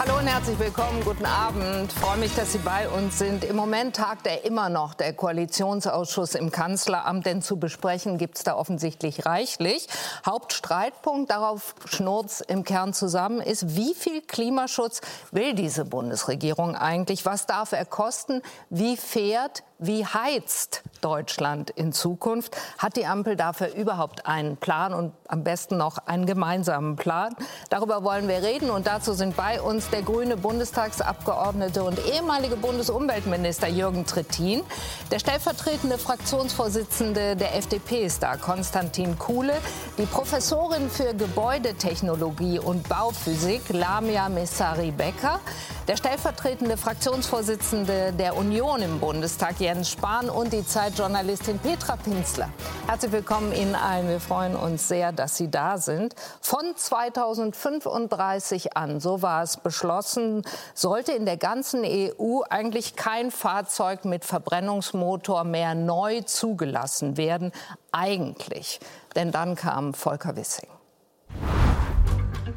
Hallo 0.00 0.16
und 0.16 0.26
herzlich 0.26 0.58
willkommen, 0.58 1.04
guten 1.04 1.26
Abend. 1.26 1.92
Ich 1.92 1.98
freue 1.98 2.16
mich, 2.16 2.34
dass 2.34 2.52
Sie 2.52 2.58
bei 2.60 2.88
uns 2.88 3.18
sind. 3.18 3.44
Im 3.44 3.54
Moment 3.54 3.96
tagt 3.96 4.26
er 4.26 4.46
immer 4.46 4.70
noch 4.70 4.94
der 4.94 5.12
Koalitionsausschuss 5.12 6.36
im 6.36 6.50
Kanzleramt, 6.50 7.26
denn 7.26 7.42
zu 7.42 7.58
besprechen 7.58 8.16
gibt 8.16 8.38
es 8.38 8.42
da 8.42 8.56
offensichtlich 8.56 9.26
reichlich. 9.26 9.88
Hauptstreitpunkt, 10.24 11.30
darauf 11.30 11.74
schnurrt 11.84 12.40
im 12.48 12.64
Kern 12.64 12.94
zusammen, 12.94 13.42
ist, 13.42 13.76
wie 13.76 13.92
viel 13.92 14.22
Klimaschutz 14.22 15.02
will 15.32 15.52
diese 15.52 15.84
Bundesregierung 15.84 16.76
eigentlich? 16.76 17.26
Was 17.26 17.44
darf 17.44 17.72
er 17.72 17.84
kosten? 17.84 18.40
Wie 18.70 18.96
fährt 18.96 19.64
wie 19.80 20.04
heizt 20.04 20.82
Deutschland 21.00 21.70
in 21.70 21.92
Zukunft? 21.92 22.54
Hat 22.76 22.96
die 22.96 23.06
Ampel 23.06 23.34
dafür 23.34 23.74
überhaupt 23.74 24.26
einen 24.26 24.58
Plan 24.58 24.92
und 24.92 25.12
am 25.26 25.42
besten 25.42 25.78
noch 25.78 25.96
einen 26.06 26.26
gemeinsamen 26.26 26.96
Plan? 26.96 27.34
Darüber 27.70 28.04
wollen 28.04 28.28
wir 28.28 28.42
reden 28.42 28.68
und 28.70 28.86
dazu 28.86 29.14
sind 29.14 29.36
bei 29.36 29.60
uns 29.60 29.88
der 29.88 30.02
grüne 30.02 30.36
Bundestagsabgeordnete 30.36 31.82
und 31.82 31.98
ehemalige 32.06 32.56
Bundesumweltminister 32.56 33.68
Jürgen 33.68 34.04
Trittin, 34.04 34.62
der 35.10 35.18
stellvertretende 35.18 35.96
Fraktionsvorsitzende 35.96 37.36
der 37.36 37.56
FDP 37.56 38.04
ist 38.04 38.22
da, 38.22 38.36
Konstantin 38.36 39.18
Kuhle, 39.18 39.54
die 39.96 40.06
Professorin 40.06 40.90
für 40.90 41.14
Gebäudetechnologie 41.14 42.58
und 42.58 42.86
Bauphysik, 42.86 43.62
Lamia 43.70 44.28
Messari-Becker, 44.28 45.40
der 45.88 45.96
stellvertretende 45.96 46.76
Fraktionsvorsitzende 46.76 48.12
der 48.12 48.36
Union 48.36 48.82
im 48.82 49.00
Bundestag, 49.00 49.58
Jens 49.70 49.90
Spahn, 49.90 50.28
und 50.28 50.52
die 50.52 50.66
Zeitjournalistin 50.66 51.60
Petra 51.60 51.94
Pinzler. 51.94 52.48
Herzlich 52.88 53.12
willkommen 53.12 53.52
Ihnen 53.52 53.76
allen. 53.76 54.08
Wir 54.08 54.18
freuen 54.18 54.56
uns 54.56 54.88
sehr, 54.88 55.12
dass 55.12 55.36
Sie 55.36 55.48
da 55.48 55.78
sind. 55.78 56.16
Von 56.40 56.74
2035 56.74 58.76
an, 58.76 58.98
so 58.98 59.22
war 59.22 59.44
es 59.44 59.58
beschlossen, 59.58 60.42
sollte 60.74 61.12
in 61.12 61.24
der 61.24 61.36
ganzen 61.36 61.84
EU 61.84 62.40
eigentlich 62.50 62.96
kein 62.96 63.30
Fahrzeug 63.30 64.04
mit 64.04 64.24
Verbrennungsmotor 64.24 65.44
mehr 65.44 65.76
neu 65.76 66.22
zugelassen 66.22 67.16
werden. 67.16 67.52
Eigentlich. 67.92 68.80
Denn 69.14 69.30
dann 69.30 69.54
kam 69.54 69.94
Volker 69.94 70.34
Wissing. 70.34 70.68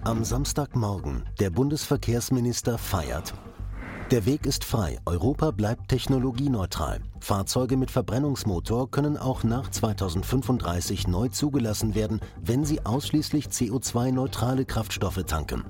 Am 0.04 0.24
Samstagmorgen, 0.24 1.30
der 1.40 1.52
Bundesverkehrsminister 1.52 2.80
feiert. 2.80 3.36
Der 4.14 4.28
Weg 4.28 4.46
ist 4.46 4.64
frei, 4.64 5.00
Europa 5.08 5.50
bleibt 5.50 5.88
technologieneutral. 5.88 7.00
Fahrzeuge 7.20 7.78
mit 7.78 7.90
Verbrennungsmotor 7.90 8.92
können 8.92 9.18
auch 9.18 9.44
nach 9.44 9.72
2035 9.72 11.08
neu 11.08 11.30
zugelassen 11.30 11.96
werden, 11.96 12.22
wenn 12.40 12.64
sie 12.64 12.86
ausschließlich 12.86 13.48
CO2-neutrale 13.48 14.66
Kraftstoffe 14.66 15.24
tanken. 15.26 15.64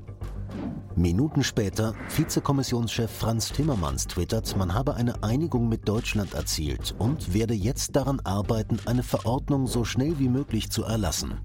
Minuten 0.96 1.44
später, 1.44 1.96
Vizekommissionschef 2.16 3.10
Franz 3.10 3.50
Timmermans 3.50 4.08
twittert, 4.08 4.56
man 4.58 4.74
habe 4.74 4.94
eine 4.94 5.24
Einigung 5.24 5.68
mit 5.68 5.88
Deutschland 5.88 6.34
erzielt 6.34 6.94
und 7.00 7.34
werde 7.34 7.54
jetzt 7.54 7.96
daran 7.96 8.20
arbeiten, 8.24 8.80
eine 8.86 9.04
Verordnung 9.04 9.68
so 9.68 9.86
schnell 9.86 10.20
wie 10.20 10.30
möglich 10.30 10.70
zu 10.70 10.84
erlassen. 10.84 11.40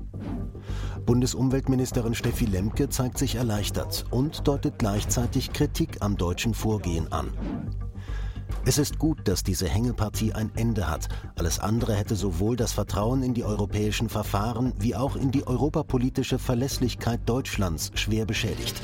Bundesumweltministerin 1.06 2.14
Steffi 2.14 2.44
Lemke 2.44 2.90
zeigt 2.90 3.16
sich 3.16 3.36
erleichtert 3.36 4.04
und 4.10 4.46
deutet 4.46 4.78
gleichzeitig 4.78 5.52
Kritik 5.54 5.98
am 6.00 6.16
deutschen 6.16 6.52
Vorgehen 6.52 7.10
an. 7.10 7.32
Es 8.64 8.78
ist 8.78 8.98
gut, 8.98 9.26
dass 9.28 9.42
diese 9.42 9.68
Hängepartie 9.68 10.32
ein 10.32 10.50
Ende 10.54 10.90
hat. 10.90 11.08
Alles 11.36 11.58
andere 11.58 11.94
hätte 11.94 12.16
sowohl 12.16 12.56
das 12.56 12.72
Vertrauen 12.72 13.22
in 13.22 13.34
die 13.34 13.44
europäischen 13.44 14.08
Verfahren 14.08 14.72
wie 14.78 14.94
auch 14.94 15.16
in 15.16 15.30
die 15.30 15.46
europapolitische 15.46 16.38
Verlässlichkeit 16.38 17.20
Deutschlands 17.26 17.90
schwer 17.94 18.26
beschädigt. 18.26 18.80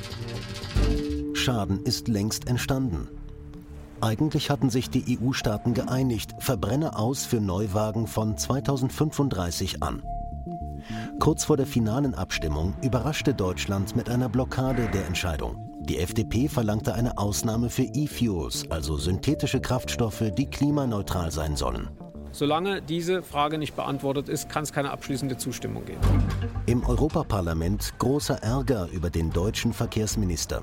Schaden 1.34 1.82
ist 1.84 2.08
längst 2.08 2.48
entstanden. 2.48 3.08
Eigentlich 4.00 4.50
hatten 4.50 4.70
sich 4.70 4.90
die 4.90 5.18
EU-Staaten 5.18 5.74
geeinigt, 5.74 6.34
verbrenne 6.38 6.96
aus 6.96 7.24
für 7.24 7.40
Neuwagen 7.40 8.06
von 8.06 8.36
2035 8.36 9.82
an. 9.82 10.02
Kurz 11.20 11.44
vor 11.44 11.56
der 11.56 11.66
finalen 11.66 12.14
Abstimmung 12.14 12.74
überraschte 12.82 13.34
Deutschland 13.34 13.96
mit 13.96 14.10
einer 14.10 14.28
Blockade 14.28 14.88
der 14.92 15.06
Entscheidung. 15.06 15.73
Die 15.84 15.98
FDP 15.98 16.48
verlangte 16.48 16.94
eine 16.94 17.18
Ausnahme 17.18 17.68
für 17.68 17.82
E-Fuels, 17.82 18.70
also 18.70 18.96
synthetische 18.96 19.60
Kraftstoffe, 19.60 20.24
die 20.36 20.46
klimaneutral 20.46 21.30
sein 21.30 21.56
sollen. 21.56 21.90
Solange 22.32 22.80
diese 22.80 23.22
Frage 23.22 23.58
nicht 23.58 23.76
beantwortet 23.76 24.30
ist, 24.30 24.48
kann 24.48 24.62
es 24.62 24.72
keine 24.72 24.90
abschließende 24.92 25.36
Zustimmung 25.36 25.84
geben. 25.84 26.00
Im 26.64 26.82
Europaparlament 26.84 27.92
großer 27.98 28.42
Ärger 28.42 28.88
über 28.92 29.10
den 29.10 29.30
deutschen 29.30 29.74
Verkehrsminister. 29.74 30.62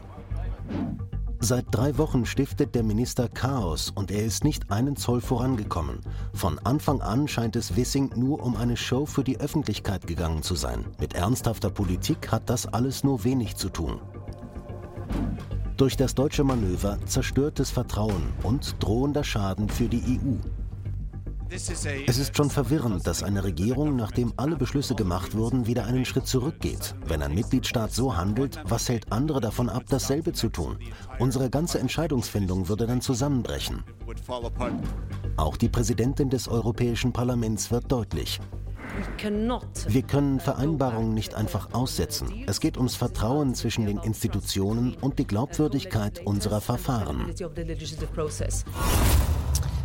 Seit 1.40 1.66
drei 1.72 1.98
Wochen 2.00 2.26
stiftet 2.26 2.74
der 2.74 2.84
Minister 2.84 3.28
Chaos 3.28 3.92
und 3.94 4.09
er 4.12 4.24
ist 4.24 4.44
nicht 4.44 4.72
einen 4.72 4.96
Zoll 4.96 5.22
vorangekommen. 5.22 6.00
Von 6.34 6.59
Anfang 6.59 7.02
an 7.02 7.28
scheint 7.28 7.56
es 7.56 7.76
Wissing 7.76 8.12
nur 8.16 8.44
um 8.44 8.56
eine 8.56 8.78
Show 8.78 9.06
für 9.06 9.24
die 9.24 9.40
Öffentlichkeit 9.40 10.06
gegangen 10.08 10.42
zu 10.44 10.56
sein. 10.56 10.86
Mit 11.00 11.14
ernsthafter 11.14 11.70
Politik 11.70 12.32
hat 12.32 12.50
das 12.50 12.66
alles 12.66 13.03
nur 13.03 13.24
wenig 13.24 13.56
zu 13.56 13.70
tun. 13.70 14.00
Durch 15.78 15.98
das 15.98 16.14
deutsche 16.14 16.44
Manöver 16.44 17.00
zerstörtes 17.06 17.72
Vertrauen 17.72 18.34
und 18.44 18.76
drohender 18.80 19.24
Schaden 19.24 19.68
für 19.68 19.88
die 19.88 20.20
EU. 20.20 20.36
Es 21.54 22.18
ist 22.18 22.38
schon 22.38 22.50
verwirrend, 22.50 23.06
dass 23.06 23.24
eine 23.24 23.44
Regierung, 23.44 23.98
nachdem 23.98 24.32
alle 24.38 24.56
Beschlüsse 24.56 24.96
gemacht 24.96 25.36
wurden, 25.36 25.68
wieder 25.68 25.86
einen 25.86 26.06
Schritt 26.06 26.26
zurückgeht. 26.26 26.96
Wenn 27.06 27.22
ein 27.22 27.36
Mitgliedstaat 27.36 27.92
so 27.92 28.16
handelt, 28.16 28.62
was 28.64 28.88
hält 28.88 29.12
andere 29.12 29.42
davon 29.42 29.68
ab, 29.68 29.84
dasselbe 29.90 30.32
zu 30.32 30.48
tun? 30.48 30.78
Unsere 31.20 31.50
ganze 31.50 31.80
Entscheidungsfindung 31.80 32.70
würde 32.70 32.88
dann 32.88 33.02
zusammenbrechen. 33.02 33.84
Auch 35.36 35.58
die 35.58 35.70
Präsidentin 35.70 36.30
des 36.30 36.48
Europäischen 36.48 37.12
Parlaments 37.12 37.70
wird 37.70 37.92
deutlich. 37.92 38.40
Wir 39.88 40.02
können 40.02 40.40
Vereinbarungen 40.40 41.13
nicht 41.13 41.35
einfach 41.35 41.74
aussetzen. 41.74 42.44
Es 42.47 42.59
geht 42.59 42.78
ums 42.78 42.96
Vertrauen 42.96 43.56
zwischen 43.56 43.85
den 43.85 43.97
Institutionen 44.00 44.96
und 45.00 45.19
die 45.19 45.28
Glaubwürdigkeit 45.28 46.25
unserer 46.25 46.62
Verfahren. 46.62 47.34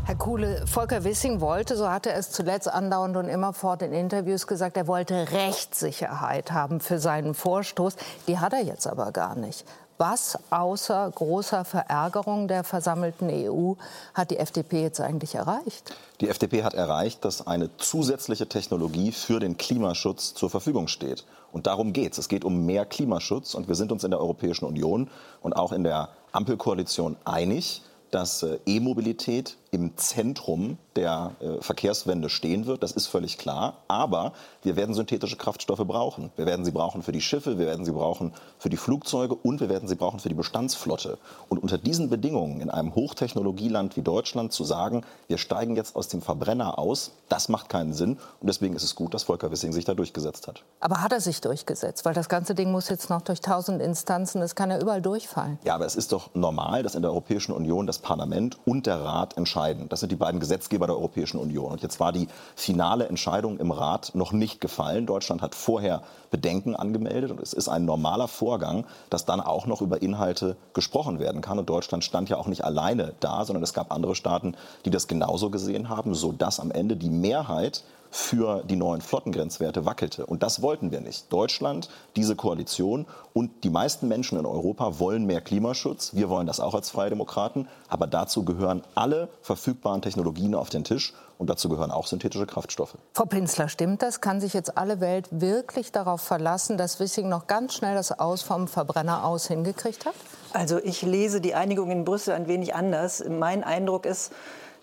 Herr 0.05 0.15
Kuhle, 0.15 0.65
Volker 0.69 1.03
Wissing 1.03 1.41
wollte, 1.41 1.77
so 1.77 1.91
hatte 1.91 2.11
er 2.11 2.19
es 2.19 2.31
zuletzt 2.31 2.69
andauernd 2.69 3.17
und 3.17 3.29
immerfort 3.29 3.83
in 3.83 3.93
Interviews 3.93 4.47
gesagt, 4.47 4.77
er 4.77 4.87
wollte 4.87 5.33
Rechtssicherheit 5.33 6.53
haben 6.53 6.79
für 6.79 7.01
seinen 7.01 7.35
Vorstoß. 7.35 7.97
Die 8.29 8.39
hat 8.39 8.53
er 8.53 8.63
jetzt 8.63 8.87
aber 8.87 9.11
gar 9.11 9.35
nicht. 9.35 9.65
Was 9.99 10.39
außer 10.51 11.11
großer 11.15 11.65
Verärgerung 11.65 12.49
der 12.49 12.65
versammelten 12.65 13.31
EU 13.31 13.75
hat 14.13 14.31
die 14.31 14.37
FDP 14.37 14.83
jetzt 14.83 15.01
eigentlich 15.01 15.35
erreicht? 15.35 15.95
Die 16.21 16.29
FDP 16.29 16.65
hat 16.65 16.75
erreicht, 16.75 17.25
dass 17.25 17.47
eine 17.47 17.75
zusätzliche 17.79 18.47
Technologie 18.47 19.11
für 19.13 19.41
den 19.41 19.57
Klimaschutz 19.57 20.35
zur 20.35 20.51
Verfügung 20.51 20.89
steht. 20.89 21.25
Und 21.51 21.67
darum 21.67 21.95
geht 21.95 22.13
es. 22.13 22.19
Es 22.19 22.29
geht 22.29 22.45
um 22.45 22.67
mehr 22.67 22.85
Klimaschutz. 22.85 23.55
Und 23.55 23.69
wir 23.69 23.75
sind 23.75 23.91
uns 23.91 24.05
in 24.05 24.11
der 24.11 24.21
Europäischen 24.21 24.67
Union 24.67 25.09
und 25.41 25.55
auch 25.55 25.73
in 25.73 25.83
der 25.83 26.11
Ampelkoalition 26.33 27.17
einig, 27.25 27.83
dass 28.11 28.43
äh, 28.43 28.59
E-Mobilität 28.67 29.57
im 29.77 29.95
Zentrum 29.99 30.79
der 30.97 31.33
äh, 31.41 31.61
Verkehrswende 31.61 32.31
stehen 32.31 32.65
wird. 32.65 32.83
Das 32.83 32.93
ist 32.93 33.09
völlig 33.09 33.37
klar. 33.37 33.75
Aber 33.89 34.33
wir 34.63 34.75
werden 34.75 34.95
synthetische 34.95 35.37
Kraftstoffe 35.37 35.87
brauchen. 35.87 36.31
Wir 36.37 36.47
werden 36.47 36.65
sie 36.65 36.71
brauchen 36.71 37.03
für 37.03 37.13
die 37.13 37.21
Schiffe, 37.21 37.59
wir 37.59 37.67
werden 37.67 37.85
sie 37.85 37.93
brauchen 37.93 38.33
für 38.59 38.71
die 38.71 38.79
Flugzeuge 38.79 39.35
und 39.35 39.61
wir 39.61 39.69
werden 39.69 39.87
sie 39.87 39.95
brauchen 39.95 40.19
für 40.19 40.31
die 40.31 40.35
Bestandsflotte. 40.35 41.19
Und 41.51 41.59
unter 41.59 41.77
diesen 41.77 42.09
Bedingungen 42.09 42.63
in 42.63 42.71
einem 42.71 42.95
Hochtechnologieland 42.95 43.99
wie 43.99 44.03
Deutschland 44.03 44.55
zu 44.55 44.65
sagen, 44.65 45.05
wir 45.29 45.37
steigen 45.37 45.77
jetzt 45.77 45.95
aus 45.95 46.09
dem 46.09 46.23
Verbrenner 46.23 46.79
aus, 46.79 47.13
das 47.29 47.51
macht 47.51 47.69
keinen 47.69 47.93
Sinn. 47.93 48.19
Und 48.41 48.47
deswegen 48.47 48.75
ist 48.75 48.83
es 48.83 48.95
gut, 48.95 49.13
dass 49.13 49.25
Volker 49.25 49.51
Wissing 49.51 49.75
sich 49.75 49.85
da 49.85 49.93
durchgesetzt 49.93 50.49
hat. 50.49 50.63
Aber 50.81 51.03
hat 51.03 51.13
er 51.13 51.21
sich 51.21 51.43
durchgesetzt? 51.43 52.07
Weil 52.07 52.15
das 52.15 52.31
ganze 52.31 52.55
Ding 52.55 52.73
muss 52.73 52.89
jetzt 52.89 53.11
noch 53.11 53.21
durch 53.21 53.43
tausend 53.43 53.83
Instanzen, 53.83 54.41
das 54.41 54.55
kann 54.55 54.71
ja 54.71 54.81
überall 54.81 55.03
durchfallen. 55.03 55.59
Ja, 55.65 55.75
aber 55.75 55.85
es 55.85 55.97
ist 55.97 56.13
doch 56.13 56.31
normal, 56.35 56.83
dass 56.83 56.95
in 56.95 57.03
der 57.03 57.11
Europäischen 57.11 57.53
Union 57.53 57.87
das 57.87 57.99
Parlament 57.99 58.57
und 58.65 58.87
der 58.87 59.03
Rat 59.03 59.37
entscheiden 59.37 59.66
entscheiden. 59.67 59.89
Das 59.89 60.01
sind 60.01 60.13
die 60.13 60.17
beiden 60.17 60.41
Gesetzgeber 60.41 60.87
der 60.87 60.97
Europäischen 60.97 61.39
Union. 61.39 61.73
Und 61.73 61.83
jetzt 61.83 62.01
war 62.01 62.13
die 62.13 62.29
finale 62.55 63.09
Entscheidung 63.09 63.59
im 63.59 63.71
Rat 63.71 64.13
noch 64.15 64.33
nicht 64.33 64.61
gefallen. 64.61 65.07
Deutschland 65.07 65.43
hat 65.43 65.55
vorher 65.55 66.03
Bedenken 66.31 66.75
angemeldet 66.77 67.31
und 67.31 67.41
es 67.41 67.53
ist 67.53 67.69
ein 67.69 67.85
normaler 67.85 68.29
Vorgang, 68.29 68.85
dass 69.11 69.25
dann 69.25 69.41
auch 69.41 69.67
noch 69.67 69.81
über 69.81 70.03
Inhalte 70.03 70.57
gesprochen 70.75 71.19
werden 71.19 71.41
kann. 71.41 71.59
Und 71.59 71.69
Deutschland 71.69 72.05
stand 72.05 72.29
ja 72.29 72.37
auch 72.37 72.47
nicht 72.47 72.65
alleine 72.65 73.15
da, 73.21 73.45
sondern 73.45 73.63
es 73.63 73.75
gab 73.75 73.93
andere 73.93 74.15
Staaten, 74.15 74.55
die 74.85 74.91
das 74.91 75.09
genauso 75.09 75.51
gesehen 75.51 75.89
haben, 75.89 76.15
sodass 76.15 76.61
am 76.61 76.71
Ende 76.71 76.97
die 76.97 77.11
Mehrheit 77.11 77.83
für 78.11 78.63
die 78.65 78.77
neuen 78.77 79.01
Flottengrenzwerte 79.01 79.85
wackelte. 79.85 80.27
Und 80.27 80.43
das 80.43 80.63
wollten 80.63 80.91
wir 80.91 81.01
nicht. 81.01 81.33
Deutschland, 81.33 81.89
diese 82.17 82.37
Koalition 82.37 83.07
und 83.33 83.65
die 83.65 83.71
meisten 83.71 84.09
Menschen 84.09 84.39
in 84.39 84.47
Europa 84.47 84.99
wollen 84.99 85.27
mehr 85.27 85.41
Klimaschutz. 85.41 86.15
Wir 86.15 86.29
wollen 86.29 86.47
das 86.47 86.61
auch 86.61 86.75
als 86.75 86.91
Freie 86.91 87.11
Demokraten. 87.11 87.69
Aber 87.89 88.07
dazu 88.07 88.45
gehören 88.45 88.83
alle 88.95 89.29
verfügbaren 89.43 90.03
Technologien 90.03 90.55
auf 90.55 90.71
den 90.71 90.85
Tisch. 90.85 91.15
Und 91.39 91.51
dazu 91.51 91.69
gehören 91.69 91.91
auch 91.91 92.07
synthetische 92.07 92.47
Kraftstoffe. 92.47 92.97
Frau 93.13 93.27
Pinzler, 93.27 93.69
stimmt 93.69 94.01
das? 94.01 94.23
Kann 94.23 94.41
sich 94.41 94.55
jetzt 94.55 94.79
alle 94.79 95.01
Welt 95.01 95.29
wirklich 95.31 95.93
darauf 95.93 96.23
verlassen, 96.23 96.79
dass 96.79 96.99
Wissing 96.99 97.29
noch 97.29 97.47
ganz 97.47 97.75
schnell 97.75 97.95
das 97.95 98.19
Aus 98.19 98.41
vom 98.41 98.69
Verbrenner 98.69 99.25
aus 99.25 99.47
hingekriegt 99.47 100.07
hat? 100.07 100.15
Also 100.55 100.79
ich 100.79 101.03
lese 101.03 101.43
die 101.43 101.55
Einigung 101.55 101.91
in 101.91 102.07
Brüssel 102.07 102.33
ein 102.33 102.49
wenig 102.49 102.75
anders. 102.75 103.23
Mein 103.29 103.65
Eindruck 103.65 104.07
ist, 104.07 104.33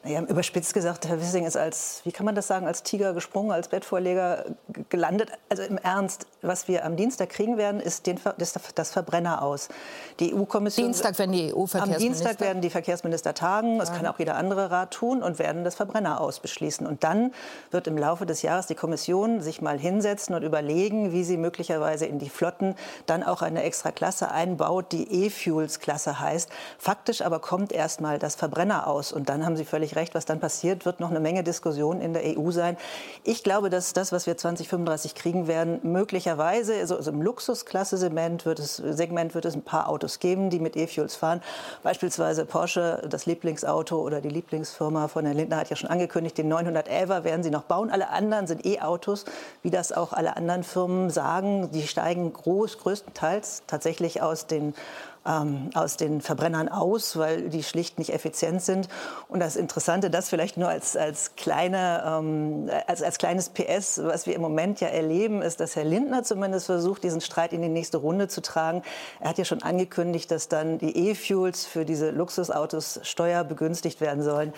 naja, 0.03 0.21
überspitzt 0.21 0.73
gesagt, 0.73 1.07
Herr 1.07 1.19
Wissing 1.19 1.45
ist 1.45 1.55
als, 1.55 2.01
wie 2.03 2.11
kann 2.11 2.25
man 2.25 2.35
das 2.35 2.47
sagen, 2.47 2.67
als 2.67 2.83
Tiger 2.83 3.13
gesprungen, 3.13 3.51
als 3.51 3.69
Bettvorleger 3.69 4.45
gelandet. 4.89 5.31
Also 5.49 5.63
im 5.63 5.77
Ernst, 5.77 6.27
was 6.43 6.67
wir 6.67 6.85
am 6.85 6.95
Dienstag 6.95 7.29
kriegen 7.29 7.57
werden, 7.57 7.79
ist 7.79 8.05
den, 8.05 8.19
das, 8.37 8.53
das 8.75 8.91
Verbrenner 8.91 9.41
aus. 9.41 9.69
Die 10.19 10.33
EU-Kommission. 10.33 10.87
Dienstag 10.87 11.17
werden 11.17 11.31
die 11.31 11.53
EU-Verkehrsminister. 11.53 11.93
Am 11.95 12.13
Dienstag 12.13 12.39
werden 12.39 12.61
die 12.61 12.69
Verkehrsminister 12.69 13.33
tagen. 13.33 13.79
Das 13.79 13.91
kann 13.93 14.05
auch 14.05 14.19
jeder 14.19 14.35
andere 14.35 14.69
Rat 14.69 14.91
tun 14.91 15.23
und 15.23 15.39
werden 15.39 15.63
das 15.63 15.75
Verbrenner 15.75 16.21
aus 16.21 16.39
beschließen. 16.39 16.85
Und 16.85 17.03
dann 17.03 17.33
wird 17.71 17.87
im 17.87 17.97
Laufe 17.97 18.25
des 18.25 18.41
Jahres 18.41 18.67
die 18.67 18.75
Kommission 18.75 19.41
sich 19.41 19.61
mal 19.61 19.79
hinsetzen 19.79 20.35
und 20.35 20.43
überlegen, 20.43 21.11
wie 21.11 21.23
sie 21.23 21.37
möglicherweise 21.37 22.05
in 22.05 22.19
die 22.19 22.29
Flotten 22.29 22.75
dann 23.05 23.23
auch 23.23 23.41
eine 23.41 23.63
extra 23.63 23.91
Klasse 23.91 24.29
einbaut, 24.31 24.91
die 24.91 25.25
E-Fuels-Klasse 25.25 26.19
heißt. 26.19 26.49
Faktisch 26.77 27.21
aber 27.21 27.39
kommt 27.39 27.71
erst 27.71 28.01
mal 28.01 28.19
das 28.19 28.35
Verbrenner 28.35 28.87
aus. 28.87 29.11
Und 29.11 29.29
dann 29.29 29.45
haben 29.45 29.55
Sie 29.55 29.65
völlig 29.65 29.95
recht, 29.95 30.13
was 30.13 30.25
dann 30.25 30.39
passiert, 30.39 30.85
wird 30.85 30.99
noch 30.99 31.09
eine 31.09 31.19
Menge 31.19 31.43
Diskussion 31.43 32.01
in 32.01 32.13
der 32.13 32.37
EU 32.37 32.51
sein. 32.51 32.77
Ich 33.23 33.43
glaube, 33.43 33.69
dass 33.69 33.93
das, 33.93 34.11
was 34.11 34.27
wir 34.27 34.37
2035 34.37 35.15
kriegen 35.15 35.47
werden, 35.47 35.79
möglicherweise, 35.83 36.32
also, 36.37 36.95
also 36.95 37.11
im 37.11 37.21
Luxusklasse-Segment 37.21 38.45
wird, 38.45 38.59
es, 38.59 38.81
wird 38.81 39.45
es 39.45 39.55
ein 39.55 39.61
paar 39.61 39.89
Autos 39.89 40.19
geben, 40.19 40.49
die 40.49 40.59
mit 40.59 40.75
E-Fuels 40.75 41.15
fahren. 41.15 41.41
Beispielsweise 41.83 42.45
Porsche, 42.45 43.01
das 43.09 43.25
Lieblingsauto 43.25 43.99
oder 43.99 44.21
die 44.21 44.29
Lieblingsfirma 44.29 45.07
von 45.07 45.25
Herrn 45.25 45.37
Lindner 45.37 45.57
hat 45.57 45.69
ja 45.69 45.75
schon 45.75 45.89
angekündigt, 45.89 46.37
den 46.37 46.51
911er 46.51 47.23
werden 47.23 47.43
sie 47.43 47.51
noch 47.51 47.63
bauen. 47.63 47.89
Alle 47.89 48.09
anderen 48.09 48.47
sind 48.47 48.65
E-Autos, 48.65 49.25
wie 49.61 49.69
das 49.69 49.91
auch 49.91 50.13
alle 50.13 50.37
anderen 50.37 50.63
Firmen 50.63 51.09
sagen. 51.09 51.69
Die 51.71 51.87
steigen 51.87 52.31
groß, 52.31 52.79
größtenteils 52.79 53.63
tatsächlich 53.67 54.21
aus 54.21 54.47
den 54.47 54.73
ähm, 55.25 55.69
aus 55.73 55.97
den 55.97 56.21
Verbrennern 56.21 56.69
aus, 56.69 57.17
weil 57.17 57.49
die 57.49 57.63
schlicht 57.63 57.99
nicht 57.99 58.13
effizient 58.13 58.61
sind. 58.61 58.87
Und 59.27 59.39
das 59.39 59.55
Interessante, 59.55 60.09
das 60.09 60.29
vielleicht 60.29 60.57
nur 60.57 60.69
als, 60.69 60.95
als, 60.95 61.35
kleine, 61.35 62.03
ähm, 62.05 62.69
als, 62.87 63.01
als 63.01 63.17
kleines 63.17 63.49
PS, 63.49 64.01
was 64.03 64.25
wir 64.25 64.35
im 64.35 64.41
Moment 64.41 64.79
ja 64.81 64.87
erleben, 64.87 65.41
ist, 65.41 65.59
dass 65.59 65.75
Herr 65.75 65.85
Lindner 65.85 66.23
zumindest 66.23 66.65
versucht, 66.65 67.03
diesen 67.03 67.21
Streit 67.21 67.53
in 67.53 67.61
die 67.61 67.69
nächste 67.69 67.97
Runde 67.97 68.27
zu 68.27 68.41
tragen. 68.41 68.83
Er 69.19 69.29
hat 69.29 69.37
ja 69.37 69.45
schon 69.45 69.63
angekündigt, 69.63 70.31
dass 70.31 70.47
dann 70.47 70.77
die 70.77 71.09
E-Fuels 71.09 71.65
für 71.65 71.85
diese 71.85 72.11
Luxusautos 72.11 72.99
steuerbegünstigt 73.03 74.01
werden 74.01 74.23
sollen. 74.23 74.53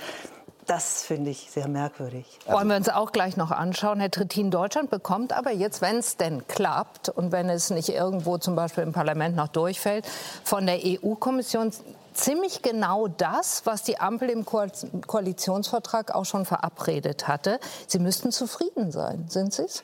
Das 0.65 1.03
finde 1.03 1.29
ich 1.29 1.51
sehr 1.51 1.67
merkwürdig. 1.67 2.25
Wollen 2.47 2.67
wir 2.67 2.75
uns 2.75 2.89
auch 2.89 3.11
gleich 3.11 3.37
noch 3.37 3.51
anschauen. 3.51 3.99
Herr 3.99 4.09
Trittin, 4.09 4.49
Deutschland 4.49 4.89
bekommt 4.89 5.31
aber 5.31 5.51
jetzt, 5.51 5.81
wenn 5.81 5.97
es 5.97 6.17
denn 6.17 6.47
klappt 6.47 7.09
und 7.09 7.31
wenn 7.31 7.49
es 7.49 7.69
nicht 7.69 7.89
irgendwo 7.89 8.39
zum 8.39 8.55
Beispiel 8.55 8.83
im 8.83 8.91
Parlament 8.91 9.35
noch 9.35 9.47
durchfällt, 9.47 10.07
von 10.43 10.65
der 10.65 10.79
EU-Kommission 10.83 11.71
ziemlich 12.13 12.63
genau 12.63 13.07
das, 13.07 13.65
was 13.65 13.83
die 13.83 13.99
Ampel 13.99 14.29
im 14.29 14.45
Ko 14.45 14.65
Koalitionsvertrag 15.05 16.15
auch 16.15 16.25
schon 16.25 16.45
verabredet 16.45 17.27
hatte. 17.27 17.59
Sie 17.85 17.99
müssten 17.99 18.31
zufrieden 18.31 18.91
sein. 18.91 19.25
Sind 19.27 19.53
Sie 19.53 19.63
es? 19.63 19.83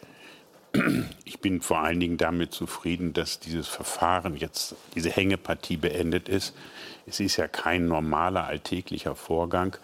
Ich 1.26 1.42
bin 1.42 1.62
vor 1.62 1.80
allen 1.80 2.00
Dingen 2.00 2.18
damit 2.18 2.54
zufrieden, 2.54 3.12
dass 3.12 3.40
dieses 3.40 3.68
Verfahren 3.68 4.38
jetzt, 4.38 4.76
diese 4.96 5.10
Hängepartie 5.10 5.76
beendet 5.76 6.30
ist. 6.30 6.54
Es 7.06 7.20
ist 7.20 7.36
ja 7.36 7.48
kein 7.50 7.88
normaler 7.88 8.46
alltäglicher 8.46 9.16
Vorgang, 9.16 9.76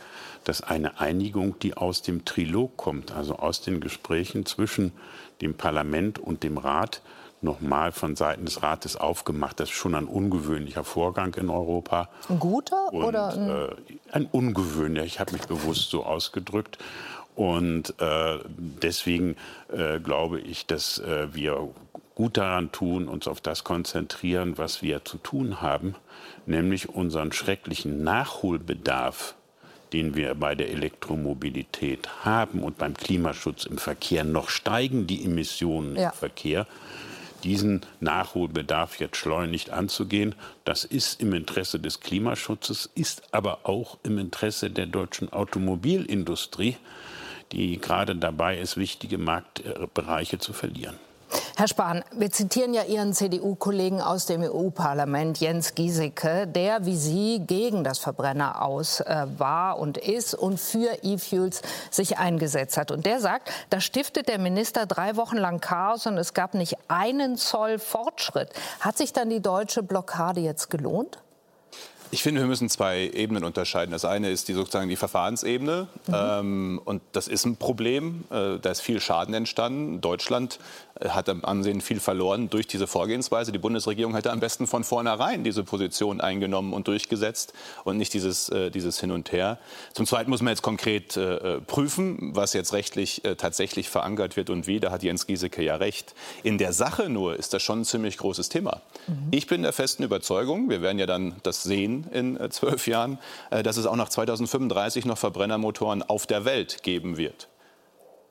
dass 0.47 0.61
eine 0.61 0.99
Einigung, 1.01 1.59
die 1.59 1.75
aus 1.75 2.01
dem 2.01 2.23
Trilog 2.23 2.77
kommt, 2.77 3.11
also 3.11 3.35
aus 3.35 3.61
den 3.61 3.81
Gesprächen 3.81 4.45
zwischen 4.45 4.93
dem 5.41 5.55
Parlament 5.55 6.19
und 6.19 6.43
dem 6.43 6.57
Rat, 6.57 7.01
nochmal 7.41 7.91
von 7.91 8.15
Seiten 8.15 8.45
des 8.45 8.63
Rates 8.63 8.95
aufgemacht. 8.95 9.59
Das 9.59 9.69
ist 9.69 9.75
schon 9.75 9.93
ein 9.93 10.05
ungewöhnlicher 10.05 10.83
Vorgang 10.83 11.33
in 11.35 11.49
Europa. 11.49 12.09
Ein 12.29 12.39
guter 12.39 12.93
und, 12.93 13.03
oder 13.03 13.33
ein, 13.33 13.49
äh, 13.49 13.67
ein 14.11 14.25
ungewöhnlicher? 14.25 15.05
Ich 15.05 15.19
habe 15.19 15.33
mich 15.33 15.43
bewusst 15.43 15.89
so 15.89 16.05
ausgedrückt. 16.05 16.77
Und 17.35 17.93
äh, 17.99 18.39
deswegen 18.47 19.35
äh, 19.71 19.99
glaube 19.99 20.39
ich, 20.39 20.65
dass 20.65 20.97
äh, 20.99 21.27
wir 21.33 21.69
gut 22.15 22.37
daran 22.37 22.71
tun, 22.71 23.07
uns 23.07 23.27
auf 23.27 23.41
das 23.41 23.63
konzentrieren, 23.63 24.57
was 24.57 24.81
wir 24.81 25.05
zu 25.05 25.17
tun 25.17 25.61
haben, 25.61 25.93
nämlich 26.47 26.89
unseren 26.89 27.31
schrecklichen 27.33 28.03
Nachholbedarf 28.03 29.35
den 29.93 30.15
wir 30.15 30.35
bei 30.35 30.55
der 30.55 30.69
Elektromobilität 30.69 32.25
haben 32.25 32.63
und 32.63 32.77
beim 32.77 32.93
Klimaschutz 32.93 33.65
im 33.65 33.77
Verkehr 33.77 34.23
noch 34.23 34.49
steigen 34.49 35.07
die 35.07 35.23
Emissionen 35.23 35.95
ja. 35.95 36.09
im 36.09 36.15
Verkehr, 36.15 36.67
diesen 37.43 37.81
Nachholbedarf 37.99 38.99
jetzt 38.99 39.17
schleunigt 39.17 39.69
anzugehen. 39.69 40.35
Das 40.65 40.83
ist 40.83 41.21
im 41.21 41.33
Interesse 41.33 41.79
des 41.79 41.99
Klimaschutzes, 41.99 42.89
ist 42.95 43.33
aber 43.33 43.59
auch 43.63 43.97
im 44.03 44.17
Interesse 44.17 44.69
der 44.69 44.87
deutschen 44.87 45.31
Automobilindustrie, 45.31 46.77
die 47.51 47.79
gerade 47.79 48.15
dabei 48.15 48.57
ist, 48.57 48.77
wichtige 48.77 49.17
Marktbereiche 49.17 50.39
zu 50.39 50.53
verlieren. 50.53 50.95
Herr 51.59 51.67
Spahn, 51.67 52.03
wir 52.11 52.29
zitieren 52.29 52.75
ja 52.75 52.83
Ihren 52.83 53.13
CDU-Kollegen 53.13 53.99
aus 53.99 54.27
dem 54.27 54.43
EU-Parlament, 54.43 55.39
Jens 55.39 55.73
Giesecke, 55.73 56.45
der 56.45 56.85
wie 56.85 56.95
Sie 56.95 57.41
gegen 57.47 57.83
das 57.83 57.97
Verbrenner 57.97 58.61
aus 58.61 58.99
äh, 58.99 59.25
war 59.37 59.79
und 59.79 59.97
ist 59.97 60.35
und 60.35 60.59
für 60.59 60.99
E-Fuels 61.01 61.63
sich 61.89 62.19
eingesetzt 62.19 62.77
hat. 62.77 62.91
Und 62.91 63.07
der 63.07 63.19
sagt, 63.19 63.51
da 63.71 63.81
stiftet 63.81 64.27
der 64.27 64.37
Minister 64.37 64.85
drei 64.85 65.15
Wochen 65.15 65.37
lang 65.37 65.59
Chaos 65.59 66.05
und 66.05 66.19
es 66.19 66.35
gab 66.35 66.53
nicht 66.53 66.77
einen 66.89 67.37
Zoll 67.37 67.79
Fortschritt. 67.79 68.51
Hat 68.79 68.99
sich 68.99 69.11
dann 69.11 69.31
die 69.31 69.41
deutsche 69.41 69.81
Blockade 69.81 70.41
jetzt 70.41 70.69
gelohnt? 70.69 71.17
Ich 72.11 72.23
finde, 72.23 72.41
wir 72.41 72.47
müssen 72.47 72.69
zwei 72.69 73.09
Ebenen 73.13 73.43
unterscheiden. 73.43 73.91
Das 73.91 74.05
eine 74.05 74.29
ist 74.29 74.47
die 74.47 74.53
sozusagen 74.53 74.89
die 74.89 74.95
Verfahrensebene. 74.95 75.87
Mhm. 76.07 76.13
Ähm, 76.13 76.81
und 76.85 77.01
das 77.11 77.27
ist 77.27 77.45
ein 77.45 77.57
Problem. 77.57 78.23
Äh, 78.29 78.59
da 78.59 78.71
ist 78.71 78.81
viel 78.81 79.01
Schaden 79.01 79.33
entstanden. 79.33 79.99
Deutschland 79.99 80.59
hat 81.03 81.29
am 81.29 81.45
Ansehen 81.45 81.81
viel 81.81 81.99
verloren 81.99 82.49
durch 82.49 82.67
diese 82.67 82.87
Vorgehensweise. 82.87 83.51
Die 83.51 83.59
Bundesregierung 83.59 84.15
hätte 84.15 84.31
am 84.31 84.39
besten 84.39 84.67
von 84.67 84.83
vornherein 84.83 85.43
diese 85.43 85.63
Position 85.63 86.21
eingenommen 86.21 86.73
und 86.73 86.87
durchgesetzt 86.87 87.53
und 87.83 87.97
nicht 87.97 88.13
dieses, 88.13 88.49
äh, 88.49 88.71
dieses 88.71 88.99
Hin 88.99 89.11
und 89.11 89.31
Her. 89.31 89.59
Zum 89.93 90.05
Zweiten 90.05 90.29
muss 90.29 90.41
man 90.41 90.51
jetzt 90.51 90.61
konkret 90.61 91.17
äh, 91.17 91.59
prüfen, 91.61 92.31
was 92.33 92.53
jetzt 92.53 92.73
rechtlich 92.73 93.23
äh, 93.25 93.35
tatsächlich 93.35 93.89
verankert 93.89 94.37
wird 94.37 94.49
und 94.49 94.67
wie. 94.67 94.79
Da 94.79 94.91
hat 94.91 95.03
Jens 95.03 95.27
Giesecke 95.27 95.61
ja 95.61 95.75
recht. 95.75 96.15
In 96.43 96.57
der 96.57 96.73
Sache 96.73 97.09
nur 97.09 97.35
ist 97.35 97.53
das 97.53 97.61
schon 97.61 97.81
ein 97.81 97.85
ziemlich 97.85 98.17
großes 98.17 98.49
Thema. 98.49 98.81
Mhm. 99.07 99.27
Ich 99.31 99.47
bin 99.47 99.63
der 99.63 99.73
festen 99.73 100.03
Überzeugung, 100.03 100.69
wir 100.69 100.81
werden 100.81 100.99
ja 100.99 101.05
dann 101.05 101.35
das 101.43 101.63
sehen 101.63 101.96
in 102.11 102.39
äh, 102.39 102.49
zwölf 102.49 102.87
Jahren, 102.87 103.19
äh, 103.49 103.63
dass 103.63 103.77
es 103.77 103.85
auch 103.85 103.95
nach 103.95 104.09
2035 104.09 105.05
noch 105.05 105.17
Verbrennermotoren 105.17 106.03
auf 106.03 106.27
der 106.27 106.45
Welt 106.45 106.83
geben 106.83 107.17
wird. 107.17 107.47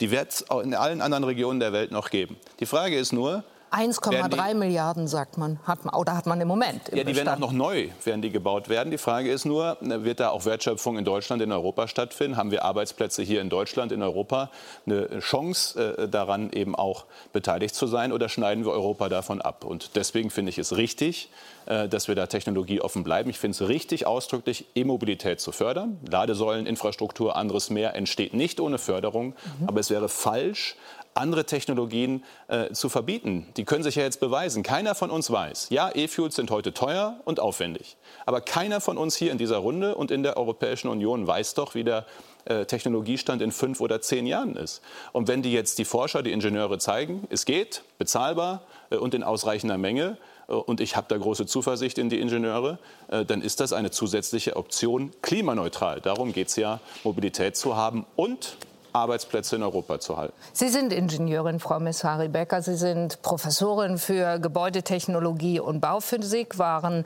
Die 0.01 0.11
wird 0.11 0.31
es 0.31 0.45
in 0.63 0.75
allen 0.75 1.01
anderen 1.01 1.25
Regionen 1.25 1.61
der 1.61 1.73
Welt 1.73 1.91
noch 1.91 2.11
geben. 2.11 2.37
Die 2.61 2.67
Frage 2.67 2.99
ist 2.99 3.13
nur, 3.13 3.45
1,3 3.73 4.55
Milliarden, 4.55 5.09
sagt 5.09 5.39
man, 5.39 5.59
hat 5.65 5.85
man, 5.85 5.95
oder 5.95 6.17
hat 6.17 6.27
man 6.27 6.41
im 6.41 6.49
Moment. 6.49 6.89
Im 6.89 6.99
ja, 6.99 7.05
die 7.05 7.11
Bestand. 7.11 7.27
werden 7.27 7.43
auch 7.43 7.51
noch 7.51 7.53
neu, 7.53 7.89
werden 8.05 8.23
die 8.23 8.31
gebaut 8.31 8.69
werden. 8.69 8.91
Die 8.91 8.99
Frage 8.99 9.31
ist 9.31 9.45
nur, 9.45 9.77
wird 9.81 10.21
da 10.21 10.31
auch 10.31 10.45
Wertschöpfung 10.45 10.99
in 10.99 11.05
Deutschland, 11.05 11.43
in 11.43 11.53
Europa 11.53 11.89
stattfinden? 11.89 12.37
Haben 12.37 12.51
wir 12.51 12.65
Arbeitsplätze 12.65 13.23
hier 13.23 13.41
in 13.41 13.49
Deutschland, 13.49 13.93
in 13.93 14.03
Europa, 14.03 14.51
eine 14.87 15.19
Chance 15.21 15.97
äh, 15.99 16.09
daran, 16.09 16.51
eben 16.53 16.75
auch 16.75 17.05
beteiligt 17.33 17.75
zu 17.75 17.87
sein? 17.87 18.13
Oder 18.13 18.29
schneiden 18.29 18.65
wir 18.65 18.73
Europa 18.73 19.09
davon 19.09 19.41
ab? 19.41 19.65
Und 19.65 19.97
deswegen 19.97 20.31
finde 20.31 20.51
ich 20.51 20.59
es 20.59 20.77
richtig, 20.77 21.31
äh, 21.67 21.89
dass 21.89 22.07
wir 22.07 22.15
da 22.15 22.27
technologieoffen 22.27 23.03
bleiben. 23.03 23.29
Ich 23.29 23.39
finde 23.39 23.57
es 23.57 23.69
richtig, 23.69 24.07
ausdrücklich 24.07 24.67
E-Mobilität 24.77 25.41
zu 25.41 25.51
fördern. 25.51 25.99
Ladesäulen, 26.09 26.65
Infrastruktur, 26.65 27.35
anderes 27.35 27.71
mehr 27.71 27.97
entsteht 27.97 28.35
nicht 28.35 28.61
ohne 28.61 28.79
Förderung. 28.79 29.35
Mhm. 29.61 29.69
Aber 29.69 29.81
es 29.81 29.91
wäre 29.91 30.09
falsch, 30.09 30.77
andere 31.17 31.45
Technologien 31.45 32.25
äh, 32.49 32.73
zu 32.73 32.89
verbieten. 32.89 33.47
Die 33.57 33.65
können 33.65 33.83
sich 33.83 33.97
ja 33.97 34.03
jetzt 34.03 34.21
beweisen. 34.21 34.63
Keiner 34.63 34.95
von 34.95 35.11
uns 35.11 35.31
weiß, 35.31 35.69
ja, 35.71 35.91
E-Fuels 35.95 36.37
sind 36.37 36.51
heute 36.51 36.75
teuer 36.75 37.21
und 37.25 37.41
aufwendig. 37.41 37.97
Aber 38.25 38.41
keiner 38.41 38.81
von 38.81 38.99
uns 38.99 39.17
hier 39.17 39.33
in 39.33 39.39
dieser 39.39 39.59
Runde 39.59 39.95
und 39.95 40.11
in 40.11 40.23
der 40.23 40.37
Europäischen 40.37 40.89
Union 40.89 41.27
weiß 41.27 41.55
doch, 41.55 41.75
wie 41.75 41.85
der 41.85 42.07
äh, 42.47 42.65
Technologiestand 42.65 43.43
in 43.43 43.53
fünf 43.53 43.81
oder 43.81 44.01
zehn 44.01 44.27
Jahren 44.27 44.57
ist. 44.57 44.83
Und 45.13 45.29
wenn 45.29 45.43
die 45.43 45.53
jetzt 45.53 45.79
die 45.79 45.85
Forscher, 45.85 46.23
die 46.23 46.33
Ingenieure 46.33 46.79
zeigen, 46.79 47.27
es 47.31 47.45
geht, 47.45 47.83
bezahlbar 47.99 48.63
äh, 48.91 48.97
und 48.97 49.15
in 49.15 49.23
ausreichender 49.23 49.79
Menge, 49.79 50.19
äh, 50.49 50.53
und 50.53 50.81
ich 50.81 50.97
habe 50.97 51.07
da 51.09 51.17
große 51.17 51.47
Zuversicht 51.47 51.99
in 51.99 52.09
die 52.09 52.21
Ingenieure, 52.21 52.79
äh, 53.09 53.25
dann 53.25 53.43
ist 53.43 53.61
das 53.61 53.73
eine 53.73 53.91
zusätzliche 53.91 54.57
Option 54.57 55.13
klimaneutral. 55.23 56.01
Darum 56.01 56.33
geht 56.33 56.49
es 56.49 56.57
ja, 56.57 56.81
Mobilität 57.05 57.57
zu 57.57 57.77
haben 57.77 58.07
und 58.17 58.57
Arbeitsplätze 58.97 59.57
in 59.57 59.63
Europa 59.63 60.01
zu 60.01 60.17
halten. 60.17 60.35
Sie 60.53 60.69
sind 60.69 60.93
Ingenieurin, 60.93 61.61
Frau 61.61 61.79
Messari 61.81 62.29
Becker. 62.29 62.63
Sie 62.63 62.77
sind 62.77 63.23
Professorin 63.23 63.99
für 63.99 64.39
Gebäudetechnologie 64.39 65.61
und 65.61 65.81
Bauphysik, 65.81 66.59
waren 66.59 67.05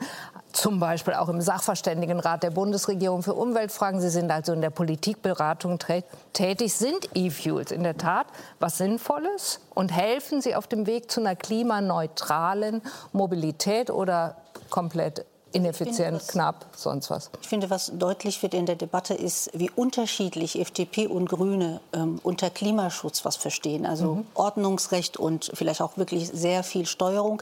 zum 0.53 0.79
Beispiel 0.79 1.13
auch 1.13 1.29
im 1.29 1.41
Sachverständigenrat 1.41 2.43
der 2.43 2.51
Bundesregierung 2.51 3.23
für 3.23 3.33
Umweltfragen. 3.33 4.01
Sie 4.01 4.09
sind 4.09 4.31
also 4.31 4.53
in 4.53 4.61
der 4.61 4.69
Politikberatung 4.69 5.79
tätig. 6.33 6.73
Sind 6.73 7.09
E-Fuels 7.13 7.71
in 7.71 7.83
der 7.83 7.97
Tat 7.97 8.27
was 8.59 8.77
Sinnvolles 8.77 9.59
und 9.73 9.91
helfen 9.91 10.41
sie 10.41 10.55
auf 10.55 10.67
dem 10.67 10.87
Weg 10.87 11.11
zu 11.11 11.19
einer 11.21 11.35
klimaneutralen 11.35 12.81
Mobilität 13.13 13.89
oder 13.89 14.37
komplett 14.69 15.25
ineffizient, 15.53 16.15
was, 16.15 16.27
knapp, 16.27 16.65
sonst 16.75 17.09
was. 17.09 17.29
Ich 17.41 17.47
finde, 17.47 17.69
was 17.69 17.91
deutlich 17.95 18.41
wird 18.41 18.53
in 18.53 18.65
der 18.65 18.75
Debatte 18.75 19.13
ist, 19.13 19.49
wie 19.53 19.69
unterschiedlich 19.69 20.59
FDP 20.59 21.07
und 21.07 21.29
Grüne 21.29 21.81
ähm, 21.93 22.19
unter 22.23 22.49
Klimaschutz 22.49 23.25
was 23.25 23.35
verstehen. 23.35 23.85
Also 23.85 24.15
mhm. 24.15 24.25
Ordnungsrecht 24.33 25.17
und 25.17 25.51
vielleicht 25.53 25.81
auch 25.81 25.97
wirklich 25.97 26.29
sehr 26.33 26.63
viel 26.63 26.85
Steuerung 26.85 27.41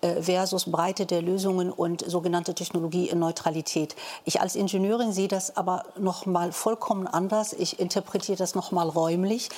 äh, 0.00 0.22
versus 0.22 0.70
Breite 0.70 1.06
der 1.06 1.22
Lösungen 1.22 1.70
und 1.70 2.08
sogenannte 2.08 2.54
Technologieneutralität. 2.54 3.96
Ich 4.24 4.40
als 4.40 4.56
Ingenieurin 4.56 5.12
sehe 5.12 5.28
das 5.28 5.56
aber 5.56 5.84
noch 5.98 6.26
mal 6.26 6.52
vollkommen 6.52 7.06
anders. 7.06 7.52
Ich 7.52 7.80
interpretiere 7.80 8.38
das 8.38 8.54
noch 8.54 8.72
mal 8.72 8.88
räumlich. 8.88 9.48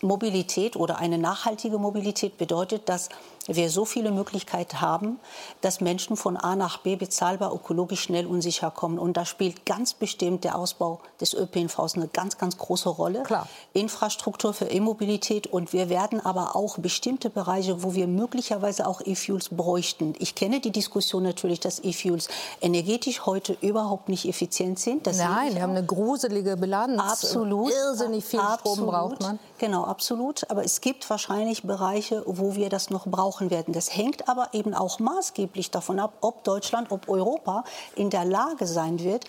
Mobilität 0.00 0.76
oder 0.76 0.98
eine 0.98 1.18
nachhaltige 1.18 1.78
Mobilität 1.78 2.38
bedeutet, 2.38 2.88
dass 2.88 3.08
wir 3.56 3.70
so 3.70 3.84
viele 3.84 4.10
Möglichkeiten 4.10 4.80
haben, 4.80 5.18
dass 5.60 5.80
Menschen 5.80 6.16
von 6.16 6.36
A 6.36 6.54
nach 6.54 6.78
B 6.78 6.96
bezahlbar, 6.96 7.54
ökologisch 7.54 8.02
schnell 8.02 8.26
und 8.26 8.42
sicher 8.42 8.70
kommen. 8.70 8.98
Und 8.98 9.16
da 9.16 9.24
spielt 9.24 9.66
ganz 9.66 9.94
bestimmt 9.94 10.44
der 10.44 10.56
Ausbau 10.56 11.00
des 11.20 11.34
ÖPNVs 11.34 11.94
eine 11.94 12.08
ganz, 12.08 12.38
ganz 12.38 12.58
große 12.58 12.88
Rolle. 12.88 13.22
Klar. 13.22 13.48
Infrastruktur 13.72 14.52
für 14.52 14.66
E-Mobilität. 14.66 15.46
Und 15.46 15.72
wir 15.72 15.88
werden 15.88 16.24
aber 16.24 16.54
auch 16.54 16.78
bestimmte 16.78 17.30
Bereiche, 17.30 17.82
wo 17.82 17.94
wir 17.94 18.06
möglicherweise 18.06 18.86
auch 18.86 19.00
E-Fuels 19.04 19.48
bräuchten. 19.50 20.14
Ich 20.18 20.34
kenne 20.34 20.60
die 20.60 20.70
Diskussion 20.70 21.22
natürlich, 21.22 21.60
dass 21.60 21.82
E-Fuels 21.82 22.28
energetisch 22.60 23.26
heute 23.26 23.56
überhaupt 23.60 24.08
nicht 24.08 24.26
effizient 24.28 24.78
sind. 24.78 25.06
Das 25.06 25.18
Nein, 25.18 25.54
wir 25.54 25.62
haben 25.62 25.70
eine 25.70 25.84
gruselige 25.84 26.56
Bilanz. 26.56 27.00
Absolut. 27.00 27.72
Irrsinnig 27.72 28.24
viel 28.24 28.40
absolut. 28.40 28.76
Strom 28.76 28.86
braucht 28.86 29.20
man. 29.20 29.38
Genau, 29.58 29.84
absolut. 29.84 30.48
Aber 30.50 30.64
es 30.64 30.80
gibt 30.80 31.08
wahrscheinlich 31.08 31.62
Bereiche, 31.62 32.22
wo 32.26 32.54
wir 32.54 32.68
das 32.68 32.90
noch 32.90 33.06
brauchen 33.06 33.37
werden. 33.40 33.72
Das 33.72 33.96
hängt 33.96 34.28
aber 34.28 34.48
eben 34.52 34.74
auch 34.74 34.98
maßgeblich 34.98 35.70
davon 35.70 35.98
ab, 35.98 36.12
ob 36.20 36.44
Deutschland, 36.44 36.90
ob 36.90 37.08
Europa 37.08 37.64
in 37.94 38.10
der 38.10 38.24
Lage 38.24 38.66
sein 38.66 39.00
wird, 39.00 39.24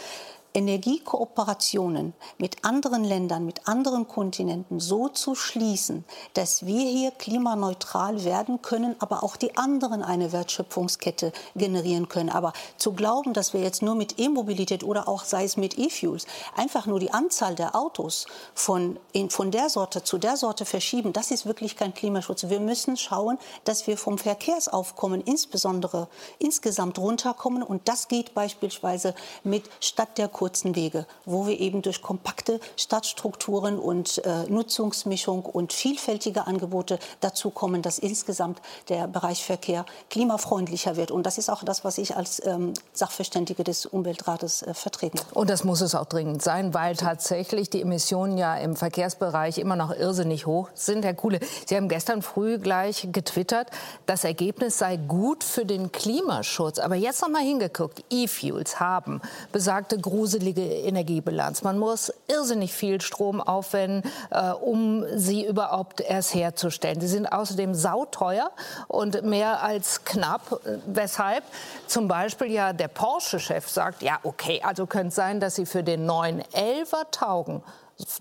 Energiekooperationen 0.53 2.13
mit 2.37 2.65
anderen 2.65 3.03
Ländern, 3.03 3.45
mit 3.45 3.67
anderen 3.67 4.07
Kontinenten 4.07 4.79
so 4.79 5.07
zu 5.07 5.35
schließen, 5.35 6.05
dass 6.33 6.65
wir 6.65 6.81
hier 6.81 7.11
klimaneutral 7.11 8.23
werden 8.23 8.61
können, 8.61 8.95
aber 8.99 9.23
auch 9.23 9.35
die 9.35 9.57
anderen 9.57 10.03
eine 10.03 10.31
Wertschöpfungskette 10.31 11.31
generieren 11.55 12.09
können. 12.09 12.29
Aber 12.29 12.53
zu 12.77 12.93
glauben, 12.93 13.33
dass 13.33 13.53
wir 13.53 13.61
jetzt 13.61 13.81
nur 13.81 13.95
mit 13.95 14.19
E-Mobilität 14.19 14.83
oder 14.83 15.07
auch 15.07 15.23
sei 15.23 15.43
es 15.43 15.57
mit 15.57 15.77
E-Fuels 15.77 16.25
einfach 16.55 16.85
nur 16.85 16.99
die 16.99 17.11
Anzahl 17.11 17.55
der 17.55 17.75
Autos 17.75 18.25
von, 18.53 18.99
in, 19.11 19.29
von 19.29 19.51
der 19.51 19.69
Sorte 19.69 20.03
zu 20.03 20.17
der 20.17 20.37
Sorte 20.37 20.65
verschieben, 20.65 21.13
das 21.13 21.31
ist 21.31 21.45
wirklich 21.45 21.75
kein 21.75 21.93
Klimaschutz. 21.93 22.49
Wir 22.49 22.59
müssen 22.59 22.97
schauen, 22.97 23.37
dass 23.63 23.87
wir 23.87 23.97
vom 23.97 24.17
Verkehrsaufkommen 24.17 25.21
insbesondere 25.21 26.07
insgesamt 26.39 26.97
runterkommen. 26.97 27.63
Und 27.63 27.87
das 27.87 28.07
geht 28.07 28.33
beispielsweise 28.33 29.13
mit 29.43 29.69
statt 29.79 30.17
der 30.17 30.27
kurzen 30.39 30.73
Wege, 30.73 31.05
wo 31.25 31.47
wir 31.47 31.59
eben 31.59 31.81
durch 31.81 32.01
kompakte 32.01 32.61
Stadtstrukturen 32.77 33.77
und 33.77 34.19
äh, 34.19 34.43
Nutzungsmischung 34.47 35.43
und 35.43 35.73
vielfältige 35.73 36.47
Angebote 36.47 36.97
dazu 37.19 37.49
kommen, 37.49 37.81
dass 37.81 37.99
insgesamt 37.99 38.61
der 38.87 39.07
Bereich 39.07 39.43
Verkehr 39.43 39.85
klimafreundlicher 40.09 40.95
wird. 40.95 41.11
Und 41.11 41.25
das 41.25 41.37
ist 41.37 41.49
auch 41.49 41.61
das, 41.65 41.83
was 41.83 41.97
ich 41.97 42.15
als 42.15 42.41
ähm, 42.45 42.73
Sachverständige 42.93 43.65
des 43.65 43.85
Umweltrates 43.85 44.61
äh, 44.61 44.73
vertreten. 44.73 45.19
Und 45.33 45.49
das 45.49 45.65
muss 45.65 45.81
es 45.81 45.93
auch 45.93 46.05
dringend 46.05 46.41
sein, 46.41 46.73
weil 46.73 46.95
tatsächlich 46.95 47.69
die 47.69 47.81
Emissionen 47.81 48.37
ja 48.37 48.55
im 48.55 48.77
Verkehrsbereich 48.77 49.57
immer 49.57 49.75
noch 49.75 49.91
irrsinnig 49.91 50.45
hoch 50.45 50.69
sind. 50.73 51.03
Herr 51.03 51.15
Kuhle, 51.15 51.41
Sie 51.65 51.75
haben 51.75 51.89
gestern 51.89 52.21
früh 52.21 52.59
gleich 52.59 53.09
getwittert, 53.11 53.67
das 54.05 54.23
Ergebnis 54.23 54.77
sei 54.77 54.95
gut 54.95 55.43
für 55.43 55.65
den 55.65 55.91
Klimaschutz. 55.91 56.79
Aber 56.79 56.95
jetzt 56.95 57.21
noch 57.21 57.29
mal 57.29 57.43
hingeguckt, 57.43 58.05
E-Fuels 58.09 58.79
haben 58.79 59.19
besagte 59.51 59.97
Grusen 59.99 60.28
gruselige 60.29 60.61
Energiebilanz. 60.61 61.63
Man 61.63 61.79
muss 61.79 62.13
irrsinnig 62.27 62.71
viel 62.71 63.01
Strom 63.01 63.41
aufwenden, 63.41 64.07
äh, 64.29 64.51
um 64.51 65.03
sie 65.15 65.43
überhaupt 65.43 66.01
erst 66.01 66.35
herzustellen. 66.35 67.01
Sie 67.01 67.07
sind 67.07 67.25
außerdem 67.25 67.73
sauteuer 67.73 68.51
und 68.87 69.23
mehr 69.23 69.63
als 69.63 70.05
knapp. 70.05 70.61
Weshalb 70.85 71.43
zum 71.87 72.07
Beispiel 72.07 72.51
ja 72.51 72.73
der 72.73 72.89
Porsche-Chef 72.89 73.67
sagt, 73.67 74.03
ja 74.03 74.19
okay, 74.21 74.61
also 74.63 74.85
könnte 74.85 75.15
sein, 75.15 75.39
dass 75.39 75.55
sie 75.55 75.65
für 75.65 75.83
den 75.83 76.05
neuen 76.05 76.43
Elfer 76.53 77.09
taugen 77.09 77.63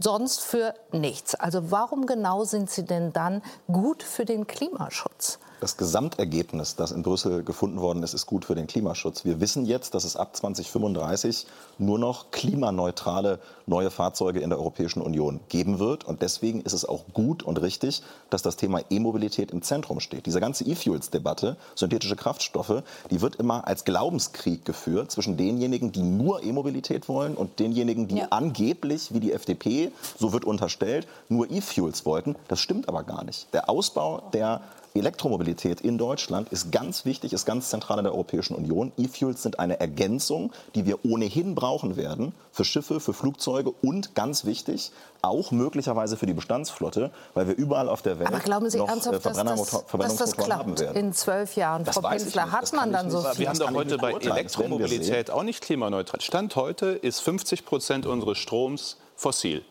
sonst 0.01 0.41
für 0.41 0.75
nichts. 0.91 1.37
Also 1.37 1.71
warum 1.71 2.07
genau 2.07 2.43
sind 2.43 2.69
sie 2.69 2.85
denn 2.85 3.13
dann 3.13 3.43
gut 3.71 4.03
für 4.03 4.25
den 4.25 4.49
Klimaschutz? 4.49 5.39
Das 5.61 5.77
Gesamtergebnis, 5.77 6.77
das 6.77 6.93
in 6.93 7.03
Brüssel 7.03 7.43
gefunden 7.43 7.81
worden 7.81 8.05
ist, 8.05 8.15
ist 8.15 8.27
gut 8.27 8.45
für 8.45 8.55
den 8.55 8.69
Klimaschutz. 8.69 9.25
Wir 9.25 9.41
wissen 9.41 9.67
jetzt, 9.67 9.93
dass 9.95 10.05
es 10.05 10.15
ab 10.15 10.37
2035 10.37 11.47
nur 11.79 11.99
noch 11.99 12.31
klimaneutrale 12.31 13.41
neue 13.67 13.91
Fahrzeuge 13.91 14.39
in 14.39 14.51
der 14.51 14.59
Europäischen 14.61 15.03
Union 15.03 15.41
geben 15.49 15.81
wird. 15.81 16.05
Und 16.05 16.23
deswegen 16.23 16.61
ist 16.61 16.75
es 16.75 16.85
auch 16.85 17.05
gut 17.13 17.43
und 17.43 17.61
richtig, 17.61 18.03
dass 18.31 18.43
das 18.43 18.57
Thema 18.57 18.83
E-Mobilität 18.89 19.51
im 19.51 19.63
Zentrum 19.63 19.99
steht. 19.99 20.27
Diese 20.27 20.39
ganze 20.39 20.65
E-Fuels-Debatte, 20.65 21.57
synthetische 21.75 22.15
Kraftstoffe, 22.15 22.85
die 23.11 23.21
wird 23.21 23.37
immer 23.37 23.67
als 23.67 23.85
Glaubenskrieg 23.85 24.65
geführt 24.65 25.11
zwischen 25.11 25.37
denjenigen, 25.37 25.91
die 25.91 26.03
nur 26.03 26.43
E-Mobilität 26.45 27.09
wollen 27.09 27.35
und 27.35 27.59
denjenigen, 27.59 28.07
die 28.07 28.19
ja. 28.19 28.29
angeblich, 28.31 29.13
wie 29.13 29.21
die 29.21 29.33
FDP, 29.33 29.91
so 30.19 30.33
wird 30.33 30.45
unterstellt, 30.45 31.09
nur 31.29 31.51
E-Fuels 31.51 32.07
wollten. 32.07 32.37
Das 32.47 32.61
stimmt 32.61 32.89
aber 32.89 33.03
gar 33.03 33.25
nicht. 33.25 33.53
Der 33.53 33.69
Ausbau 33.69 34.23
der 34.33 34.61
Elektromobilität 34.95 35.81
in 35.81 35.99
Deutschland 35.99 36.51
ist 36.51 36.73
ganz 36.73 37.05
wichtig, 37.05 37.33
ist 37.33 37.45
ganz 37.45 37.71
zentral 37.71 37.99
in 37.99 38.05
der 38.05 38.13
Europäischen 38.13 38.55
Union. 38.55 38.93
E-Fuels 38.97 39.43
sind 39.43 39.59
eine 39.59 39.81
Ergänzung, 39.81 40.53
die 40.75 40.87
wir 40.87 41.05
ohnehin 41.05 41.55
brauchen 41.55 41.97
werden 41.97 42.33
für 42.53 42.65
Schiffe, 42.65 43.01
für 43.01 43.13
Flugzeuge 43.13 43.73
und 43.83 44.15
ganz 44.15 44.45
wichtig, 44.45 44.91
auch 45.23 45.51
möglicherweise 45.51 46.17
für 46.17 46.27
die 46.27 46.35
Bestandsflotte, 46.35 47.11
weil 47.35 47.49
wir 47.49 47.57
überall 47.57 47.89
auf 47.89 48.03
der 48.03 48.19
Welt 48.19 48.29
Aber 48.29 48.41
glauben 48.41 48.71
Sie 48.71 48.79
noch 48.79 48.89
ernsthaft, 48.89 49.25
dass 49.25 49.37
das, 49.37 49.87
dass 49.91 50.17
das 50.17 50.37
klappt 50.37 50.81
in 50.81 51.13
zwölf 51.13 51.57
Jahren? 51.57 51.85
Das 51.85 51.97
Frau 51.97 52.09
Penzler, 52.09 52.53
hat 52.53 52.73
man 52.73 52.93
dann 52.93 53.11
so 53.11 53.21
viel? 53.23 53.41
Wir 53.41 53.49
haben 53.49 53.59
doch 53.59 53.73
heute 53.73 53.99
bei 53.99 54.13
Elektromobilität 54.13 55.31
auch 55.31 55.43
nicht 55.43 55.63
klimaneutral. 55.63 56.21
Stand 56.21 56.57
heute 56.57 56.87
ist 56.87 57.21
50 57.21 57.65
Prozent 57.65 58.07
unseres 58.07 58.39
Stroms 58.39 58.97
fossil 59.17 59.65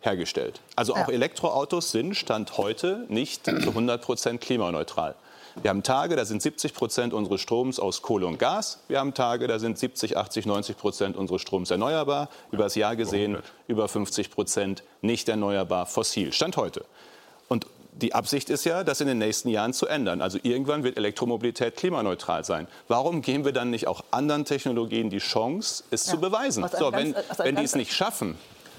hergestellt. 0.00 0.60
Also 0.76 0.94
auch 0.94 1.08
ja. 1.08 1.14
Elektroautos 1.14 1.90
sind 1.90 2.16
Stand 2.16 2.56
heute 2.56 3.04
nicht 3.08 3.44
zu 3.44 3.52
100 3.52 4.02
Prozent 4.02 4.40
klimaneutral. 4.40 5.14
Wir 5.62 5.70
haben 5.70 5.82
Tage, 5.82 6.16
da 6.16 6.24
sind 6.24 6.40
70 6.40 6.74
Prozent 6.74 7.12
unseres 7.12 7.40
Stroms 7.40 7.80
aus 7.80 8.02
Kohle 8.02 8.26
und 8.26 8.38
Gas. 8.38 8.78
Wir 8.88 9.00
haben 9.00 9.14
Tage, 9.14 9.46
da 9.46 9.58
sind 9.58 9.78
70, 9.78 10.16
80, 10.16 10.46
90 10.46 10.76
Prozent 10.76 11.16
unseres 11.16 11.42
Stroms 11.42 11.70
erneuerbar. 11.70 12.28
Über 12.52 12.64
das 12.64 12.76
Jahr 12.76 12.96
gesehen 12.96 13.38
über 13.66 13.88
50 13.88 14.30
Prozent 14.30 14.82
nicht 15.02 15.28
erneuerbar 15.28 15.86
fossil. 15.86 16.32
Stand 16.32 16.56
heute. 16.56 16.84
Und 17.48 17.66
die 17.92 18.14
Absicht 18.14 18.48
ist 18.48 18.64
ja, 18.64 18.84
das 18.84 19.00
in 19.00 19.08
den 19.08 19.18
nächsten 19.18 19.48
Jahren 19.48 19.72
zu 19.72 19.86
ändern. 19.86 20.22
Also 20.22 20.38
irgendwann 20.42 20.84
wird 20.84 20.96
Elektromobilität 20.96 21.76
klimaneutral 21.76 22.44
sein. 22.44 22.68
Warum 22.88 23.20
geben 23.20 23.44
wir 23.44 23.52
dann 23.52 23.70
nicht 23.70 23.88
auch 23.88 24.04
anderen 24.10 24.44
Technologien 24.44 25.10
die 25.10 25.18
Chance, 25.18 25.84
es 25.90 26.06
ja. 26.06 26.12
zu 26.12 26.20
beweisen? 26.20 26.64
So, 26.78 26.92
wenn, 26.92 27.14
wenn 27.38 27.56
die 27.56 27.64
es 27.64 27.74
nicht 27.74 27.92
schaffen, 27.92 28.38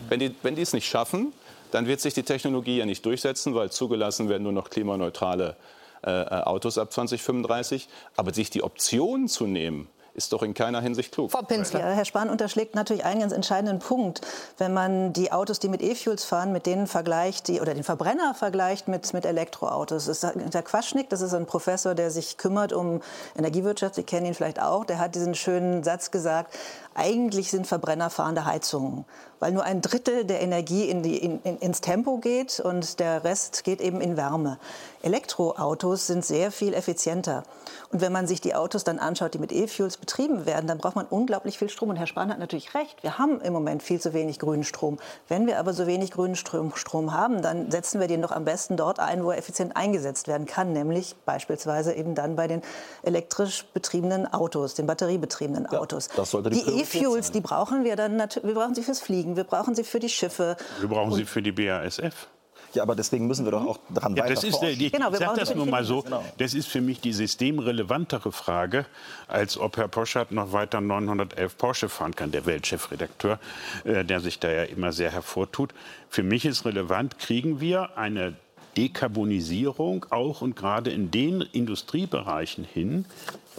wenn 0.09 0.19
die, 0.19 0.35
wenn 0.43 0.55
die 0.55 0.61
es 0.61 0.73
nicht 0.73 0.87
schaffen, 0.87 1.33
dann 1.71 1.87
wird 1.87 2.01
sich 2.01 2.13
die 2.13 2.23
Technologie 2.23 2.77
ja 2.77 2.85
nicht 2.85 3.05
durchsetzen, 3.05 3.55
weil 3.55 3.71
zugelassen 3.71 4.29
werden 4.29 4.43
nur 4.43 4.51
noch 4.51 4.69
klimaneutrale 4.69 5.55
äh, 6.03 6.09
äh 6.09 6.43
Autos 6.43 6.77
ab 6.77 6.91
2035. 6.91 7.87
Aber 8.17 8.33
sich 8.33 8.49
die 8.49 8.63
Option 8.63 9.27
zu 9.27 9.47
nehmen, 9.47 9.87
ist 10.13 10.33
doch 10.33 10.43
in 10.43 10.53
keiner 10.53 10.81
Hinsicht 10.81 11.13
klug. 11.13 11.31
Frau 11.31 11.41
Pinzler. 11.41 11.79
Ja, 11.79 11.85
Herr 11.87 12.05
Spahn 12.05 12.29
unterschlägt 12.29 12.75
natürlich 12.75 13.05
einen 13.05 13.21
ganz 13.21 13.33
entscheidenden 13.33 13.79
Punkt. 13.79 14.21
Wenn 14.57 14.73
man 14.73 15.13
die 15.13 15.31
Autos, 15.31 15.59
die 15.59 15.69
mit 15.69 15.81
E-Fuels 15.81 16.25
fahren, 16.25 16.51
mit 16.51 16.65
denen 16.65 16.87
vergleicht, 16.87 17.47
die, 17.47 17.61
oder 17.61 17.73
den 17.73 17.83
Verbrenner 17.83 18.33
vergleicht 18.33 18.87
mit, 18.87 19.13
mit 19.13 19.25
Elektroautos. 19.25 20.05
Das 20.05 20.23
ist 20.23 20.53
der 20.53 20.63
Quaschnick, 20.63 21.09
das 21.09 21.21
ist 21.21 21.33
ein 21.33 21.45
Professor, 21.45 21.95
der 21.95 22.11
sich 22.11 22.37
kümmert 22.37 22.73
um 22.73 23.01
Energiewirtschaft. 23.37 23.95
Sie 23.95 24.03
kennen 24.03 24.25
ihn 24.25 24.33
vielleicht 24.33 24.61
auch. 24.61 24.85
Der 24.85 24.99
hat 24.99 25.15
diesen 25.15 25.35
schönen 25.35 25.83
Satz 25.83 26.11
gesagt, 26.11 26.53
eigentlich 26.93 27.51
sind 27.51 27.67
Verbrenner 27.67 28.09
fahrende 28.09 28.45
Heizungen 28.45 29.05
weil 29.41 29.51
nur 29.51 29.63
ein 29.63 29.81
Drittel 29.81 30.23
der 30.23 30.39
Energie 30.41 30.85
in 30.85 31.03
die, 31.03 31.17
in, 31.17 31.41
in, 31.41 31.57
ins 31.57 31.81
Tempo 31.81 32.19
geht 32.19 32.61
und 32.61 32.99
der 32.99 33.25
Rest 33.25 33.65
geht 33.65 33.81
eben 33.81 33.99
in 33.99 34.15
Wärme. 34.15 34.57
Elektroautos 35.01 36.07
sind 36.07 36.23
sehr 36.23 36.51
viel 36.51 36.73
effizienter. 36.73 37.43
Und 37.91 38.01
wenn 38.01 38.11
man 38.11 38.27
sich 38.27 38.39
die 38.39 38.55
Autos 38.55 38.83
dann 38.83 38.99
anschaut, 38.99 39.33
die 39.33 39.39
mit 39.39 39.51
E-Fuels 39.51 39.97
betrieben 39.97 40.45
werden, 40.45 40.67
dann 40.67 40.77
braucht 40.77 40.95
man 40.95 41.05
unglaublich 41.07 41.57
viel 41.57 41.69
Strom. 41.69 41.89
Und 41.89 41.97
Herr 41.97 42.07
Spahn 42.07 42.29
hat 42.29 42.39
natürlich 42.39 42.73
recht. 42.75 43.01
Wir 43.01 43.17
haben 43.17 43.41
im 43.41 43.51
Moment 43.51 43.83
viel 43.83 43.99
zu 43.99 44.13
wenig 44.13 44.39
grünen 44.39 44.63
Strom. 44.63 44.97
Wenn 45.27 45.47
wir 45.47 45.59
aber 45.59 45.73
so 45.73 45.87
wenig 45.87 46.11
grünen 46.11 46.35
Strom, 46.35 46.73
Strom 46.75 47.13
haben, 47.13 47.41
dann 47.41 47.71
setzen 47.71 47.99
wir 47.99 48.07
den 48.07 48.21
doch 48.21 48.31
am 48.31 48.45
besten 48.45 48.77
dort 48.77 48.99
ein, 48.99 49.23
wo 49.23 49.31
er 49.31 49.37
effizient 49.37 49.75
eingesetzt 49.75 50.27
werden 50.27 50.45
kann, 50.45 50.71
nämlich 50.71 51.15
beispielsweise 51.25 51.93
eben 51.93 52.15
dann 52.15 52.35
bei 52.35 52.47
den 52.47 52.61
elektrisch 53.03 53.65
betriebenen 53.73 54.31
Autos, 54.31 54.75
den 54.75 54.85
batteriebetriebenen 54.85 55.65
Autos. 55.65 56.07
Ja, 56.09 56.13
das 56.17 56.31
sollte 56.31 56.49
die 56.51 56.63
die 56.63 56.81
E-Fuels, 56.81 57.31
die 57.31 57.41
brauchen 57.41 57.83
wir 57.83 57.95
dann 57.95 58.15
natürlich, 58.15 58.47
wir 58.47 58.55
brauchen 58.55 58.75
sie 58.75 58.83
fürs 58.83 58.99
Fliegen, 58.99 59.30
wir 59.35 59.43
brauchen 59.43 59.75
sie 59.75 59.83
für 59.83 59.99
die 59.99 60.09
Schiffe. 60.09 60.57
Wir 60.79 60.89
brauchen 60.89 61.13
sie 61.13 61.25
für 61.25 61.41
die 61.41 61.51
BASF. 61.51 62.27
Ja, 62.73 62.83
aber 62.83 62.95
deswegen 62.95 63.27
müssen 63.27 63.45
wir 63.45 63.51
doch 63.51 63.65
auch 63.65 63.79
daran 63.89 64.15
ja, 64.15 64.25
das 64.27 64.43
ist, 64.43 64.61
Ich 64.63 64.91
genau, 64.91 65.11
sage 65.11 65.39
das 65.39 65.53
nur 65.53 65.65
mal 65.65 65.83
so, 65.83 66.03
genau. 66.03 66.23
das 66.37 66.53
ist 66.53 66.67
für 66.67 66.79
mich 66.79 67.01
die 67.01 67.11
systemrelevantere 67.11 68.31
Frage, 68.31 68.85
als 69.27 69.57
ob 69.57 69.75
Herr 69.75 69.89
Poschardt 69.89 70.31
noch 70.31 70.53
weiter 70.53 70.79
911 70.79 71.57
Porsche 71.57 71.89
fahren 71.89 72.15
kann, 72.15 72.31
der 72.31 72.45
Weltchefredakteur, 72.45 73.39
äh, 73.83 74.05
der 74.05 74.21
sich 74.21 74.39
da 74.39 74.49
ja 74.49 74.63
immer 74.63 74.93
sehr 74.93 75.11
hervortut. 75.11 75.73
Für 76.09 76.23
mich 76.23 76.45
ist 76.45 76.63
relevant, 76.65 77.19
kriegen 77.19 77.59
wir 77.59 77.97
eine 77.97 78.35
Dekarbonisierung 78.77 80.05
auch 80.11 80.41
und 80.41 80.55
gerade 80.55 80.91
in 80.91 81.11
den 81.11 81.41
Industriebereichen 81.41 82.63
hin, 82.63 83.05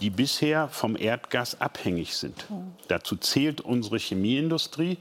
die 0.01 0.09
bisher 0.09 0.69
vom 0.69 0.95
Erdgas 0.95 1.61
abhängig 1.61 2.15
sind. 2.15 2.47
Dazu 2.87 3.15
zählt 3.15 3.61
unsere 3.61 3.97
Chemieindustrie. 3.97 4.97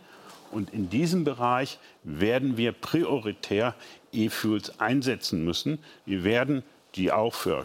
Und 0.53 0.73
in 0.73 0.91
diesem 0.91 1.25
Bereich 1.25 1.79
werden 2.05 2.57
wir 2.57 2.73
prioritär 2.73 3.75
E-Fuels 4.13 4.79
einsetzen 4.79 5.45
müssen. 5.45 5.79
Wir 6.05 6.25
werden 6.25 6.63
die 6.95 7.11
auch 7.11 7.35
für 7.35 7.65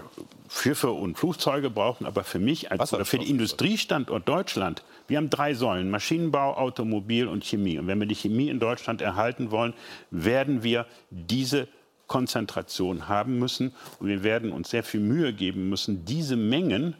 Schiffe 0.49 0.91
und 0.91 1.17
Flugzeuge 1.17 1.69
brauchen, 1.69 2.05
aber 2.05 2.23
für 2.23 2.39
mich 2.39 2.71
als 2.71 2.93
oder 2.93 3.05
für 3.05 3.17
den 3.17 3.27
Industriestandort 3.27 4.27
Deutschland, 4.27 4.83
wir 5.07 5.17
haben 5.17 5.29
drei 5.29 5.53
Säulen, 5.53 5.89
Maschinenbau, 5.89 6.55
Automobil 6.55 7.27
und 7.27 7.43
Chemie. 7.43 7.77
Und 7.77 7.87
wenn 7.87 7.99
wir 7.99 8.07
die 8.07 8.15
Chemie 8.15 8.49
in 8.49 8.59
Deutschland 8.59 9.01
erhalten 9.01 9.51
wollen, 9.51 9.73
werden 10.11 10.63
wir 10.63 10.85
diese 11.09 11.67
Konzentration 12.07 13.09
haben 13.09 13.37
müssen. 13.37 13.73
Und 13.99 14.07
wir 14.07 14.23
werden 14.23 14.51
uns 14.51 14.69
sehr 14.69 14.83
viel 14.83 15.01
Mühe 15.01 15.33
geben 15.33 15.69
müssen, 15.69 16.05
diese 16.05 16.37
Mengen 16.37 16.95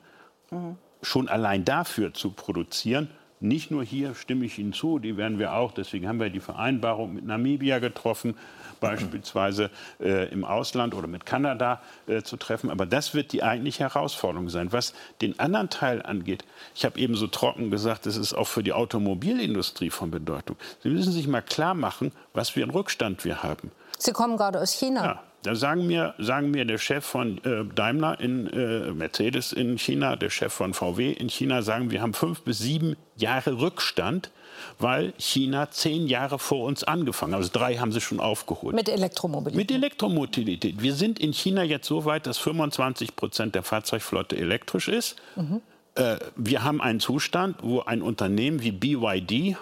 mhm. 0.51 0.75
schon 1.01 1.29
allein 1.29 1.63
dafür 1.63 2.13
zu 2.13 2.32
produzieren. 2.32 3.10
Nicht 3.39 3.70
nur 3.70 3.84
hier 3.84 4.15
stimme 4.15 4.46
ich 4.46 4.58
Ihnen 4.58 4.74
zu, 4.74 4.98
die 4.98 5.15
werden 5.15 5.38
wir 5.38 5.53
auch, 5.53 5.72
deswegen 5.72 6.08
haben 6.08 6.20
wir 6.20 6.32
die 6.32 6.39
Vereinbarung 6.39 7.13
mit 7.13 7.25
Namibia 7.25 7.77
getroffen, 7.77 8.36
beispielsweise 8.79 9.70
äh, 10.00 10.32
im 10.32 10.44
Ausland 10.44 10.96
oder 10.96 11.08
mit 11.08 11.25
Kanada 11.25 11.82
äh, 12.08 12.24
zu 12.24 12.38
treffen. 12.38 12.72
Aber 12.72 12.86
das 12.86 13.13
wird 13.13 13.34
die 13.34 13.44
eigentliche 13.44 13.84
Herausforderung 13.84 14.50
sein. 14.50 14.72
Was 14.72 14.94
den 15.22 15.39
anderen 15.39 15.70
Teil 15.70 16.01
angeht, 16.01 16.46
ich 16.74 16.84
habe 16.84 17.00
eben 17.00 17.15
so 17.15 17.27
trocken 17.27 17.70
gesagt, 17.70 18.08
das 18.08 18.17
ist 18.17 18.34
auch 18.34 18.48
für 18.48 18.63
die 18.63 18.74
Automobilindustrie 18.74 19.91
von 19.91 20.10
Bedeutung. 20.10 20.56
Sie 20.82 20.89
müssen 20.89 21.12
sich 21.12 21.27
mal 21.27 21.41
klar 21.41 21.75
machen, 21.75 22.12
was 22.34 22.50
für 22.50 22.63
einen 22.63 22.72
Rückstand 22.72 23.24
wir 23.24 23.44
haben. 23.44 23.72
Sie 24.00 24.13
kommen 24.13 24.38
gerade 24.38 24.60
aus 24.60 24.72
China. 24.72 25.03
Ja. 25.03 25.24
Da 25.44 25.56
sagen 25.56 25.88
mir, 25.88 26.15
sagen 26.17 26.51
mir 26.51 26.65
der 26.65 26.77
Chef 26.77 27.06
von 27.06 27.38
äh, 27.44 27.63
Daimler 27.75 28.20
in 28.20 28.48
äh, 28.48 28.91
Mercedes 28.91 29.53
in 29.53 29.77
China, 29.77 30.15
der 30.15 30.29
Chef 30.29 30.51
von 30.51 30.74
VW 30.74 31.12
in 31.12 31.29
China, 31.29 31.62
sagen, 31.62 31.91
wir 31.91 32.01
haben 32.01 32.13
fünf 32.13 32.41
bis 32.41 32.60
sieben 32.60 32.96
Jahre 33.15 33.60
Rückstand, 33.60 34.32
weil 34.79 35.13
China 35.17 35.70
zehn 35.70 36.08
Jahre 36.08 36.39
vor 36.39 36.65
uns 36.65 36.84
angefangen 36.84 37.34
hat. 37.34 37.39
Also 37.39 37.51
drei 37.53 37.77
haben 37.77 37.91
sie 37.91 38.01
schon 38.01 38.20
aufgeholt. 38.20 38.75
Mit 38.75 38.89
Elektromobilität. 38.89 39.58
Mit 39.58 39.72
Elektromobilität. 39.72 40.82
Wir 40.82 40.94
sind 40.94 41.20
in 41.20 41.34
China 41.34 41.63
jetzt 41.63 41.88
so 41.88 42.06
weit, 42.06 42.25
dass 42.25 42.39
25 42.39 43.15
Prozent 43.15 43.53
der 43.53 43.63
Fahrzeugflotte 43.63 44.36
elektrisch 44.36 44.88
ist. 44.88 45.17
Mhm. 45.36 45.62
Äh, 45.94 46.17
wir 46.36 46.63
haben 46.63 46.82
einen 46.82 47.00
Zustand, 47.00 47.58
wo 47.62 47.82
ein 47.82 48.01
Unternehmen 48.01 48.63
wie 48.63 48.72
BYD, 48.72 49.56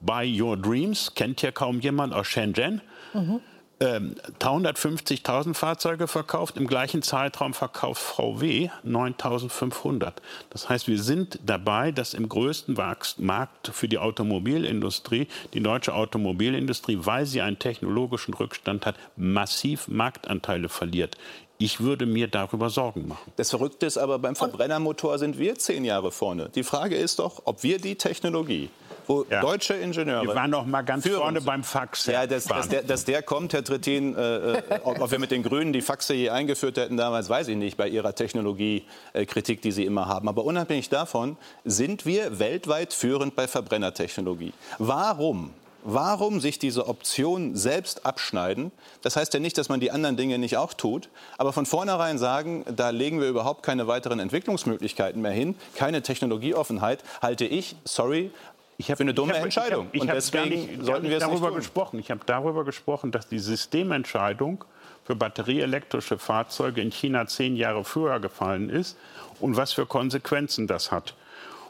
Buy 0.00 0.40
Your 0.40 0.56
Dreams, 0.56 1.12
kennt 1.14 1.42
ja 1.42 1.50
kaum 1.50 1.80
jemand 1.80 2.14
aus 2.14 2.28
Shenzhen, 2.28 2.80
mhm 3.12 3.40
150.000 3.80 5.46
ähm, 5.46 5.54
Fahrzeuge 5.54 6.08
verkauft, 6.08 6.56
im 6.56 6.66
gleichen 6.66 7.02
Zeitraum 7.02 7.54
verkauft 7.54 8.02
VW 8.02 8.70
9.500. 8.84 10.14
Das 10.50 10.68
heißt, 10.68 10.88
wir 10.88 11.00
sind 11.00 11.38
dabei, 11.46 11.92
dass 11.92 12.14
im 12.14 12.28
größten 12.28 12.76
Markt 13.18 13.68
für 13.72 13.88
die 13.88 13.98
Automobilindustrie, 13.98 15.28
die 15.54 15.62
deutsche 15.62 15.94
Automobilindustrie, 15.94 16.98
weil 17.02 17.26
sie 17.26 17.40
einen 17.40 17.58
technologischen 17.58 18.34
Rückstand 18.34 18.84
hat, 18.84 18.96
massiv 19.16 19.86
Marktanteile 19.86 20.68
verliert. 20.68 21.16
Ich 21.60 21.80
würde 21.80 22.06
mir 22.06 22.28
darüber 22.28 22.70
Sorgen 22.70 23.08
machen. 23.08 23.32
Das 23.36 23.50
Verrückte 23.50 23.86
ist 23.86 23.98
aber, 23.98 24.18
beim 24.20 24.36
Verbrennermotor 24.36 25.18
sind 25.18 25.38
wir 25.38 25.56
zehn 25.56 25.84
Jahre 25.84 26.12
vorne. 26.12 26.50
Die 26.54 26.62
Frage 26.62 26.96
ist 26.96 27.18
doch, 27.18 27.42
ob 27.44 27.64
wir 27.64 27.78
die 27.78 27.96
Technologie 27.96 28.70
wo 29.08 29.24
ja. 29.28 29.40
deutsche 29.40 29.74
Ingenieure. 29.74 30.26
Wir 30.26 30.34
waren 30.34 30.50
noch 30.50 30.66
mal 30.66 30.82
ganz 30.82 31.08
vorne 31.08 31.40
beim 31.40 31.64
Fax. 31.64 32.06
Ja, 32.06 32.26
dass, 32.26 32.44
dass, 32.44 32.68
der, 32.68 32.82
dass, 32.82 33.04
der, 33.04 33.22
kommt, 33.22 33.52
Herr 33.52 33.64
Trittin, 33.64 34.14
äh, 34.14 34.58
äh, 34.58 34.62
ob, 34.84 35.10
wir 35.10 35.18
mit 35.18 35.30
den 35.30 35.42
Grünen 35.42 35.72
die 35.72 35.80
Faxe 35.80 36.14
je 36.14 36.30
eingeführt 36.30 36.76
hätten 36.76 36.96
damals, 36.96 37.28
weiß 37.28 37.48
ich 37.48 37.56
nicht, 37.56 37.76
bei 37.76 37.88
ihrer 37.88 38.14
Technologiekritik, 38.14 39.62
die 39.62 39.72
sie 39.72 39.84
immer 39.84 40.06
haben. 40.06 40.28
Aber 40.28 40.44
unabhängig 40.44 40.88
davon 40.90 41.36
sind 41.64 42.06
wir 42.06 42.38
weltweit 42.38 42.92
führend 42.92 43.34
bei 43.34 43.48
Verbrennertechnologie. 43.48 44.52
Warum 44.78 45.50
Warum 45.84 46.40
sich 46.40 46.58
diese 46.58 46.88
Option 46.88 47.54
selbst 47.56 48.04
abschneiden? 48.04 48.72
Das 49.00 49.16
heißt 49.16 49.32
ja 49.32 49.40
nicht, 49.40 49.56
dass 49.56 49.68
man 49.68 49.78
die 49.78 49.92
anderen 49.92 50.16
Dinge 50.16 50.36
nicht 50.36 50.56
auch 50.56 50.74
tut, 50.74 51.08
aber 51.38 51.52
von 51.52 51.66
vornherein 51.66 52.18
sagen, 52.18 52.64
da 52.74 52.90
legen 52.90 53.20
wir 53.20 53.28
überhaupt 53.28 53.62
keine 53.62 53.86
weiteren 53.86 54.18
Entwicklungsmöglichkeiten 54.18 55.22
mehr 55.22 55.32
hin, 55.32 55.54
keine 55.76 56.02
Technologieoffenheit, 56.02 57.04
halte 57.22 57.44
ich, 57.44 57.76
sorry, 57.84 58.32
ich 58.80 58.92
habe 58.92 59.00
eine 59.00 59.12
dumme 59.12 59.34
hab, 59.34 59.42
Entscheidung. 59.42 59.88
Ich 59.92 60.02
hab, 60.02 60.06
ich 60.06 60.10
und 60.10 60.14
deswegen 60.14 60.48
nicht, 60.48 60.84
sollten 60.84 61.08
wir 61.08 61.16
es 61.16 61.22
darüber 61.24 61.52
gesprochen. 61.52 61.98
Ich 61.98 62.12
habe 62.12 62.20
darüber 62.24 62.64
gesprochen, 62.64 63.10
dass 63.10 63.28
die 63.28 63.40
Systementscheidung 63.40 64.64
für 65.04 65.16
batterieelektrische 65.16 66.16
Fahrzeuge 66.16 66.80
in 66.80 66.92
China 66.92 67.26
zehn 67.26 67.56
Jahre 67.56 67.82
früher 67.82 68.20
gefallen 68.20 68.70
ist 68.70 68.96
und 69.40 69.56
was 69.56 69.72
für 69.72 69.84
Konsequenzen 69.84 70.68
das 70.68 70.92
hat. 70.92 71.14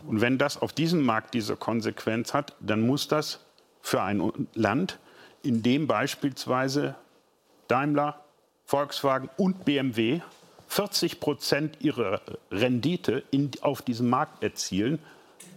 Und 0.07 0.21
wenn 0.21 0.37
das 0.37 0.61
auf 0.61 0.75
diesem 0.75 1.03
Markt 1.03 1.33
diese 1.33 1.57
Konsequenz 1.57 2.35
hat, 2.35 2.55
dann 2.61 2.87
muss 2.87 3.09
das 3.09 3.40
für 3.81 4.03
ein 4.03 4.31
Land, 4.55 4.99
in 5.42 5.62
dem 5.62 5.87
beispielsweise 5.87 6.94
Daimler, 7.68 8.23
Volkswagen 8.66 9.31
und 9.38 9.64
BMW 9.64 10.21
40 10.66 11.21
Prozent 11.21 11.79
ihrer 11.81 12.21
Rendite 12.51 13.25
in, 13.31 13.51
auf 13.62 13.81
diesem 13.81 14.11
Markt 14.11 14.42
erzielen, 14.42 14.99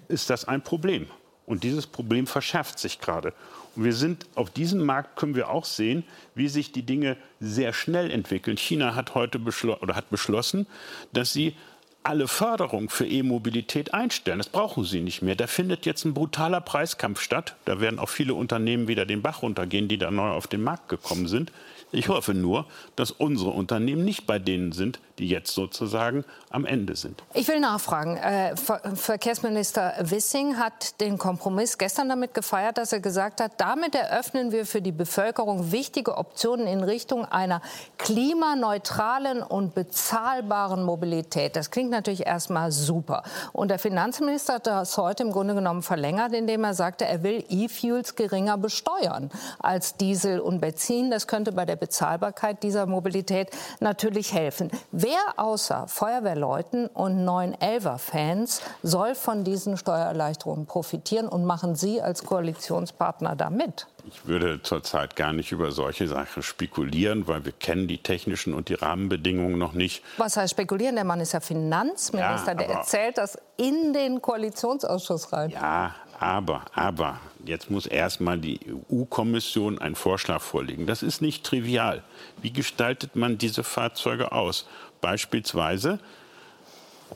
ist 0.07 0.29
das 0.29 0.47
ein 0.47 0.61
Problem. 0.61 1.07
Und 1.45 1.63
dieses 1.63 1.87
Problem 1.87 2.27
verschärft 2.27 2.79
sich 2.79 2.99
gerade. 2.99 3.33
Und 3.75 3.83
wir 3.83 3.93
sind 3.93 4.25
auf 4.35 4.49
diesem 4.49 4.85
Markt 4.85 5.15
können 5.15 5.35
wir 5.35 5.49
auch 5.49 5.65
sehen, 5.65 6.03
wie 6.35 6.47
sich 6.47 6.71
die 6.71 6.83
Dinge 6.83 7.17
sehr 7.39 7.73
schnell 7.73 8.11
entwickeln. 8.11 8.57
China 8.57 8.95
hat 8.95 9.15
heute 9.15 9.39
beschlo 9.39 9.77
oder 9.81 9.95
hat 9.95 10.09
beschlossen, 10.09 10.67
dass 11.13 11.33
sie 11.33 11.55
alle 12.03 12.27
Förderung 12.27 12.89
für 12.89 13.05
E-Mobilität 13.05 13.93
einstellen. 13.93 14.39
Das 14.39 14.49
brauchen 14.49 14.83
sie 14.85 15.01
nicht 15.01 15.21
mehr. 15.21 15.35
Da 15.35 15.45
findet 15.47 15.85
jetzt 15.85 16.03
ein 16.03 16.13
brutaler 16.13 16.59
Preiskampf 16.59 17.21
statt. 17.21 17.55
Da 17.65 17.79
werden 17.79 17.99
auch 17.99 18.09
viele 18.09 18.33
Unternehmen 18.33 18.87
wieder 18.87 19.05
den 19.05 19.21
Bach 19.21 19.43
runtergehen, 19.43 19.87
die 19.87 19.99
da 19.99 20.09
neu 20.09 20.29
auf 20.29 20.47
den 20.47 20.63
Markt 20.63 20.89
gekommen 20.89 21.27
sind. 21.27 21.51
Ich 21.91 22.07
hoffe 22.07 22.33
nur, 22.33 22.65
dass 22.95 23.11
unsere 23.11 23.51
Unternehmen 23.51 24.03
nicht 24.03 24.25
bei 24.25 24.39
denen 24.39 24.71
sind, 24.71 24.99
die 25.21 25.29
jetzt 25.29 25.53
sozusagen 25.53 26.25
am 26.49 26.65
Ende 26.65 26.95
sind. 26.95 27.23
Ich 27.33 27.47
will 27.47 27.59
nachfragen. 27.59 28.17
Äh, 28.17 28.55
Verkehrsminister 28.57 29.93
Wissing 30.01 30.57
hat 30.57 30.99
den 30.99 31.17
Kompromiss 31.17 31.77
gestern 31.77 32.09
damit 32.09 32.33
gefeiert, 32.33 32.77
dass 32.79 32.91
er 32.91 32.99
gesagt 32.99 33.39
hat, 33.39 33.53
damit 33.57 33.93
eröffnen 33.93 34.51
wir 34.51 34.65
für 34.65 34.81
die 34.81 34.91
Bevölkerung 34.91 35.71
wichtige 35.71 36.17
Optionen 36.17 36.65
in 36.65 36.83
Richtung 36.83 37.25
einer 37.25 37.61
klimaneutralen 37.99 39.43
und 39.43 39.75
bezahlbaren 39.75 40.83
Mobilität. 40.83 41.55
Das 41.55 41.69
klingt 41.69 41.91
natürlich 41.91 42.25
erstmal 42.25 42.71
super. 42.71 43.21
Und 43.53 43.69
der 43.69 43.77
Finanzminister 43.79 44.55
hat 44.55 44.67
das 44.67 44.97
heute 44.97 45.23
im 45.23 45.31
Grunde 45.31 45.53
genommen 45.53 45.83
verlängert, 45.83 46.33
indem 46.33 46.63
er 46.63 46.73
sagte, 46.73 47.05
er 47.05 47.21
will 47.21 47.45
E-Fuels 47.47 48.15
geringer 48.15 48.57
besteuern 48.57 49.29
als 49.59 49.97
Diesel 49.97 50.39
und 50.39 50.61
Benzin. 50.61 51.11
Das 51.11 51.27
könnte 51.27 51.51
bei 51.51 51.65
der 51.65 51.75
Bezahlbarkeit 51.75 52.63
dieser 52.63 52.87
Mobilität 52.87 53.51
natürlich 53.79 54.33
helfen. 54.33 54.71
Wer 54.91 55.10
außer 55.37 55.87
Feuerwehrleuten 55.87 56.87
und 56.87 57.25
911er-Fans 57.25 58.61
soll 58.83 59.15
von 59.15 59.43
diesen 59.43 59.77
Steuererleichterungen 59.77 60.65
profitieren 60.65 61.27
und 61.27 61.45
machen 61.45 61.75
Sie 61.75 62.01
als 62.01 62.23
Koalitionspartner 62.23 63.35
da 63.35 63.49
mit? 63.49 63.87
Ich 64.05 64.25
würde 64.25 64.61
zurzeit 64.63 65.15
gar 65.15 65.33
nicht 65.33 65.51
über 65.51 65.71
solche 65.71 66.07
Sachen 66.07 66.41
spekulieren, 66.41 67.27
weil 67.27 67.45
wir 67.45 67.51
kennen 67.51 67.87
die 67.87 67.99
technischen 67.99 68.53
und 68.53 68.69
die 68.69 68.73
Rahmenbedingungen 68.73 69.57
noch 69.57 69.73
nicht. 69.73 70.03
Was 70.17 70.37
heißt 70.37 70.51
spekulieren? 70.51 70.95
Der 70.95 71.03
Mann 71.03 71.19
ist 71.19 71.33
ja 71.33 71.39
Finanzminister, 71.39 72.51
ja, 72.51 72.55
der 72.55 72.69
erzählt 72.69 73.17
das 73.17 73.37
in 73.57 73.93
den 73.93 74.21
Koalitionsausschuss 74.21 75.31
rein. 75.31 75.51
Ja, 75.51 75.93
aber, 76.19 76.61
aber, 76.75 77.19
jetzt 77.45 77.71
muss 77.71 77.87
erstmal 77.87 78.37
die 78.37 78.59
EU-Kommission 78.91 79.79
einen 79.79 79.95
Vorschlag 79.95 80.41
vorlegen. 80.41 80.85
Das 80.85 81.01
ist 81.01 81.21
nicht 81.21 81.43
trivial. 81.43 82.03
Wie 82.43 82.53
gestaltet 82.53 83.15
man 83.15 83.39
diese 83.39 83.63
Fahrzeuge 83.63 84.31
aus? 84.31 84.67
Beispielsweise, 85.01 85.99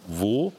wo 0.07 0.53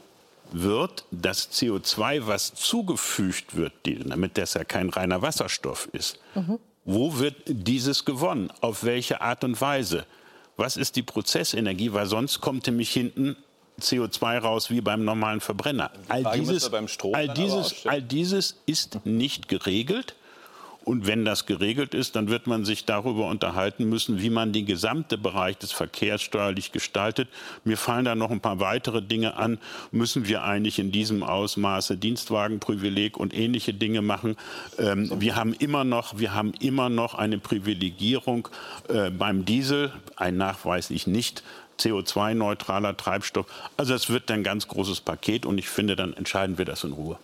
wird 0.52 1.04
das 1.10 1.50
CO2, 1.50 2.26
was 2.26 2.54
zugefügt 2.54 3.56
wird, 3.56 3.72
damit 3.84 4.38
das 4.38 4.54
ja 4.54 4.64
kein 4.64 4.88
reiner 4.88 5.22
Wasserstoff 5.22 5.88
ist, 5.92 6.18
mhm. 6.34 6.58
wo 6.84 7.18
wird 7.18 7.36
dieses 7.46 8.04
gewonnen? 8.04 8.52
Auf 8.60 8.84
welche 8.84 9.20
Art 9.20 9.44
und 9.44 9.60
Weise? 9.60 10.06
Was 10.56 10.76
ist 10.76 10.96
die 10.96 11.02
Prozessenergie? 11.02 11.92
Weil 11.92 12.06
sonst 12.06 12.40
kommt 12.40 12.66
nämlich 12.66 12.90
hinten 12.90 13.36
CO2 13.80 14.38
raus 14.38 14.70
wie 14.70 14.80
beim 14.80 15.04
normalen 15.04 15.40
Verbrenner. 15.40 15.90
All 16.08 16.24
dieses, 16.34 16.72
all, 17.12 17.28
dieses, 17.28 17.86
all 17.86 18.02
dieses 18.02 18.62
ist 18.64 19.04
nicht 19.04 19.48
geregelt. 19.48 20.14
Und 20.86 21.08
wenn 21.08 21.24
das 21.24 21.46
geregelt 21.46 21.94
ist, 21.94 22.14
dann 22.14 22.28
wird 22.28 22.46
man 22.46 22.64
sich 22.64 22.84
darüber 22.84 23.26
unterhalten 23.26 23.88
müssen, 23.88 24.22
wie 24.22 24.30
man 24.30 24.52
den 24.52 24.66
gesamten 24.66 25.20
Bereich 25.20 25.58
des 25.58 25.72
Verkehrs 25.72 26.22
steuerlich 26.22 26.70
gestaltet. 26.70 27.28
Mir 27.64 27.76
fallen 27.76 28.04
da 28.04 28.14
noch 28.14 28.30
ein 28.30 28.38
paar 28.38 28.60
weitere 28.60 29.02
Dinge 29.02 29.36
an. 29.36 29.58
Müssen 29.90 30.28
wir 30.28 30.44
eigentlich 30.44 30.78
in 30.78 30.92
diesem 30.92 31.24
Ausmaße 31.24 31.96
Dienstwagenprivileg 31.96 33.16
und 33.16 33.34
ähnliche 33.34 33.74
Dinge 33.74 34.00
machen? 34.00 34.36
Ähm, 34.78 35.10
wir 35.20 35.34
haben 35.34 35.54
immer 35.54 35.82
noch, 35.82 36.20
wir 36.20 36.34
haben 36.34 36.52
immer 36.60 36.88
noch 36.88 37.16
eine 37.16 37.38
Privilegierung 37.38 38.46
äh, 38.88 39.10
beim 39.10 39.44
Diesel, 39.44 39.92
ein 40.14 40.36
nachweislich 40.36 41.08
nicht 41.08 41.42
CO2-neutraler 41.80 42.96
Treibstoff. 42.96 43.46
Also 43.76 43.92
es 43.92 44.08
wird 44.08 44.30
ein 44.30 44.44
ganz 44.44 44.68
großes 44.68 45.00
Paket 45.00 45.46
und 45.46 45.58
ich 45.58 45.68
finde, 45.68 45.96
dann 45.96 46.12
entscheiden 46.12 46.58
wir 46.58 46.64
das 46.64 46.84
in 46.84 46.92
Ruhe. 46.92 47.18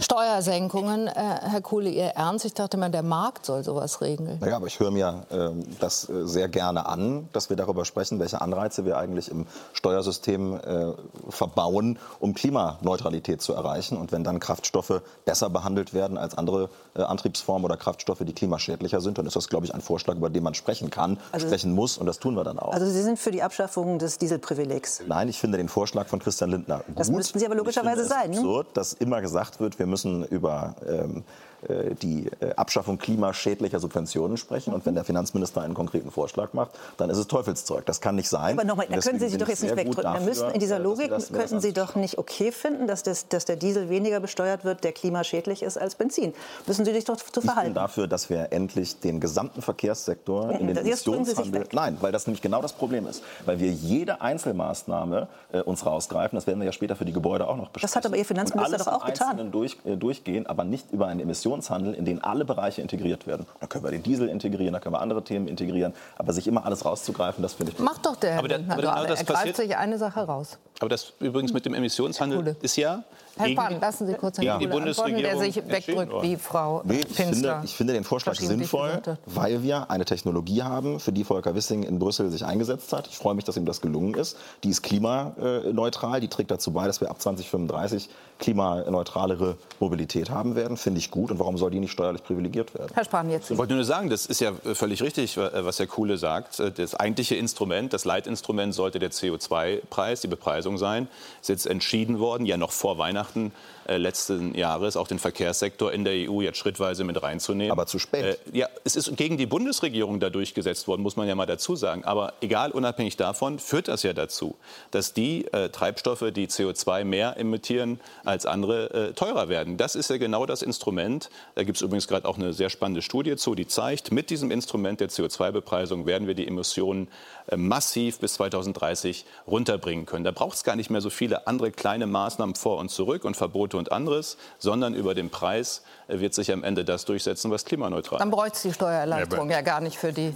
Steuersenkungen, 0.00 1.06
äh, 1.06 1.12
Herr 1.12 1.60
Kuhle, 1.60 1.90
Ihr 1.90 2.04
Ernst? 2.04 2.44
Ich 2.44 2.54
dachte 2.54 2.76
mal, 2.76 2.90
der 2.90 3.02
Markt 3.02 3.46
soll 3.46 3.62
sowas 3.62 4.00
regeln. 4.00 4.38
Naja, 4.40 4.56
aber 4.56 4.66
ich 4.66 4.80
höre 4.80 4.90
mir 4.90 5.26
äh, 5.30 5.50
das 5.78 6.02
sehr 6.02 6.48
gerne 6.48 6.86
an, 6.86 7.28
dass 7.32 7.50
wir 7.50 7.56
darüber 7.56 7.84
sprechen, 7.84 8.18
welche 8.18 8.40
Anreize 8.40 8.84
wir 8.84 8.96
eigentlich 8.96 9.30
im 9.30 9.46
Steuersystem 9.72 10.54
äh, 10.54 10.92
verbauen, 11.28 11.98
um 12.18 12.34
Klimaneutralität 12.34 13.42
zu 13.42 13.52
erreichen. 13.52 13.96
Und 13.96 14.12
wenn 14.12 14.24
dann 14.24 14.40
Kraftstoffe 14.40 15.02
besser 15.24 15.50
behandelt 15.50 15.92
werden 15.92 16.16
als 16.18 16.36
andere 16.36 16.70
äh, 16.94 17.02
Antriebsformen 17.02 17.64
oder 17.64 17.76
Kraftstoffe, 17.76 18.20
die 18.20 18.32
klimaschädlicher 18.32 19.00
sind, 19.00 19.18
dann 19.18 19.26
ist 19.26 19.36
das, 19.36 19.48
glaube 19.48 19.66
ich, 19.66 19.74
ein 19.74 19.80
Vorschlag, 19.80 20.16
über 20.16 20.30
den 20.30 20.42
man 20.42 20.54
sprechen 20.54 20.90
kann, 20.90 21.18
also, 21.32 21.46
sprechen 21.46 21.74
muss. 21.74 21.98
Und 21.98 22.06
das 22.06 22.18
tun 22.18 22.34
wir 22.34 22.44
dann 22.44 22.58
auch. 22.58 22.72
Also 22.72 22.86
Sie 22.86 23.02
sind 23.02 23.18
für 23.18 23.30
die 23.30 23.42
Abschaffung 23.42 23.98
des 23.98 24.18
Dieselprivilegs? 24.18 25.02
Nein, 25.06 25.28
ich 25.28 25.38
finde 25.38 25.58
den 25.58 25.68
Vorschlag 25.68 26.06
von 26.06 26.18
Christian 26.18 26.50
Lindner 26.50 26.78
gut. 26.86 26.98
Das 26.98 27.10
müssten 27.10 27.38
Sie 27.38 27.46
aber 27.46 27.54
logischerweise 27.54 28.04
sein. 28.04 28.30
Es 28.30 28.38
ist 28.38 28.38
absurd, 28.38 28.66
dass 28.74 28.92
immer 28.94 29.20
gesagt 29.20 29.60
wird, 29.60 29.78
wir 29.78 29.86
müssen 29.90 30.24
über 30.24 30.76
ähm, 30.88 31.18
äh, 31.18 31.22
die 31.68 32.30
äh, 32.40 32.54
Abschaffung 32.54 32.96
klimaschädlicher 32.98 33.80
Subventionen 33.80 34.36
sprechen. 34.36 34.72
Und 34.72 34.86
wenn 34.86 34.94
der 34.94 35.04
Finanzminister 35.04 35.60
einen 35.60 35.74
konkreten 35.74 36.10
Vorschlag 36.10 36.54
macht, 36.54 36.70
dann 36.96 37.10
ist 37.10 37.18
es 37.18 37.26
Teufelszeug. 37.26 37.84
Das 37.84 38.00
kann 38.00 38.14
nicht 38.16 38.30
sein. 38.30 38.58
Aber 38.58 38.66
nochmal, 38.66 38.86
da 38.88 38.98
können 38.98 39.18
Sie 39.18 39.28
sich 39.28 39.38
doch 39.38 39.48
jetzt 39.48 39.62
nicht 39.62 39.76
wegdrücken. 39.76 40.02
Dafür, 40.02 40.24
müssen, 40.24 40.50
in 40.50 40.60
dieser 40.60 40.76
äh, 40.76 40.82
Logik 40.82 41.10
das, 41.10 41.30
könnten 41.30 41.60
Sie 41.60 41.74
doch 41.74 41.96
nicht 41.96 42.16
okay 42.16 42.50
finden, 42.50 42.86
dass, 42.86 43.02
das, 43.02 43.28
dass 43.28 43.44
der 43.44 43.56
Diesel 43.56 43.90
weniger 43.90 44.20
besteuert 44.20 44.64
wird, 44.64 44.84
der 44.84 44.92
klimaschädlich 44.92 45.62
ist 45.62 45.76
als 45.76 45.96
Benzin. 45.96 46.32
Müssen 46.66 46.86
Sie 46.86 46.92
sich 46.92 47.04
doch 47.04 47.16
zu 47.16 47.42
verhalten. 47.42 47.68
Ich 47.68 47.74
bin 47.74 47.82
dafür, 47.82 48.08
dass 48.08 48.30
wir 48.30 48.52
endlich 48.52 48.98
den 49.00 49.20
gesamten 49.20 49.60
Verkehrssektor 49.60 50.52
in 50.52 50.66
den 50.66 50.76
Emissionshandel... 50.78 51.64
Nein, 51.72 51.98
weil 52.00 52.12
das 52.12 52.26
nämlich 52.26 52.40
genau 52.40 52.62
das 52.62 52.72
Problem 52.72 53.06
ist. 53.06 53.22
Weil 53.44 53.60
wir 53.60 53.70
jede 53.70 54.22
Einzelmaßnahme 54.22 55.28
äh, 55.52 55.60
uns 55.60 55.84
rausgreifen. 55.84 56.36
Das 56.36 56.46
werden 56.46 56.60
wir 56.60 56.66
ja 56.66 56.72
später 56.72 56.96
für 56.96 57.04
die 57.04 57.12
Gebäude 57.12 57.46
auch 57.46 57.56
noch 57.56 57.68
besprechen. 57.68 57.82
Das 57.82 57.96
hat 57.96 58.06
aber 58.06 58.16
Ihr 58.16 58.24
Finanzminister 58.24 58.78
doch 58.78 58.86
auch 58.86 59.04
getan. 59.04 59.52
Durch, 59.52 59.76
äh, 59.84 59.96
durchgehen, 59.96 60.46
aber 60.46 60.64
nicht 60.64 60.90
über 60.90 61.06
einen 61.06 61.20
Emissionshandel 61.20 61.49
Emissionshandel, 61.50 61.94
in 61.94 62.04
den 62.04 62.22
alle 62.22 62.44
Bereiche 62.44 62.80
integriert 62.82 63.26
werden. 63.26 63.46
Da 63.60 63.66
können 63.66 63.84
wir 63.84 63.90
den 63.90 64.02
Diesel 64.02 64.28
integrieren, 64.28 64.72
da 64.72 64.80
können 64.80 64.94
wir 64.94 65.00
andere 65.00 65.22
Themen 65.22 65.48
integrieren. 65.48 65.92
Aber 66.16 66.32
sich 66.32 66.46
immer 66.46 66.64
alles 66.64 66.84
rauszugreifen, 66.84 67.42
das 67.42 67.54
finde 67.54 67.72
ich. 67.72 67.78
Macht 67.78 68.06
doch 68.06 68.16
der 68.16 68.32
Herr 68.32 68.38
aber 68.38 68.48
der, 68.48 68.60
aber 68.68 68.76
genau, 68.80 69.04
Er 69.04 69.24
greift 69.24 69.56
sich 69.56 69.76
eine 69.76 69.98
Sache 69.98 70.20
raus. 70.20 70.58
Aber 70.80 70.88
das 70.88 71.12
übrigens 71.20 71.52
mit 71.52 71.64
dem 71.64 71.74
Emissionshandel 71.74 72.56
ist 72.62 72.76
ja 72.76 73.04
Herr 73.36 73.48
Spahn, 73.48 73.80
lassen 73.80 74.06
Sie 74.06 74.14
kurz 74.14 74.38
ja. 74.38 74.58
die 74.58 74.66
Bundesregierung 74.66 75.22
der 75.22 75.38
sich 75.38 75.56
wegdrückt 75.56 76.12
wie 76.22 76.36
Frau 76.36 76.82
nee, 76.84 77.00
ich 77.08 77.16
finde, 77.16 77.60
ich 77.64 77.74
finde 77.74 77.92
den 77.92 78.04
Vorschlag 78.04 78.34
sinnvoll, 78.34 79.00
weil 79.26 79.62
wir 79.62 79.90
eine 79.90 80.04
Technologie 80.04 80.62
haben, 80.62 81.00
für 81.00 81.12
die 81.12 81.24
Volker 81.24 81.54
Wissing 81.54 81.82
in 81.82 81.98
Brüssel 81.98 82.30
sich 82.30 82.44
eingesetzt 82.44 82.92
hat. 82.92 83.06
Ich 83.08 83.16
freue 83.16 83.34
mich, 83.34 83.44
dass 83.44 83.56
ihm 83.56 83.66
das 83.66 83.80
gelungen 83.80 84.14
ist. 84.14 84.36
Die 84.64 84.70
ist 84.70 84.82
klimaneutral, 84.82 86.20
die 86.20 86.28
trägt 86.28 86.50
dazu 86.50 86.72
bei, 86.72 86.86
dass 86.86 87.00
wir 87.00 87.10
ab 87.10 87.20
2035 87.20 88.08
klimaneutralere 88.38 89.56
Mobilität 89.78 90.30
haben 90.30 90.56
werden. 90.56 90.76
Finde 90.76 90.98
ich 90.98 91.10
gut. 91.10 91.30
Und 91.30 91.38
warum 91.38 91.58
soll 91.58 91.70
die 91.70 91.78
nicht 91.78 91.92
steuerlich 91.92 92.24
privilegiert 92.24 92.74
werden? 92.74 92.90
Herr 92.94 93.04
Spahn, 93.04 93.30
jetzt. 93.30 93.50
Ich 93.50 93.58
wollte 93.58 93.74
nur 93.74 93.84
sagen, 93.84 94.10
das 94.10 94.26
ist 94.26 94.40
ja 94.40 94.52
völlig 94.74 95.02
richtig, 95.02 95.36
was 95.36 95.78
Herr 95.78 95.86
Kuhle 95.86 96.16
sagt. 96.16 96.60
Das 96.76 96.94
eigentliche 96.94 97.36
Instrument, 97.36 97.92
das 97.92 98.04
Leitinstrument 98.04 98.74
sollte 98.74 98.98
der 98.98 99.10
CO2-Preis, 99.10 100.22
die 100.22 100.28
Bepreisung 100.28 100.69
sein. 100.78 101.08
Ist 101.40 101.48
jetzt 101.48 101.66
entschieden 101.66 102.18
worden, 102.18 102.46
ja 102.46 102.56
noch 102.56 102.72
vor 102.72 102.98
Weihnachten 102.98 103.52
letzten 103.98 104.54
Jahres 104.54 104.96
auch 104.96 105.08
den 105.08 105.18
Verkehrssektor 105.18 105.92
in 105.92 106.04
der 106.04 106.30
EU 106.30 106.40
jetzt 106.40 106.58
schrittweise 106.58 107.04
mit 107.04 107.22
reinzunehmen. 107.22 107.72
Aber 107.72 107.86
zu 107.86 107.98
spät. 107.98 108.38
Äh, 108.52 108.58
ja, 108.58 108.68
es 108.84 108.96
ist 108.96 109.16
gegen 109.16 109.36
die 109.36 109.46
Bundesregierung 109.46 110.20
da 110.20 110.30
durchgesetzt 110.30 110.86
worden, 110.88 111.02
muss 111.02 111.16
man 111.16 111.26
ja 111.26 111.34
mal 111.34 111.46
dazu 111.46 111.76
sagen. 111.76 112.04
Aber 112.04 112.34
egal, 112.40 112.70
unabhängig 112.70 113.16
davon, 113.16 113.58
führt 113.58 113.88
das 113.88 114.02
ja 114.02 114.12
dazu, 114.12 114.56
dass 114.90 115.12
die 115.12 115.46
äh, 115.52 115.70
Treibstoffe, 115.70 116.24
die 116.32 116.46
CO2 116.46 117.04
mehr 117.04 117.36
emittieren 117.36 118.00
als 118.24 118.46
andere, 118.46 119.10
äh, 119.10 119.12
teurer 119.12 119.48
werden. 119.48 119.76
Das 119.76 119.94
ist 119.94 120.10
ja 120.10 120.18
genau 120.18 120.46
das 120.46 120.62
Instrument. 120.62 121.30
Da 121.54 121.64
gibt 121.64 121.76
es 121.76 121.82
übrigens 121.82 122.06
gerade 122.06 122.28
auch 122.28 122.38
eine 122.38 122.52
sehr 122.52 122.70
spannende 122.70 123.02
Studie 123.02 123.36
zu, 123.36 123.54
die 123.54 123.66
zeigt, 123.66 124.12
mit 124.12 124.30
diesem 124.30 124.50
Instrument 124.50 125.00
der 125.00 125.08
CO2-Bepreisung 125.08 126.06
werden 126.06 126.28
wir 126.28 126.34
die 126.34 126.46
Emissionen 126.46 127.08
äh, 127.48 127.56
massiv 127.56 128.20
bis 128.20 128.34
2030 128.34 129.24
runterbringen 129.46 130.06
können. 130.06 130.24
Da 130.24 130.30
braucht 130.30 130.56
es 130.56 130.64
gar 130.64 130.76
nicht 130.76 130.90
mehr 130.90 131.00
so 131.00 131.10
viele 131.10 131.46
andere 131.46 131.72
kleine 131.72 132.06
Maßnahmen 132.06 132.54
vor 132.54 132.78
und 132.78 132.90
zurück 132.90 133.24
und 133.24 133.36
Verbote 133.36 133.79
und 133.80 133.90
anderes, 133.90 134.36
sondern 134.58 134.94
über 134.94 135.14
den 135.14 135.30
Preis 135.30 135.82
wird 136.06 136.34
sich 136.34 136.52
am 136.52 136.62
Ende 136.62 136.84
das 136.84 137.04
durchsetzen, 137.04 137.50
was 137.50 137.64
klimaneutral 137.64 138.18
ist. 138.18 138.20
Dann 138.20 138.30
bräuchte 138.30 138.56
es 138.56 138.62
die 138.62 138.72
Steuererleichterung 138.72 139.50
ja, 139.50 139.56
ja, 139.56 139.62
gar 139.62 139.80
nicht 139.80 139.96
für 139.98 140.12
die, 140.12 140.32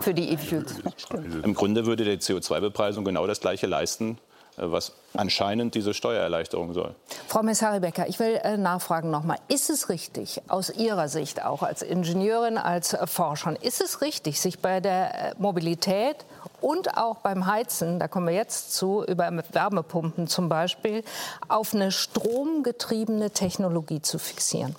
für 0.00 0.12
die 0.12 0.30
E-Fuels. 0.32 0.74
Im 1.42 1.54
Grunde 1.54 1.86
würde 1.86 2.04
die 2.04 2.18
CO2-Bepreisung 2.18 3.04
genau 3.04 3.26
das 3.26 3.40
Gleiche 3.40 3.66
leisten, 3.66 4.18
was 4.56 4.92
anscheinend 5.14 5.74
diese 5.74 5.94
Steuererleichterung 5.94 6.74
soll. 6.74 6.94
Frau 7.26 7.42
Messari-Becker, 7.42 8.08
ich 8.08 8.18
will 8.18 8.40
äh, 8.42 8.56
nachfragen 8.56 9.10
nochmal. 9.10 9.38
Ist 9.48 9.70
es 9.70 9.88
richtig, 9.88 10.40
aus 10.48 10.70
Ihrer 10.70 11.08
Sicht 11.08 11.44
auch 11.44 11.62
als 11.62 11.82
Ingenieurin, 11.82 12.58
als 12.58 12.92
äh, 12.92 13.06
Forscherin, 13.06 13.56
ist 13.56 13.80
es 13.80 14.00
richtig, 14.00 14.40
sich 14.40 14.58
bei 14.60 14.80
der 14.80 15.32
äh, 15.32 15.34
Mobilität 15.38 16.16
und 16.60 16.96
auch 16.96 17.16
beim 17.16 17.46
Heizen, 17.46 17.98
da 17.98 18.08
kommen 18.08 18.26
wir 18.26 18.34
jetzt 18.34 18.74
zu, 18.74 19.04
über 19.04 19.30
Wärmepumpen 19.52 20.28
zum 20.28 20.48
Beispiel, 20.48 21.04
auf 21.48 21.74
eine 21.74 21.90
stromgetriebene 21.90 23.30
Technologie 23.30 24.02
zu 24.02 24.18
fixieren? 24.18 24.76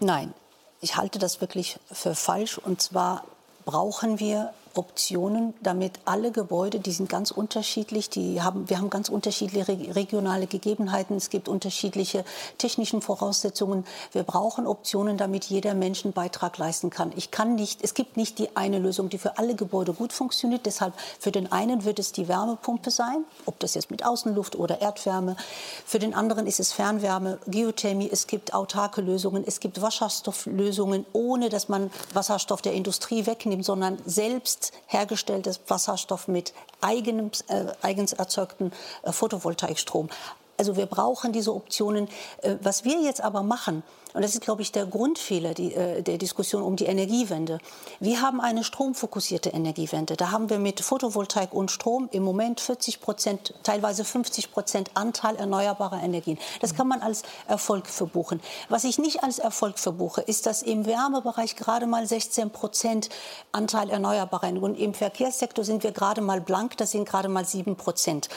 Nein, 0.00 0.34
ich 0.80 0.96
halte 0.96 1.18
das 1.18 1.40
wirklich 1.40 1.78
für 1.90 2.14
falsch. 2.14 2.58
Und 2.58 2.80
zwar 2.80 3.24
brauchen 3.64 4.20
wir 4.20 4.52
Optionen, 4.78 5.54
damit 5.60 5.98
alle 6.04 6.30
Gebäude, 6.30 6.78
die 6.78 6.92
sind 6.92 7.08
ganz 7.08 7.32
unterschiedlich, 7.32 8.10
die 8.10 8.40
haben, 8.40 8.70
wir 8.70 8.78
haben 8.78 8.90
ganz 8.90 9.08
unterschiedliche 9.08 9.66
regionale 9.96 10.46
Gegebenheiten, 10.46 11.16
es 11.16 11.30
gibt 11.30 11.48
unterschiedliche 11.48 12.24
technische 12.58 13.00
Voraussetzungen. 13.00 13.84
Wir 14.12 14.22
brauchen 14.22 14.68
Optionen, 14.68 15.16
damit 15.18 15.46
jeder 15.46 15.74
Mensch 15.74 16.04
einen 16.04 16.14
Beitrag 16.14 16.58
leisten 16.58 16.90
kann. 16.90 17.12
Ich 17.16 17.32
kann 17.32 17.56
nicht, 17.56 17.82
es 17.82 17.92
gibt 17.92 18.16
nicht 18.16 18.38
die 18.38 18.56
eine 18.56 18.78
Lösung, 18.78 19.08
die 19.08 19.18
für 19.18 19.36
alle 19.36 19.56
Gebäude 19.56 19.92
gut 19.92 20.12
funktioniert. 20.12 20.64
Deshalb 20.64 20.94
für 21.18 21.32
den 21.32 21.50
einen 21.50 21.84
wird 21.84 21.98
es 21.98 22.12
die 22.12 22.28
Wärmepumpe 22.28 22.92
sein, 22.92 23.24
ob 23.46 23.58
das 23.58 23.74
jetzt 23.74 23.90
mit 23.90 24.06
Außenluft 24.06 24.54
oder 24.54 24.80
Erdwärme. 24.80 25.36
Für 25.84 25.98
den 25.98 26.14
anderen 26.14 26.46
ist 26.46 26.60
es 26.60 26.72
Fernwärme, 26.72 27.40
Geothermie. 27.48 28.08
Es 28.10 28.28
gibt 28.28 28.54
autarke 28.54 29.00
Lösungen, 29.00 29.42
es 29.44 29.58
gibt 29.58 29.82
Wasserstofflösungen, 29.82 31.04
ohne 31.12 31.48
dass 31.48 31.68
man 31.68 31.90
Wasserstoff 32.14 32.62
der 32.62 32.74
Industrie 32.74 33.26
wegnimmt, 33.26 33.64
sondern 33.64 33.98
selbst 34.06 34.67
hergestelltes 34.86 35.60
Wasserstoff 35.66 36.28
mit 36.28 36.52
eigenem, 36.80 37.30
äh, 37.48 37.66
eigens 37.82 38.12
erzeugten 38.12 38.72
äh, 39.02 39.12
Photovoltaikstrom. 39.12 40.08
Also 40.56 40.76
wir 40.76 40.86
brauchen 40.86 41.32
diese 41.32 41.54
Optionen. 41.54 42.08
Äh, 42.42 42.56
was 42.60 42.84
wir 42.84 43.00
jetzt 43.00 43.20
aber 43.20 43.42
machen, 43.42 43.82
und 44.14 44.22
das 44.22 44.34
ist, 44.34 44.40
glaube 44.40 44.62
ich, 44.62 44.72
der 44.72 44.86
Grundfehler 44.86 45.54
die, 45.54 45.74
äh, 45.74 46.02
der 46.02 46.18
Diskussion 46.18 46.62
um 46.62 46.76
die 46.76 46.86
Energiewende. 46.86 47.58
Wir 48.00 48.20
haben 48.20 48.40
eine 48.40 48.64
stromfokussierte 48.64 49.50
Energiewende. 49.50 50.16
Da 50.16 50.30
haben 50.30 50.50
wir 50.50 50.58
mit 50.58 50.80
Photovoltaik 50.80 51.52
und 51.52 51.70
Strom 51.70 52.08
im 52.12 52.22
Moment 52.22 52.60
40 52.60 53.00
Prozent, 53.00 53.54
teilweise 53.62 54.04
50 54.04 54.50
Prozent 54.52 54.90
Anteil 54.94 55.36
erneuerbarer 55.36 56.02
Energien. 56.02 56.38
Das 56.60 56.74
kann 56.74 56.88
man 56.88 57.00
als 57.00 57.22
Erfolg 57.46 57.86
verbuchen. 57.86 58.40
Was 58.68 58.84
ich 58.84 58.98
nicht 58.98 59.22
als 59.22 59.38
Erfolg 59.38 59.78
verbuche, 59.78 60.22
ist, 60.22 60.46
dass 60.46 60.62
im 60.62 60.86
Wärmebereich 60.86 61.56
gerade 61.56 61.86
mal 61.86 62.06
16 62.06 62.50
Prozent 62.50 63.08
Anteil 63.52 63.90
erneuerbarer 63.90 64.44
Energien 64.44 64.64
und 64.64 64.78
im 64.78 64.94
Verkehrssektor 64.94 65.64
sind 65.64 65.82
wir 65.82 65.92
gerade 65.92 66.20
mal 66.20 66.40
blank, 66.40 66.76
das 66.76 66.92
sind 66.92 67.08
gerade 67.08 67.28
mal 67.28 67.44
7 67.44 67.76
Prozent. 67.76 68.28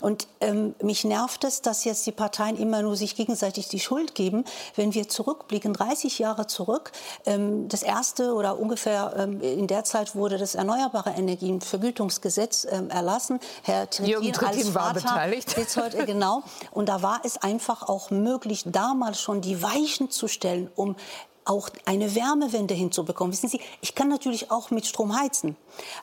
Und 0.00 0.28
ähm, 0.40 0.74
mich 0.82 1.04
nervt 1.04 1.44
es, 1.44 1.62
dass 1.62 1.84
jetzt 1.84 2.06
die 2.06 2.12
Parteien 2.12 2.56
immer 2.56 2.82
nur 2.82 2.96
sich 2.96 3.16
gegenseitig 3.16 3.68
die 3.68 3.80
Schuld 3.80 4.14
geben, 4.14 4.44
wenn 4.76 4.94
wir 4.94 5.08
zurückblicken, 5.30 5.72
30 5.72 6.18
Jahre 6.18 6.46
zurück. 6.46 6.90
Ähm, 7.24 7.68
das 7.68 7.82
erste 7.82 8.34
oder 8.34 8.58
ungefähr 8.58 9.14
ähm, 9.16 9.40
in 9.40 9.66
der 9.66 9.84
Zeit 9.84 10.14
wurde 10.14 10.38
das 10.38 10.54
Erneuerbare 10.54 11.10
Energienvergütungsgesetz 11.10 12.66
ähm, 12.70 12.90
erlassen. 12.90 13.38
Herr 13.62 13.88
Trittin 13.88 14.34
als 14.44 14.68
Vater 14.68 14.74
war 14.74 14.94
beteiligt. 14.94 15.56
Heute, 15.76 16.04
genau. 16.06 16.42
Und 16.72 16.88
da 16.88 17.02
war 17.02 17.20
es 17.24 17.36
einfach 17.38 17.88
auch 17.88 18.10
möglich, 18.10 18.64
damals 18.66 19.20
schon 19.20 19.40
die 19.40 19.62
Weichen 19.62 20.10
zu 20.10 20.26
stellen, 20.26 20.70
um 20.74 20.96
auch 21.50 21.68
eine 21.84 22.14
Wärmewende 22.14 22.74
hinzubekommen. 22.74 23.32
Wissen 23.32 23.48
Sie, 23.48 23.60
ich 23.80 23.96
kann 23.96 24.08
natürlich 24.08 24.52
auch 24.52 24.70
mit 24.70 24.86
Strom 24.86 25.18
heizen, 25.18 25.56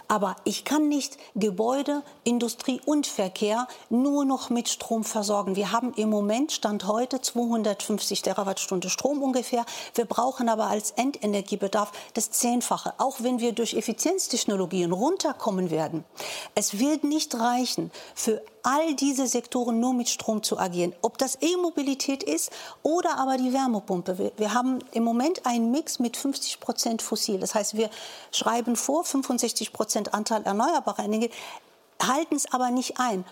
aber 0.09 0.35
ich 0.43 0.65
kann 0.65 0.89
nicht 0.89 1.17
Gebäude, 1.35 2.03
Industrie 2.25 2.81
und 2.85 3.07
Verkehr 3.07 3.65
nur 3.89 4.25
noch 4.25 4.49
mit 4.49 4.67
Strom 4.67 5.05
versorgen. 5.05 5.55
Wir 5.55 5.71
haben 5.71 5.93
im 5.93 6.09
Moment, 6.09 6.51
Stand 6.51 6.85
heute, 6.85 7.21
250 7.21 8.23
Terawattstunden 8.23 8.89
Strom 8.89 9.23
ungefähr. 9.23 9.65
Wir 9.95 10.03
brauchen 10.03 10.49
aber 10.49 10.67
als 10.67 10.91
Endenergiebedarf 10.91 11.93
das 12.13 12.29
Zehnfache, 12.31 12.93
auch 12.97 13.21
wenn 13.21 13.39
wir 13.39 13.53
durch 13.53 13.73
Effizienztechnologien 13.73 14.91
runterkommen 14.91 15.71
werden. 15.71 16.03
Es 16.55 16.77
wird 16.77 17.05
nicht 17.05 17.33
reichen, 17.35 17.89
für 18.15 18.41
all 18.67 18.95
diese 18.95 19.27
Sektoren 19.27 19.79
nur 19.79 19.93
mit 19.93 20.09
Strom 20.09 20.43
zu 20.43 20.59
agieren. 20.59 20.93
Ob 21.01 21.17
das 21.17 21.37
E-Mobilität 21.41 22.21
ist 22.21 22.51
oder 22.83 23.17
aber 23.17 23.37
die 23.37 23.53
Wärmepumpe. 23.53 24.33
Wir, 24.35 24.53
haben 24.53 24.79
im 24.91 25.05
Moment 25.05 25.45
einen 25.45 25.71
Mix 25.71 25.99
mit 25.99 26.17
50 26.17 26.59
Prozent 26.59 27.01
fossil. 27.01 27.39
Das 27.39 27.55
heißt, 27.55 27.77
wir 27.77 27.89
schreiben 28.33 28.75
vor 28.75 29.05
65 29.05 29.71
Prozent 29.71 30.13
Anteil 30.13 30.43
erneuerbarer 30.43 31.05
Energie, 31.05 31.29
halten 32.03 32.35
es 32.35 32.51
aber 32.51 32.69
nicht 32.69 32.99
ein. 32.99 33.23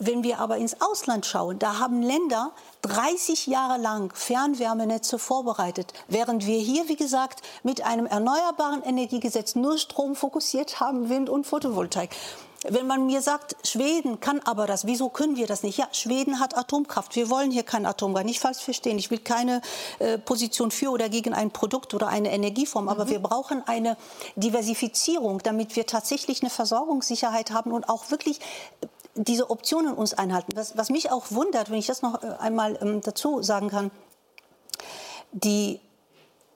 Wenn 0.00 0.24
wir 0.24 0.40
aber 0.40 0.56
ins 0.56 0.80
Ausland 0.80 1.24
schauen, 1.24 1.60
da 1.60 1.78
haben 1.78 2.02
Länder 2.02 2.50
30 2.82 3.46
Jahre 3.46 3.80
lang 3.80 4.12
Fernwärmenetze 4.12 5.20
vorbereitet, 5.20 5.92
während 6.08 6.46
wir 6.46 6.58
hier, 6.58 6.88
wie 6.88 6.96
gesagt, 6.96 7.42
mit 7.62 7.86
einem 7.86 8.06
erneuerbaren 8.06 8.82
Energiegesetz 8.82 9.54
nur 9.54 9.78
Strom 9.78 10.16
fokussiert 10.16 10.80
haben, 10.80 11.10
Wind 11.10 11.30
und 11.30 11.46
Photovoltaik. 11.46 12.10
Wenn 12.66 12.86
man 12.86 13.04
mir 13.04 13.20
sagt, 13.20 13.56
Schweden 13.66 14.20
kann 14.20 14.40
aber 14.40 14.66
das, 14.66 14.86
wieso 14.86 15.10
können 15.10 15.36
wir 15.36 15.46
das 15.46 15.62
nicht? 15.62 15.76
Ja, 15.76 15.86
Schweden 15.92 16.40
hat 16.40 16.56
Atomkraft. 16.56 17.14
Wir 17.14 17.28
wollen 17.28 17.50
hier 17.50 17.62
kein 17.62 17.84
Atomkraft. 17.84 18.24
Nicht 18.24 18.40
falsch 18.40 18.58
verstehen. 18.58 18.98
Ich 18.98 19.10
will 19.10 19.18
keine 19.18 19.60
äh, 19.98 20.16
Position 20.16 20.70
für 20.70 20.90
oder 20.90 21.10
gegen 21.10 21.34
ein 21.34 21.50
Produkt 21.50 21.92
oder 21.92 22.08
eine 22.08 22.32
Energieform. 22.32 22.88
Aber 22.88 23.04
mhm. 23.04 23.10
wir 23.10 23.18
brauchen 23.18 23.62
eine 23.66 23.98
Diversifizierung, 24.36 25.40
damit 25.42 25.76
wir 25.76 25.86
tatsächlich 25.86 26.40
eine 26.40 26.48
Versorgungssicherheit 26.48 27.50
haben 27.50 27.70
und 27.70 27.90
auch 27.90 28.10
wirklich 28.10 28.40
äh, 28.80 28.86
diese 29.14 29.50
Optionen 29.50 29.92
uns 29.92 30.14
einhalten. 30.14 30.52
Was, 30.56 30.76
was 30.76 30.88
mich 30.88 31.10
auch 31.10 31.26
wundert, 31.30 31.70
wenn 31.70 31.78
ich 31.78 31.86
das 31.86 32.00
noch 32.00 32.22
äh, 32.22 32.28
einmal 32.38 32.78
ähm, 32.80 33.02
dazu 33.02 33.42
sagen 33.42 33.68
kann, 33.68 33.90
die 35.32 35.80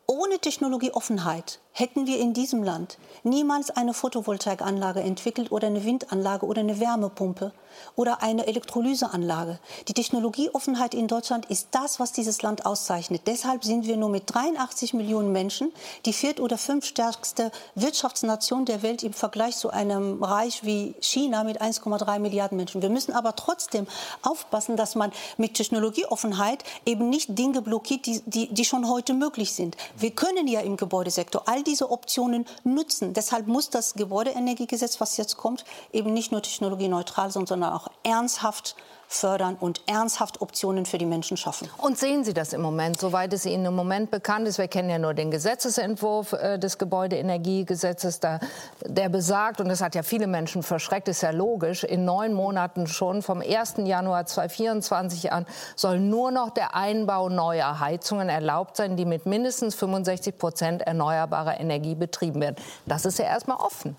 ohne 0.06 0.38
Technologieoffenheit 0.38 1.60
hätten 1.78 2.08
wir 2.08 2.18
in 2.18 2.34
diesem 2.34 2.64
Land 2.64 2.98
niemals 3.22 3.70
eine 3.70 3.94
Photovoltaikanlage 3.94 5.00
entwickelt 5.00 5.52
oder 5.52 5.68
eine 5.68 5.84
Windanlage 5.84 6.44
oder 6.44 6.60
eine 6.60 6.80
Wärmepumpe 6.80 7.52
oder 7.94 8.20
eine 8.20 8.48
Elektrolyseanlage. 8.48 9.60
Die 9.86 9.94
Technologieoffenheit 9.94 10.92
in 10.92 11.06
Deutschland 11.06 11.46
ist 11.46 11.68
das, 11.70 12.00
was 12.00 12.10
dieses 12.10 12.42
Land 12.42 12.66
auszeichnet. 12.66 13.22
Deshalb 13.26 13.64
sind 13.64 13.86
wir 13.86 13.96
nur 13.96 14.08
mit 14.08 14.24
83 14.26 14.92
Millionen 14.92 15.30
Menschen 15.30 15.72
die 16.04 16.12
viert- 16.12 16.40
oder 16.40 16.58
fünftstärkste 16.58 17.52
Wirtschaftsnation 17.76 18.64
der 18.64 18.82
Welt 18.82 19.04
im 19.04 19.12
Vergleich 19.12 19.56
zu 19.56 19.70
einem 19.70 20.22
Reich 20.22 20.64
wie 20.64 20.96
China 21.00 21.44
mit 21.44 21.62
1,3 21.62 22.18
Milliarden 22.18 22.56
Menschen. 22.56 22.82
Wir 22.82 22.90
müssen 22.90 23.12
aber 23.12 23.36
trotzdem 23.36 23.86
aufpassen, 24.22 24.76
dass 24.76 24.96
man 24.96 25.12
mit 25.36 25.54
Technologieoffenheit 25.54 26.64
eben 26.84 27.08
nicht 27.08 27.38
Dinge 27.38 27.62
blockiert, 27.62 28.06
die, 28.06 28.20
die, 28.26 28.52
die 28.52 28.64
schon 28.64 28.88
heute 28.88 29.14
möglich 29.14 29.52
sind. 29.52 29.76
Wir 29.96 30.10
können 30.10 30.48
ja 30.48 30.60
im 30.60 30.76
Gebäudesektor 30.76 31.42
all 31.46 31.62
diese 31.68 31.90
Optionen 31.90 32.46
nutzen. 32.64 33.12
Deshalb 33.12 33.46
muss 33.46 33.70
das 33.70 33.94
Gebäudeenergiegesetz, 33.94 35.00
was 35.00 35.16
jetzt 35.16 35.36
kommt, 35.36 35.64
eben 35.92 36.12
nicht 36.12 36.32
nur 36.32 36.42
technologieneutral 36.42 37.30
sein, 37.30 37.46
sondern 37.46 37.72
auch 37.72 37.88
ernsthaft 38.02 38.74
fördern 39.08 39.56
und 39.58 39.80
ernsthaft 39.86 40.42
Optionen 40.42 40.84
für 40.84 40.98
die 40.98 41.06
Menschen 41.06 41.38
schaffen. 41.38 41.68
Und 41.78 41.98
sehen 41.98 42.24
Sie 42.24 42.34
das 42.34 42.52
im 42.52 42.60
Moment, 42.60 43.00
soweit 43.00 43.32
es 43.32 43.46
Ihnen 43.46 43.64
im 43.64 43.74
Moment 43.74 44.10
bekannt 44.10 44.46
ist? 44.46 44.58
Wir 44.58 44.68
kennen 44.68 44.90
ja 44.90 44.98
nur 44.98 45.14
den 45.14 45.30
Gesetzesentwurf 45.30 46.34
äh, 46.34 46.58
des 46.58 46.76
Gebäudeenergiegesetzes, 46.76 48.20
da, 48.20 48.38
der 48.84 49.08
besagt, 49.08 49.60
und 49.60 49.68
das 49.68 49.80
hat 49.80 49.94
ja 49.94 50.02
viele 50.02 50.26
Menschen 50.26 50.62
verschreckt, 50.62 51.08
ist 51.08 51.22
ja 51.22 51.30
logisch, 51.30 51.84
in 51.84 52.04
neun 52.04 52.34
Monaten 52.34 52.86
schon 52.86 53.22
vom 53.22 53.40
1. 53.40 53.76
Januar 53.78 54.26
2024 54.26 55.32
an 55.32 55.46
soll 55.74 55.98
nur 56.00 56.30
noch 56.30 56.50
der 56.50 56.74
Einbau 56.74 57.30
neuer 57.30 57.80
Heizungen 57.80 58.28
erlaubt 58.28 58.76
sein, 58.76 58.96
die 58.96 59.06
mit 59.06 59.24
mindestens 59.24 59.74
65 59.74 60.36
Prozent 60.36 60.82
erneuerbarer 60.82 61.58
Energie 61.58 61.94
betrieben 61.94 62.42
werden. 62.42 62.56
Das 62.84 63.06
ist 63.06 63.18
ja 63.18 63.24
erstmal 63.24 63.56
offen. 63.56 63.96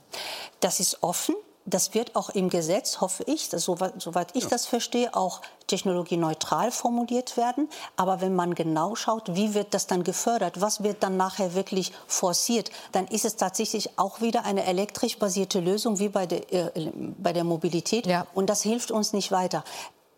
Das 0.60 0.80
ist 0.80 1.02
offen 1.02 1.36
das 1.70 1.94
wird 1.94 2.16
auch 2.16 2.30
im 2.30 2.50
Gesetz, 2.50 3.02
hoffe 3.02 3.24
ich, 3.28 3.50
das, 3.50 3.64
soweit, 3.64 4.02
soweit 4.02 4.36
ich 4.36 4.44
ja. 4.44 4.50
das 4.50 4.66
verstehe, 4.66 5.16
auch 5.16 5.42
technologieneutral 5.68 6.72
formuliert 6.72 7.38
werden. 7.38 7.70
Aber 7.96 8.22
wenn 8.22 8.36
man 8.36 8.56
genau 8.56 8.96
schaut, 8.96 9.36
wie 9.36 9.54
wird 9.54 9.74
das 9.74 9.88
dann 9.88 10.04
gefördert, 10.04 10.62
was 10.62 10.84
wird 10.84 11.04
dann 11.04 11.18
nachher 11.18 11.54
wirklich 11.54 11.92
forciert, 12.08 12.72
dann 12.92 13.08
ist 13.08 13.26
es 13.26 13.36
tatsächlich 13.36 13.98
auch 13.98 14.22
wieder 14.22 14.46
eine 14.46 14.66
elektrisch 14.66 15.18
basierte 15.18 15.60
Lösung 15.60 16.00
wie 16.00 16.10
bei 16.10 16.26
der, 16.26 16.54
äh, 16.54 16.92
bei 17.18 17.34
der 17.34 17.44
Mobilität. 17.44 18.06
Ja. 18.08 18.28
Und 18.34 18.50
das 18.50 18.62
hilft 18.62 18.92
uns 18.92 19.14
nicht 19.14 19.32
weiter 19.32 19.64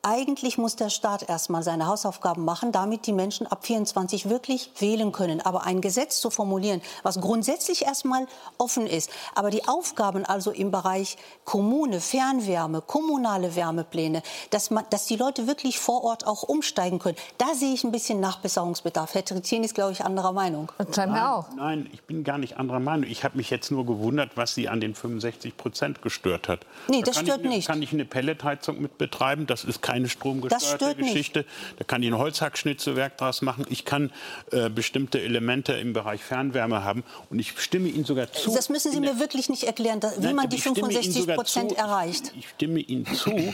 eigentlich 0.04 0.58
muss 0.58 0.76
der 0.76 0.90
Staat 0.90 1.30
erstmal 1.30 1.62
seine 1.62 1.86
Hausaufgaben 1.86 2.44
machen, 2.44 2.72
damit 2.72 3.06
die 3.06 3.14
Menschen 3.14 3.46
ab 3.46 3.66
24 3.66 4.30
wirklich 4.30 4.72
wählen 4.80 5.12
können. 5.12 5.42
Aber 5.42 5.64
ein 5.64 5.80
Gesetz 5.80 6.20
zu 6.20 6.32
formulieren, 6.32 6.82
was 7.04 7.22
grundsätzlich 7.22 7.86
erstmal 7.86 8.26
offen 8.58 8.88
ist, 8.88 9.12
aber 9.36 9.52
die 9.52 9.68
Aufgaben 9.68 10.26
also 10.26 10.52
im 10.52 10.72
Bereich 10.72 11.18
Kommune, 11.46 12.02
Fernwärme, 12.02 12.82
kommunale 12.82 13.56
Wärmepläne, 13.56 14.24
dass, 14.50 14.72
man, 14.72 14.86
dass 14.90 15.06
die 15.06 15.18
Leute 15.18 15.46
wirklich 15.46 15.80
vor 15.80 16.04
Ort 16.04 16.26
auch 16.26 16.44
umsteigen 16.44 16.98
können, 16.98 17.18
da 17.38 17.54
sehe 17.54 17.74
ich 17.74 17.84
ein 17.84 17.92
bisschen 17.92 18.20
Nachbesserungsbedarf. 18.20 19.14
Herr 19.14 19.26
Trizien 19.26 19.64
ist, 19.64 19.76
glaube 19.76 19.92
ich, 19.92 20.04
anderer 20.04 20.32
Meinung. 20.32 20.72
Nein, 20.96 21.18
auch. 21.18 21.46
nein, 21.56 21.90
ich 21.94 22.02
bin 22.04 22.24
gar 22.24 22.40
nicht 22.40 22.58
anderer 22.58 22.80
Meinung. 22.80 23.10
Ich 23.10 23.24
habe 23.24 23.38
mich 23.38 23.52
jetzt 23.52 23.70
nur 23.70 23.86
gewundert, 23.86 24.32
was 24.36 24.56
Sie 24.56 24.68
an 24.68 24.82
den 24.82 24.96
65 24.96 25.58
Prozent 25.58 26.02
gestört 26.02 26.48
hat. 26.48 26.66
Nee, 26.88 27.02
da 27.02 27.12
das 27.12 27.20
stört 27.20 27.42
ich, 27.42 27.50
nicht. 27.50 27.68
Kann 27.68 27.82
ich 27.84 27.94
eine 27.94 28.06
Pelletheizung 28.06 28.82
mit 28.82 28.98
betreiben? 28.98 29.46
Das 29.46 29.64
ist 29.64 29.82
keine 29.92 30.10
stromgesteuerte 30.10 30.96
Geschichte. 30.96 31.40
Nicht. 31.40 31.80
Da 31.80 31.84
kann 31.84 32.02
ich 32.04 32.10
ein 32.10 32.18
Holzhackschnitzelwerk 32.18 33.18
draus 33.18 33.42
machen. 33.42 33.66
Ich 33.70 33.86
kann 33.86 34.12
äh, 34.52 34.70
bestimmte 34.70 35.22
Elemente 35.22 35.74
im 35.74 35.94
Bereich 35.94 36.24
Fernwärme 36.24 36.84
haben. 36.84 37.04
Und 37.30 37.40
ich 37.40 37.60
stimme 37.60 37.90
Ihnen 37.90 38.06
sogar 38.06 38.32
zu. 38.32 38.54
Das 38.54 38.70
müssen 38.70 38.92
Sie 38.92 39.00
mir 39.00 39.20
wirklich 39.20 39.50
nicht 39.50 39.64
erklären, 39.64 40.00
wie 40.18 40.26
Nein, 40.26 40.36
man 40.36 40.50
die 40.50 40.58
65 40.58 41.28
Prozent 41.28 41.72
erreicht. 41.74 42.32
Ich, 42.38 42.50
stimme 42.50 42.80
Ihnen 42.80 43.06
zu, 43.06 43.54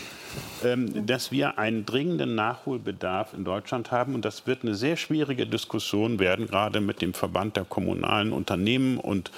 ähm, 0.64 1.06
dass 1.06 1.32
wir 1.32 1.58
einen 1.58 1.86
dringenden 1.86 2.36
Nachholbedarf 2.36 3.34
in 3.34 3.44
Deutschland 3.44 3.92
haben. 3.92 4.16
Und 4.16 4.26
das 4.26 4.48
wird 4.48 4.64
eine 4.64 4.76
sehr 4.76 4.98
schwierige 4.98 5.48
Diskussion 5.48 6.20
werden, 6.20 6.48
gerade 6.48 6.82
mit 6.82 7.02
dem 7.02 7.14
Verband 7.14 7.56
der 7.56 7.66
kommunalen 7.66 8.32
Unternehmen 8.32 8.98
und 8.98 9.32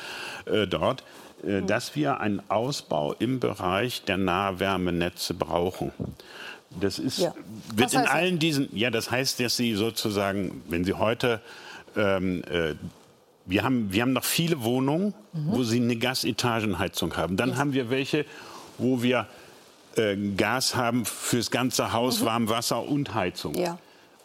äh, 0.45 0.67
dort 0.67 1.03
äh, 1.43 1.61
dass 1.61 1.95
wir 1.95 2.19
einen 2.19 2.41
Ausbau 2.49 3.13
im 3.17 3.39
Bereich 3.39 4.03
der 4.03 4.17
Nahwärmenetze 4.17 5.33
brauchen. 5.33 5.91
Das 6.79 6.99
ist, 6.99 7.17
ja. 7.17 7.33
wird 7.73 7.93
in 7.93 8.01
allen 8.01 8.35
das? 8.35 8.39
diesen, 8.39 8.75
ja, 8.75 8.91
das 8.91 9.09
heißt, 9.09 9.39
dass 9.39 9.57
Sie 9.57 9.73
sozusagen, 9.75 10.61
wenn 10.69 10.83
Sie 10.83 10.93
heute, 10.93 11.41
ähm, 11.95 12.43
äh, 12.43 12.75
wir, 13.45 13.63
haben, 13.63 13.91
wir 13.91 14.03
haben 14.03 14.13
noch 14.13 14.23
viele 14.23 14.63
Wohnungen, 14.63 15.13
mhm. 15.33 15.51
wo 15.51 15.63
Sie 15.63 15.77
eine 15.77 15.95
Gasetagenheizung 15.95 17.17
haben. 17.17 17.37
Dann 17.37 17.51
ja. 17.51 17.57
haben 17.57 17.73
wir 17.73 17.89
welche, 17.89 18.25
wo 18.77 19.01
wir 19.01 19.27
äh, 19.95 20.15
Gas 20.37 20.75
haben 20.75 21.05
fürs 21.05 21.49
ganze 21.49 21.91
Haus, 21.91 22.21
mhm. 22.21 22.25
Warmwasser 22.25 22.83
und 22.83 23.13
Heizung. 23.15 23.55
Ja. 23.55 23.79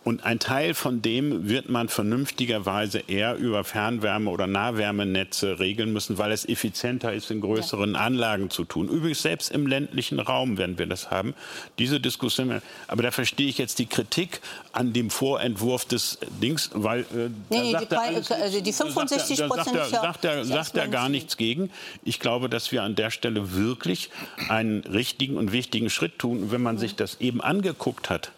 Und 0.05 0.25
ein 0.25 0.39
Teil 0.39 0.75
von 0.75 1.01
dem 1.01 1.49
wird 1.49 1.71
man 1.71 1.89
vernünftigerweise 1.89 2.99
eher 3.09 3.37
über 3.37 3.65
Fernwärme- 3.65 4.31
oder 4.31 4.47
Nahwärmenetze 4.47 5.59
regeln 5.59 5.95
müssen, 5.95 6.19
weil 6.19 6.31
es 6.31 6.47
effizienter 6.47 7.15
ist, 7.15 7.31
in 7.31 7.41
größeren 7.41 7.95
ja. 7.95 8.01
Anlagen 8.01 8.51
zu 8.51 8.65
tun. 8.65 8.89
Übrigens, 8.89 9.23
selbst 9.23 9.51
im 9.51 9.67
ländlichen 9.67 10.21
Raum 10.21 10.59
werden 10.59 10.79
wir 10.79 10.87
das 10.87 11.11
haben. 11.11 11.35
Diese 11.79 12.01
Diskussion, 12.01 12.61
aber 12.87 13.03
da 13.03 13.11
verstehe 13.13 13.49
ich 13.49 13.57
jetzt 13.57 13.79
die 13.79 13.87
Kritik 13.87 14.41
an 14.73 14.93
dem 14.93 15.09
Vorentwurf 15.09 15.87
des 15.87 16.19
Dings, 16.43 16.71
weil 16.75 17.01
äh, 17.01 17.31
nee, 17.49 17.75
die, 17.75 17.97
alles, 17.97 18.31
also 18.31 18.61
die 18.61 18.73
65 18.73 19.47
Prozent 19.47 19.77
da 19.77 19.85
sagt 19.87 20.25
er, 20.27 20.45
sagt 20.45 20.77
er 20.77 20.89
gar 20.89 21.09
nichts 21.09 21.39
gegen. 21.39 21.71
Ich 22.03 22.21
glaube, 22.21 22.51
dass 22.51 22.73
wir 22.73 22.83
an 22.83 22.95
der 22.95 23.11
Stelle 23.11 23.55
wirklich 23.55 24.11
einen 24.51 24.81
richtigen 24.81 25.39
und 25.39 25.53
wichtigen 25.53 25.89
Schritt 25.89 26.19
tun. 26.19 26.51
wenn 26.51 26.63
man 26.63 26.77
sich 26.77 26.95
das 26.95 27.21
eben 27.21 27.41
angeguckt 27.41 28.11
hat, 28.11 28.33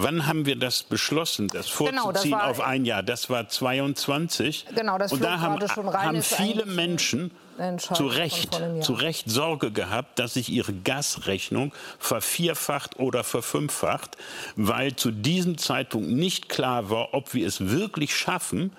Wann 0.00 0.28
haben 0.28 0.46
wir 0.46 0.54
das 0.54 0.84
beschlossen, 0.84 1.48
das 1.48 1.68
vorzuziehen 1.68 2.30
genau, 2.30 2.46
das 2.46 2.50
auf 2.50 2.60
ein 2.60 2.84
Jahr? 2.84 3.02
Das 3.02 3.30
war 3.30 3.48
22. 3.48 4.66
Genau, 4.72 4.96
das 4.96 5.12
Und 5.12 5.24
da 5.24 5.40
haben, 5.40 5.58
haben 5.60 6.22
viele 6.22 6.66
Menschen 6.66 7.32
zu 7.76 8.06
Recht, 8.06 8.62
zu 8.80 8.92
Recht 8.92 9.28
Sorge 9.28 9.72
gehabt, 9.72 10.20
dass 10.20 10.34
sich 10.34 10.50
ihre 10.50 10.72
Gasrechnung 10.72 11.74
vervierfacht 11.98 13.00
oder 13.00 13.24
verfünffacht, 13.24 14.16
weil 14.54 14.94
zu 14.94 15.10
diesem 15.10 15.58
Zeitpunkt 15.58 16.08
nicht 16.08 16.48
klar 16.48 16.90
war, 16.90 17.12
ob 17.12 17.34
wir 17.34 17.44
es 17.44 17.68
wirklich 17.68 18.14
schaffen, 18.14 18.70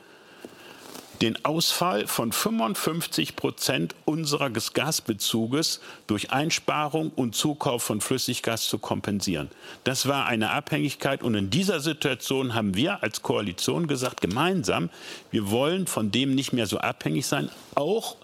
den 1.22 1.44
Ausfall 1.44 2.08
von 2.08 2.32
55 2.32 3.36
Prozent 3.36 3.96
unseres 4.06 4.74
Gasbezuges 4.74 5.82
durch 6.08 6.32
Einsparung 6.32 7.12
und 7.16 7.36
Zukauf 7.36 7.84
von 7.84 8.02
Flüssiggas 8.02 8.68
zu 8.68 8.78
kompensieren. 8.78 9.50
Das 9.84 10.08
war 10.08 10.26
eine 10.26 10.52
Abhängigkeit 10.52 11.22
und 11.24 11.36
in 11.36 11.50
dieser 11.50 11.80
Situation 11.80 12.54
haben 12.54 12.76
wir 12.76 13.04
als 13.04 13.22
Koalition 13.22 13.88
gesagt, 13.88 14.22
gemeinsam, 14.22 14.90
wir 15.32 15.52
wollen 15.52 15.88
von 15.88 16.12
dem 16.12 16.36
nicht 16.36 16.54
mehr 16.54 16.68
so 16.68 16.78
abhängig 16.78 17.26
sein, 17.28 17.50
auch 17.76 18.16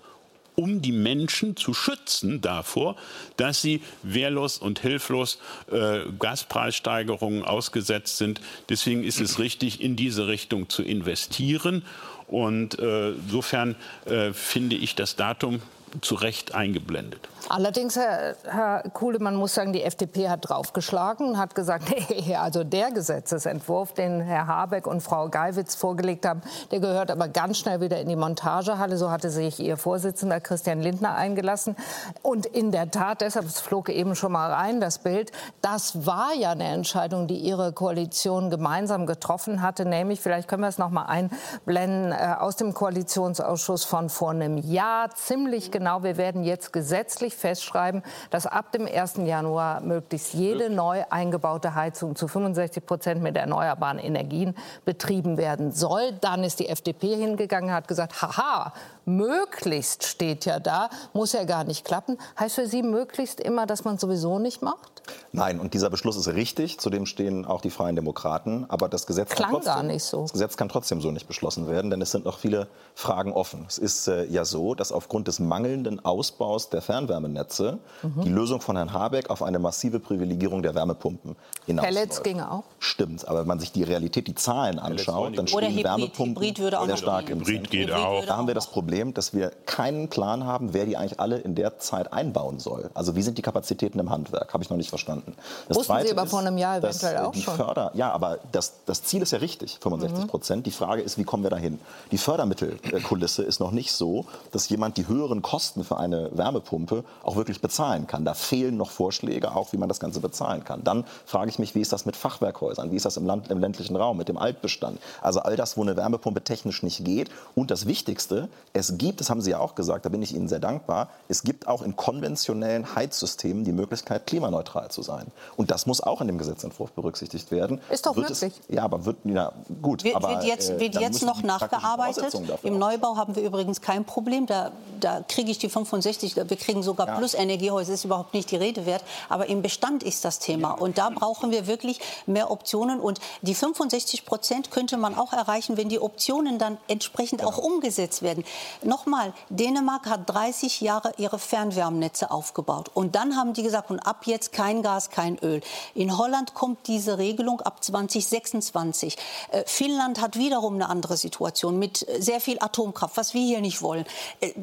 um 0.55 0.81
die 0.81 0.91
Menschen 0.91 1.55
zu 1.55 1.73
schützen 1.73 2.41
davor, 2.41 2.95
dass 3.38 3.62
sie 3.62 3.81
wehrlos 4.03 4.58
und 4.58 4.79
hilflos 4.79 5.38
äh, 5.71 5.99
Gaspreissteigerungen 6.17 7.43
ausgesetzt 7.43 8.17
sind. 8.17 8.41
Deswegen 8.69 9.03
ist 9.03 9.19
es 9.19 9.39
richtig, 9.39 9.81
in 9.81 9.95
diese 9.95 10.27
Richtung 10.27 10.69
zu 10.69 10.81
investieren. 10.81 11.84
Und 12.27 12.79
äh, 12.79 13.11
insofern 13.11 13.75
äh, 14.05 14.33
finde 14.33 14.75
ich 14.75 14.95
das 14.95 15.15
Datum 15.15 15.61
zu 16.01 16.15
Recht 16.15 16.55
eingeblendet. 16.55 17.29
Allerdings, 17.47 17.95
Herr, 17.95 18.36
Herr 18.43 18.84
Kuhle, 18.93 19.19
man 19.19 19.36
muss 19.36 19.53
sagen, 19.53 19.71
die 19.71 19.84
FDP 19.84 20.29
hat 20.29 20.49
draufgeschlagen 20.49 21.27
und 21.27 21.38
hat 21.38 21.53
gesagt, 21.53 21.86
nee, 22.10 22.36
also 22.36 22.63
der 22.63 22.91
Gesetzesentwurf, 22.91 23.93
den 23.93 24.21
Herr 24.21 24.47
Habeck 24.47 24.88
und 24.88 25.01
Frau 25.01 25.29
Geiwitz 25.29 25.75
vorgelegt 25.75 26.25
haben, 26.25 26.41
der 26.71 26.79
gehört 26.79 27.12
aber 27.12 27.27
ganz 27.27 27.60
schnell 27.60 27.81
wieder 27.81 27.99
in 27.99 28.10
die 28.10 28.15
Montagehalle. 28.15 28.97
So 28.97 29.12
hatte 29.12 29.29
sich 29.29 29.60
Ihr 29.60 29.77
Vorsitzender 29.77 30.39
Christian 30.39 30.81
Lindner 30.81 31.15
eingelassen. 31.15 31.75
Und 32.23 32.47
in 32.47 32.71
der 32.71 32.89
Tat, 32.89 33.21
deshalb 33.21 33.47
flog 33.51 33.89
eben 33.89 34.15
schon 34.15 34.31
mal 34.31 34.51
rein 34.51 34.81
das 34.81 34.97
Bild, 34.99 35.31
das 35.62 36.05
war 36.05 36.34
ja 36.34 36.51
eine 36.51 36.65
Entscheidung, 36.65 37.27
die 37.27 37.38
Ihre 37.38 37.73
Koalition 37.73 38.49
gemeinsam 38.49 39.05
getroffen 39.05 39.62
hatte, 39.62 39.86
nämlich, 39.86 40.19
vielleicht 40.19 40.47
können 40.47 40.63
wir 40.63 40.69
es 40.69 40.79
noch 40.79 40.89
mal 40.89 41.05
einblenden, 41.05 42.12
äh, 42.12 42.36
aus 42.39 42.55
dem 42.55 42.73
Koalitionsausschuss 42.73 43.84
von 43.84 44.10
vor 44.10 44.31
einem 44.31 44.58
Jahr, 44.58 45.12
ziemlich 45.12 45.69
genau, 45.69 45.85
wir 46.04 46.17
werden 46.17 46.43
jetzt 46.43 46.74
gesetzlich 46.74 47.36
festschreiben, 47.36 48.04
dass 48.30 48.48
ab 48.48 48.71
dem 48.71 48.86
1. 48.86 49.17
Januar 49.17 49.82
möglichst 49.82 50.34
jede 50.34 50.69
neu 50.69 51.04
eingebaute 51.10 51.76
Heizung 51.76 52.15
zu 52.15 52.28
65 52.28 52.86
Prozent 52.86 53.21
mit 53.21 53.38
erneuerbaren 53.38 54.00
Energien 54.00 54.56
betrieben 54.84 55.38
werden 55.38 55.71
soll. 55.71 56.12
Dann 56.21 56.43
ist 56.43 56.60
die 56.60 56.69
FDP 56.69 57.15
hingegangen 57.15 57.69
und 57.69 57.76
hat 57.76 57.88
gesagt, 57.88 58.21
haha, 58.21 58.74
möglichst 59.05 60.05
steht 60.05 60.45
ja 60.45 60.59
da, 60.59 60.89
muss 61.13 61.33
ja 61.33 61.43
gar 61.43 61.63
nicht 61.63 61.85
klappen. 61.85 62.17
Heißt 62.39 62.55
für 62.55 62.67
Sie 62.67 62.83
möglichst 62.83 63.39
immer, 63.39 63.65
dass 63.65 63.85
man 63.85 63.97
sowieso 63.97 64.39
nicht 64.39 64.61
macht? 64.61 64.95
Nein, 65.31 65.59
und 65.59 65.73
dieser 65.73 65.89
Beschluss 65.89 66.15
ist 66.15 66.27
richtig, 66.29 66.79
zudem 66.79 67.05
stehen 67.05 67.45
auch 67.45 67.61
die 67.61 67.69
Freien 67.69 67.95
Demokraten. 67.95 68.65
Aber 68.69 68.87
das 68.87 69.05
Gesetz, 69.05 69.29
Klang 69.29 69.49
kann, 69.49 69.55
trotzdem, 69.55 69.73
gar 69.73 69.83
nicht 69.83 70.03
so. 70.03 70.21
das 70.23 70.33
Gesetz 70.33 70.57
kann 70.57 70.69
trotzdem 70.69 71.01
so 71.01 71.11
nicht 71.11 71.27
beschlossen 71.27 71.67
werden, 71.69 71.91
denn 71.91 72.01
es 72.01 72.11
sind 72.11 72.25
noch 72.25 72.39
viele 72.39 72.67
Fragen 72.93 73.33
offen. 73.33 73.65
Es 73.67 73.77
ist 73.77 74.07
äh, 74.07 74.25
ja 74.25 74.45
so, 74.45 74.75
dass 74.75 74.91
aufgrund 74.91 75.27
des 75.27 75.39
mangelnden 75.39 76.03
Ausbaus 76.03 76.69
der 76.69 76.81
Fernwärmenetze 76.81 77.79
mhm. 78.01 78.21
die 78.23 78.29
Lösung 78.29 78.61
von 78.61 78.77
Herrn 78.77 78.93
Habeck 78.93 79.29
auf 79.29 79.43
eine 79.43 79.59
massive 79.59 79.99
Privilegierung 79.99 80.63
der 80.63 80.73
Wärmepumpen 80.73 81.35
hinaus. 81.65 81.85
Pellets 81.85 82.23
ginge 82.23 82.49
auch. 82.49 82.63
Stimmt, 82.79 83.27
aber 83.27 83.41
wenn 83.41 83.47
man 83.47 83.59
sich 83.59 83.71
die 83.71 83.83
Realität, 83.83 84.27
die 84.27 84.35
Zahlen 84.35 84.79
anschaut, 84.79 85.37
dann 85.37 85.47
stehen 85.47 85.71
Hybrid. 85.71 85.83
Wärmepumpen 85.83 86.43
Hybrid 86.43 86.59
würde 86.59 86.79
auch 86.79 86.85
sehr 86.85 86.97
stark 86.97 87.29
im 87.29 87.41
Hybrid 87.41 87.69
geht 87.69 87.91
auch. 87.91 88.25
Da 88.25 88.37
haben 88.37 88.47
wir 88.47 88.55
das 88.55 88.67
Problem, 88.67 88.94
dass 88.95 89.34
wir 89.34 89.51
keinen 89.65 90.08
Plan 90.08 90.45
haben, 90.45 90.73
wer 90.73 90.86
die 90.86 90.95
eigentlich 90.95 91.19
alle 91.19 91.38
in 91.38 91.55
der 91.55 91.79
Zeit 91.79 92.13
einbauen 92.13 92.60
soll. 92.60 92.89
Also 92.93 93.15
wie 93.15 93.21
sind 93.21 93.38
die 93.38 93.41
Kapazitäten 93.41 93.99
im 93.99 94.10
Handwerk? 94.10 94.53
Habe 94.53 94.63
ich 94.63 94.69
noch 94.69 94.77
nicht 94.77 94.89
verstanden. 94.89 95.34
Das 95.67 95.77
Wussten 95.77 95.91
Zweite 95.91 96.08
Sie 96.08 96.13
aber 96.13 96.27
vor 96.27 96.39
einem 96.39 96.58
Jahr 96.58 96.77
eventuell 96.77 97.17
auch 97.17 97.34
schon. 97.34 97.55
Förder, 97.55 97.91
ja, 97.93 98.12
aber 98.12 98.39
das, 98.51 98.73
das 98.86 99.03
Ziel 99.03 99.21
ist 99.21 99.31
ja 99.31 99.39
richtig, 99.39 99.79
65 99.81 100.27
Prozent. 100.27 100.60
Mhm. 100.62 100.63
Die 100.63 100.71
Frage 100.71 101.01
ist, 101.01 101.17
wie 101.17 101.25
kommen 101.25 101.43
wir 101.43 101.49
dahin? 101.49 101.79
Die 102.12 102.17
Fördermittelkulisse 102.17 103.43
ist 103.43 103.60
noch 103.60 103.71
nicht 103.71 103.91
so, 103.91 104.25
dass 104.51 104.69
jemand 104.69 104.97
die 104.97 105.08
höheren 105.08 105.41
Kosten 105.41 105.84
für 105.84 105.97
eine 105.97 106.29
Wärmepumpe 106.34 107.03
auch 107.23 107.36
wirklich 107.36 107.62
bezahlen 107.62 108.08
kann. 108.08 108.23
Da 108.23 108.34
fehlen 108.34 108.77
noch 108.77 108.91
Vorschläge, 108.91 109.53
auch 109.53 109.73
wie 109.73 109.77
man 109.77 109.89
das 109.89 109.99
Ganze 109.99 110.21
bezahlen 110.21 110.63
kann. 110.63 110.84
Dann 110.84 111.03
frage 111.25 111.49
ich 111.49 111.60
mich, 111.60 111.75
wie 111.75 111.81
ist 111.81 111.91
das 111.91 112.05
mit 112.05 112.15
Fachwerkhäusern? 112.15 112.91
Wie 112.91 112.95
ist 112.95 113.05
das 113.05 113.17
im, 113.17 113.25
Land, 113.25 113.49
im 113.49 113.60
ländlichen 113.60 113.95
Raum, 113.95 114.17
mit 114.17 114.29
dem 114.29 114.38
Altbestand? 114.38 114.99
Also 115.21 115.41
all 115.41 115.55
das, 115.55 115.75
wo 115.75 115.81
eine 115.81 115.97
Wärmepumpe 115.97 116.41
technisch 116.43 116.84
nicht 116.84 117.03
geht. 117.03 117.29
Und 117.55 117.71
das 117.71 117.86
Wichtigste, 117.86 118.49
es 118.89 118.98
gibt, 118.98 119.19
das 119.19 119.30
haben 119.30 119.41
Sie 119.41 119.52
ja 119.52 119.60
auch 119.60 119.76
gesagt, 119.76 120.06
da 120.06 120.10
bin 120.10 120.21
ich 120.21 120.34
Ihnen 120.36 120.48
sehr 120.48 120.60
dankbar, 120.60 121.10
es 121.28 121.43
gibt 121.43 121.67
auch 121.67 121.82
in 121.82 121.95
konventionellen 121.95 122.95
Heizsystemen 122.95 123.63
die 123.63 123.71
Möglichkeit, 123.71 124.28
klimaneutral 124.28 124.89
zu 124.91 125.02
sein. 125.02 125.28
Und 125.58 125.71
das 125.71 125.86
muss 125.86 126.02
auch 126.02 126.21
in 126.21 126.28
dem 126.28 126.38
Gesetzentwurf 126.38 126.91
berücksichtigt 126.91 127.52
werden. 127.52 127.82
Ist 127.89 128.06
doch 128.06 128.15
wird 128.15 128.30
möglich. 128.30 128.54
Es, 128.67 128.76
ja, 128.76 128.84
aber 128.84 129.06
wird, 129.06 129.17
ja, 129.24 129.52
gut. 129.82 130.04
Wird, 130.04 130.15
aber, 130.15 130.30
wird 130.30 130.43
jetzt, 130.43 130.69
äh, 130.69 130.80
wird 130.80 130.95
jetzt 130.95 131.24
noch 131.24 131.43
nachgearbeitet. 131.43 132.34
Im 132.63 132.78
Neubau 132.78 133.17
haben 133.17 133.36
wir 133.36 133.43
übrigens 133.43 133.82
kein 133.82 134.06
Problem. 134.06 134.45
Da, 134.45 134.71
da 135.00 135.21
kriege 135.28 135.52
ich 135.52 135.58
die 135.58 135.69
65, 135.69 136.36
wir 136.36 136.45
kriegen 136.58 136.84
sogar 136.84 137.08
ja. 137.08 137.17
Plus-Energiehäuser, 137.17 137.93
ist 137.93 138.06
überhaupt 138.06 138.34
nicht 138.34 138.52
die 138.52 138.58
Rede 138.58 138.86
wert. 138.86 139.04
Aber 139.30 139.48
im 139.48 139.62
Bestand 139.62 140.04
ist 140.04 140.26
das 140.26 140.39
Thema. 140.39 140.71
Und 140.71 140.98
da 140.98 141.10
brauchen 141.10 141.52
wir 141.52 141.67
wirklich 141.67 142.00
mehr 142.26 142.52
Optionen. 142.52 143.00
Und 143.00 143.19
die 143.41 143.56
65 143.56 144.26
Prozent 144.26 144.71
könnte 144.71 144.98
man 144.98 145.15
auch 145.15 145.34
erreichen, 145.34 145.78
wenn 145.78 145.89
die 145.89 146.00
Optionen 146.00 146.60
dann 146.60 146.78
entsprechend 146.88 147.39
genau. 147.39 147.52
auch 147.52 147.58
umgesetzt 147.58 148.21
werden. 148.21 148.43
Nochmal, 148.83 149.33
Dänemark 149.49 150.07
hat 150.07 150.29
30 150.29 150.81
Jahre 150.81 151.13
ihre 151.17 151.39
Fernwärmenetze 151.39 152.31
aufgebaut. 152.31 152.89
Und 152.93 153.15
dann 153.15 153.35
haben 153.35 153.53
die 153.53 153.63
gesagt, 153.63 153.89
und 153.89 153.99
ab 153.99 154.23
jetzt 154.25 154.51
kein 154.51 154.83
Gas, 154.83 155.09
kein 155.09 155.38
Öl. 155.39 155.61
In 155.93 156.17
Holland 156.17 156.53
kommt 156.53 156.88
diese 156.88 157.17
Regelung 157.17 157.61
ab 157.61 157.83
2026. 157.83 159.17
Äh, 159.51 159.63
Finnland 159.65 160.21
hat 160.21 160.38
wiederum 160.38 160.75
eine 160.75 160.89
andere 160.89 161.17
Situation 161.17 161.79
mit 161.79 162.07
äh, 162.07 162.21
sehr 162.21 162.39
viel 162.39 162.57
Atomkraft, 162.59 163.17
was 163.17 163.33
wir 163.33 163.41
hier 163.41 163.61
nicht 163.61 163.81
wollen. 163.81 164.05
Äh, 164.41 164.53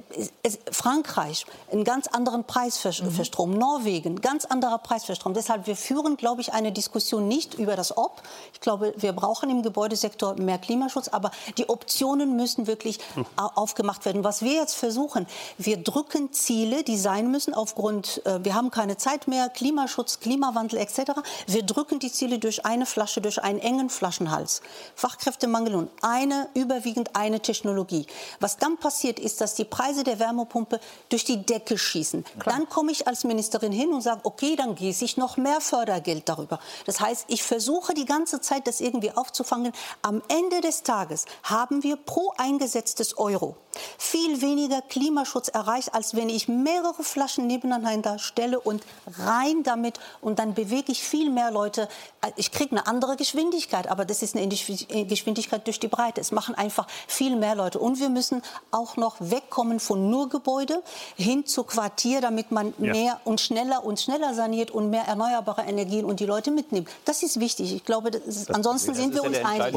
Frankreich, 0.71 1.47
einen 1.71 1.85
ganz 1.85 2.07
anderen 2.07 2.45
Preis 2.45 2.79
für, 2.79 2.89
mhm. 2.91 3.11
für 3.11 3.25
Strom. 3.25 3.53
Norwegen, 3.53 4.21
ganz 4.21 4.45
anderer 4.45 4.79
Preis 4.79 5.05
für 5.05 5.15
Strom. 5.15 5.35
Deshalb, 5.35 5.67
wir 5.67 5.77
führen, 5.77 6.17
glaube 6.17 6.41
ich, 6.41 6.53
eine 6.53 6.73
Diskussion 6.73 7.29
nicht 7.29 7.55
über 7.55 7.77
das 7.77 7.97
Ob. 7.97 8.23
Ich 8.53 8.61
glaube, 8.61 8.95
wir 8.97 9.13
brauchen 9.13 9.51
im 9.51 9.63
Gebäudesektor 9.63 10.35
mehr 10.35 10.59
Klimaschutz, 10.59 11.09
aber 11.09 11.31
die 11.59 11.69
Optionen 11.69 12.37
müssen 12.37 12.67
wirklich 12.67 12.99
mhm. 13.17 13.27
aufgemacht 13.37 14.02
werden. 14.05 14.25
Was 14.25 14.43
wir 14.43 14.55
jetzt 14.55 14.75
versuchen, 14.75 15.27
wir 15.59 15.77
drücken 15.77 16.33
Ziele, 16.33 16.83
die 16.83 16.97
sein 16.97 17.31
müssen 17.31 17.55
aufgrund, 17.55 18.25
äh, 18.27 18.45
wir 18.45 18.55
haben 18.55 18.71
keine 18.71 18.97
Zeit 18.97 19.29
mehr, 19.29 19.49
Klimaschutz, 19.49 20.21
Klimawandel 20.21 20.79
etc. 20.79 21.13
Wir 21.47 21.63
drücken 21.63 21.99
die 21.99 22.11
Ziele 22.11 22.39
durch 22.39 22.65
eine 22.65 22.87
Flasche, 22.87 23.21
durch 23.21 23.43
einen 23.43 23.59
engen 23.59 23.91
Flaschenhals. 23.91 24.63
Fachkräftemangel 24.95 25.75
und 25.75 25.91
eine, 26.03 26.49
überwiegend 26.55 27.15
eine 27.17 27.41
Technologie. 27.41 28.07
Was 28.41 28.57
dann 28.57 28.79
passiert, 28.79 29.19
ist, 29.19 29.41
dass 29.41 29.55
die 29.55 29.65
Preise 29.65 30.05
der 30.05 30.19
Wärmepumpe 30.19 30.81
durch 31.09 31.25
die 31.25 31.45
Decke 31.45 31.79
schießen. 31.79 32.25
Klar. 32.39 32.57
Dann 32.57 32.69
komme 32.69 32.93
ich 32.93 33.07
als 33.07 33.25
Ministerin 33.25 33.73
hin 33.73 33.93
und 33.93 34.01
sage, 34.01 34.21
okay, 34.25 34.57
dann 34.57 34.75
gieße 34.75 35.05
ich 35.05 35.17
noch 35.17 35.37
mehr 35.37 35.61
Fördergeld 35.61 36.29
darüber. 36.29 36.59
Das 36.87 37.01
heißt, 37.01 37.27
ich 37.29 37.43
versuche 37.43 37.95
die 37.95 38.05
ganze 38.05 38.41
Zeit, 38.41 38.67
das 38.67 38.81
irgendwie 38.81 39.13
aufzufangen. 39.13 39.73
Am 40.03 40.23
Ende 40.29 40.61
des 40.61 40.83
Tages 40.83 41.25
haben 41.43 41.83
wir 41.83 41.97
pro 41.97 42.33
eingesetztes 42.37 43.19
Euro 43.19 43.57
viel 43.99 44.41
weniger 44.41 44.83
Klimaschutz 44.83 45.49
erreicht, 45.49 45.95
als 45.95 46.15
wenn 46.15 46.29
ich 46.29 46.49
mehrere 46.49 47.03
Flaschen 47.03 47.47
nebeneinander 47.47 48.19
stelle 48.19 48.61
und 48.61 48.83
rein 49.19 49.63
damit 49.63 49.99
und 50.21 50.39
dann 50.39 50.55
bewege 50.55 50.93
ich 50.93 51.03
viel 51.03 51.31
mehr 51.31 51.51
Leute. 51.51 51.89
Ich 52.37 52.53
kriege 52.53 52.73
eine 52.73 52.87
andere 52.87 53.17
Geschwindigkeit, 53.17 53.89
aber 53.89 54.05
das 54.05 54.23
ist 54.23 54.37
eine 54.37 54.49
Geschwindigkeit 54.49 55.67
durch 55.67 55.81
die 55.81 55.89
Breite. 55.89 56.21
Es 56.21 56.33
machen 56.33 56.55
einfach 56.55 56.87
viel 57.07 57.37
mehr 57.37 57.55
Leute. 57.55 57.79
Und 57.79 58.01
wir 58.01 58.09
müssen 58.09 58.43
auch 58.71 58.97
noch 58.97 59.17
wegkommen 59.19 59.81
von 59.81 60.11
nur 60.11 60.29
Gebäude 60.29 60.83
hin 61.17 61.47
zu 61.47 61.65
Quartier, 61.65 62.21
damit 62.21 62.51
man 62.51 62.75
ja. 62.79 62.93
mehr 62.93 63.21
und 63.25 63.41
schneller 63.41 63.85
und 63.85 64.01
schneller 64.01 64.35
saniert 64.35 64.71
und 64.71 64.91
mehr 64.91 65.05
erneuerbare 65.05 65.63
Energien 65.63 66.05
und 66.05 66.21
die 66.21 66.27
Leute 66.27 66.51
mitnimmt. 66.51 66.89
Das 67.05 67.23
ist 67.23 67.41
wichtig. 67.41 67.75
Ich 67.75 67.85
glaube, 67.85 68.11
ist, 68.11 68.55
ansonsten 68.55 68.95
sind 68.95 69.15
wir 69.15 69.25
uns 69.25 69.39
einig. 69.45 69.77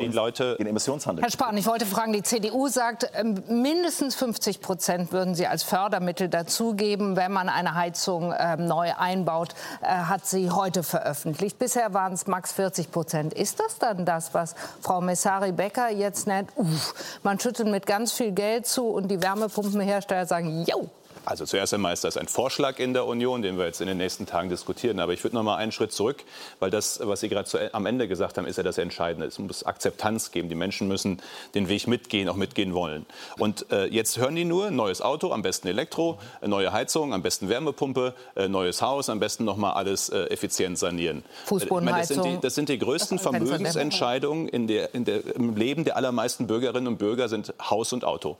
Die 0.00 0.06
Leute 0.06 0.56
den 0.56 0.66
Emissionshandel. 0.66 1.22
Herr 1.22 1.30
Spahn, 1.30 1.56
ich 1.56 1.66
wollte 1.66 1.86
fragen, 1.86 2.12
die 2.12 2.22
CDU 2.22 2.68
sagt, 2.68 3.10
ähm, 3.14 3.39
mindestens 3.48 4.14
50 4.14 4.60
Prozent 4.60 5.12
würden 5.12 5.34
sie 5.34 5.46
als 5.46 5.62
Fördermittel 5.62 6.28
dazugeben, 6.28 7.16
wenn 7.16 7.32
man 7.32 7.48
eine 7.48 7.74
Heizung 7.74 8.32
äh, 8.32 8.56
neu 8.56 8.92
einbaut, 8.96 9.54
äh, 9.82 9.86
hat 9.86 10.26
sie 10.26 10.50
heute 10.50 10.82
veröffentlicht. 10.82 11.58
Bisher 11.58 11.94
waren 11.94 12.12
es 12.12 12.26
max 12.26 12.52
40 12.52 12.90
Prozent. 12.90 13.34
Ist 13.34 13.60
das 13.60 13.78
dann 13.78 14.04
das, 14.04 14.34
was 14.34 14.54
Frau 14.80 15.00
Messari-Becker 15.00 15.90
jetzt 15.90 16.26
nennt? 16.26 16.50
Uff, 16.56 16.94
man 17.22 17.38
schüttet 17.38 17.66
mit 17.66 17.86
ganz 17.86 18.12
viel 18.12 18.32
Geld 18.32 18.66
zu 18.66 18.86
und 18.88 19.08
die 19.08 19.22
Wärmepumpenhersteller 19.22 20.26
sagen, 20.26 20.64
jo, 20.66 20.88
also 21.30 21.44
zuerst 21.44 21.72
einmal 21.72 21.92
ist 21.92 22.02
das 22.02 22.16
ein 22.16 22.26
Vorschlag 22.26 22.80
in 22.80 22.92
der 22.92 23.06
Union, 23.06 23.40
den 23.40 23.56
wir 23.56 23.64
jetzt 23.64 23.80
in 23.80 23.86
den 23.86 23.98
nächsten 23.98 24.26
Tagen 24.26 24.48
diskutieren. 24.48 24.98
Aber 24.98 25.12
ich 25.12 25.22
würde 25.22 25.36
noch 25.36 25.44
mal 25.44 25.54
einen 25.54 25.70
Schritt 25.70 25.92
zurück, 25.92 26.24
weil 26.58 26.72
das, 26.72 26.98
was 27.04 27.20
Sie 27.20 27.28
gerade 27.28 27.72
am 27.72 27.86
Ende 27.86 28.08
gesagt 28.08 28.36
haben, 28.36 28.46
ist 28.46 28.56
ja 28.56 28.64
das 28.64 28.78
Entscheidende. 28.78 29.28
Es 29.28 29.38
muss 29.38 29.62
Akzeptanz 29.62 30.32
geben. 30.32 30.48
Die 30.48 30.56
Menschen 30.56 30.88
müssen 30.88 31.22
den 31.54 31.68
Weg 31.68 31.86
mitgehen, 31.86 32.28
auch 32.28 32.34
mitgehen 32.34 32.74
wollen. 32.74 33.06
Und 33.38 33.70
äh, 33.70 33.86
jetzt 33.86 34.18
hören 34.18 34.34
die 34.34 34.44
nur, 34.44 34.72
neues 34.72 35.02
Auto, 35.02 35.30
am 35.30 35.42
besten 35.42 35.68
Elektro, 35.68 36.18
neue 36.44 36.72
Heizung, 36.72 37.14
am 37.14 37.22
besten 37.22 37.48
Wärmepumpe, 37.48 38.12
äh, 38.34 38.48
neues 38.48 38.82
Haus, 38.82 39.08
am 39.08 39.20
besten 39.20 39.44
noch 39.44 39.56
mal 39.56 39.74
alles 39.74 40.08
äh, 40.08 40.24
effizient 40.24 40.80
sanieren. 40.80 41.22
Fußbodenheizung. 41.44 42.16
Das 42.16 42.24
sind, 42.24 42.34
die, 42.34 42.40
das 42.40 42.54
sind 42.56 42.68
die 42.68 42.78
größten 42.78 43.20
Vermögensentscheidungen 43.20 44.48
in 44.48 44.66
der, 44.66 44.96
in 44.96 45.04
der, 45.04 45.36
im 45.36 45.54
Leben 45.54 45.84
der 45.84 45.96
allermeisten 45.96 46.48
Bürgerinnen 46.48 46.88
und 46.88 46.98
Bürger 46.98 47.28
sind 47.28 47.54
Haus 47.62 47.92
und 47.92 48.04
Auto. 48.04 48.36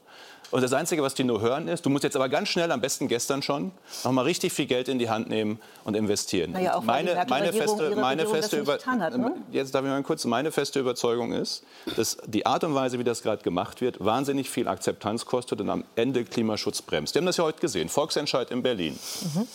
Und 0.50 0.62
das 0.62 0.72
Einzige, 0.72 1.02
was 1.02 1.14
die 1.14 1.24
nur 1.24 1.40
hören, 1.40 1.68
ist, 1.68 1.86
du 1.86 1.90
musst 1.90 2.04
jetzt 2.04 2.16
aber 2.16 2.28
ganz 2.28 2.48
schnell, 2.48 2.72
am 2.72 2.80
besten 2.80 3.06
gestern 3.06 3.42
schon, 3.42 3.70
noch 4.04 4.12
mal 4.12 4.22
richtig 4.22 4.52
viel 4.52 4.66
Geld 4.66 4.88
in 4.88 4.98
die 4.98 5.08
Hand 5.08 5.28
nehmen 5.28 5.60
und 5.84 5.94
investieren. 5.94 6.52
Naja, 6.52 6.74
auch 6.74 6.82
meine, 6.82 7.24
meine 7.28 7.52
feste, 7.52 7.94
meine 7.96 8.26
feste 8.26 8.58
Über 8.58 8.78
hat, 8.84 9.16
ne? 9.16 9.36
Jetzt 9.52 9.74
darf 9.74 9.84
ich 9.84 9.90
mal 9.90 10.02
kurz, 10.02 10.24
meine 10.24 10.50
feste 10.50 10.80
Überzeugung 10.80 11.32
ist, 11.32 11.62
dass 11.96 12.18
die 12.26 12.46
Art 12.46 12.64
und 12.64 12.74
Weise, 12.74 12.98
wie 12.98 13.04
das 13.04 13.22
gerade 13.22 13.42
gemacht 13.42 13.80
wird, 13.80 14.04
wahnsinnig 14.04 14.50
viel 14.50 14.66
Akzeptanz 14.66 15.24
kostet 15.24 15.60
und 15.60 15.70
am 15.70 15.84
Ende 15.94 16.24
Klimaschutz 16.24 16.82
bremst. 16.82 17.14
Wir 17.14 17.20
haben 17.20 17.26
das 17.26 17.36
ja 17.36 17.44
heute 17.44 17.60
gesehen, 17.60 17.88
Volksentscheid 17.88 18.50
in 18.50 18.62
Berlin. 18.62 18.98
Mhm 19.34 19.46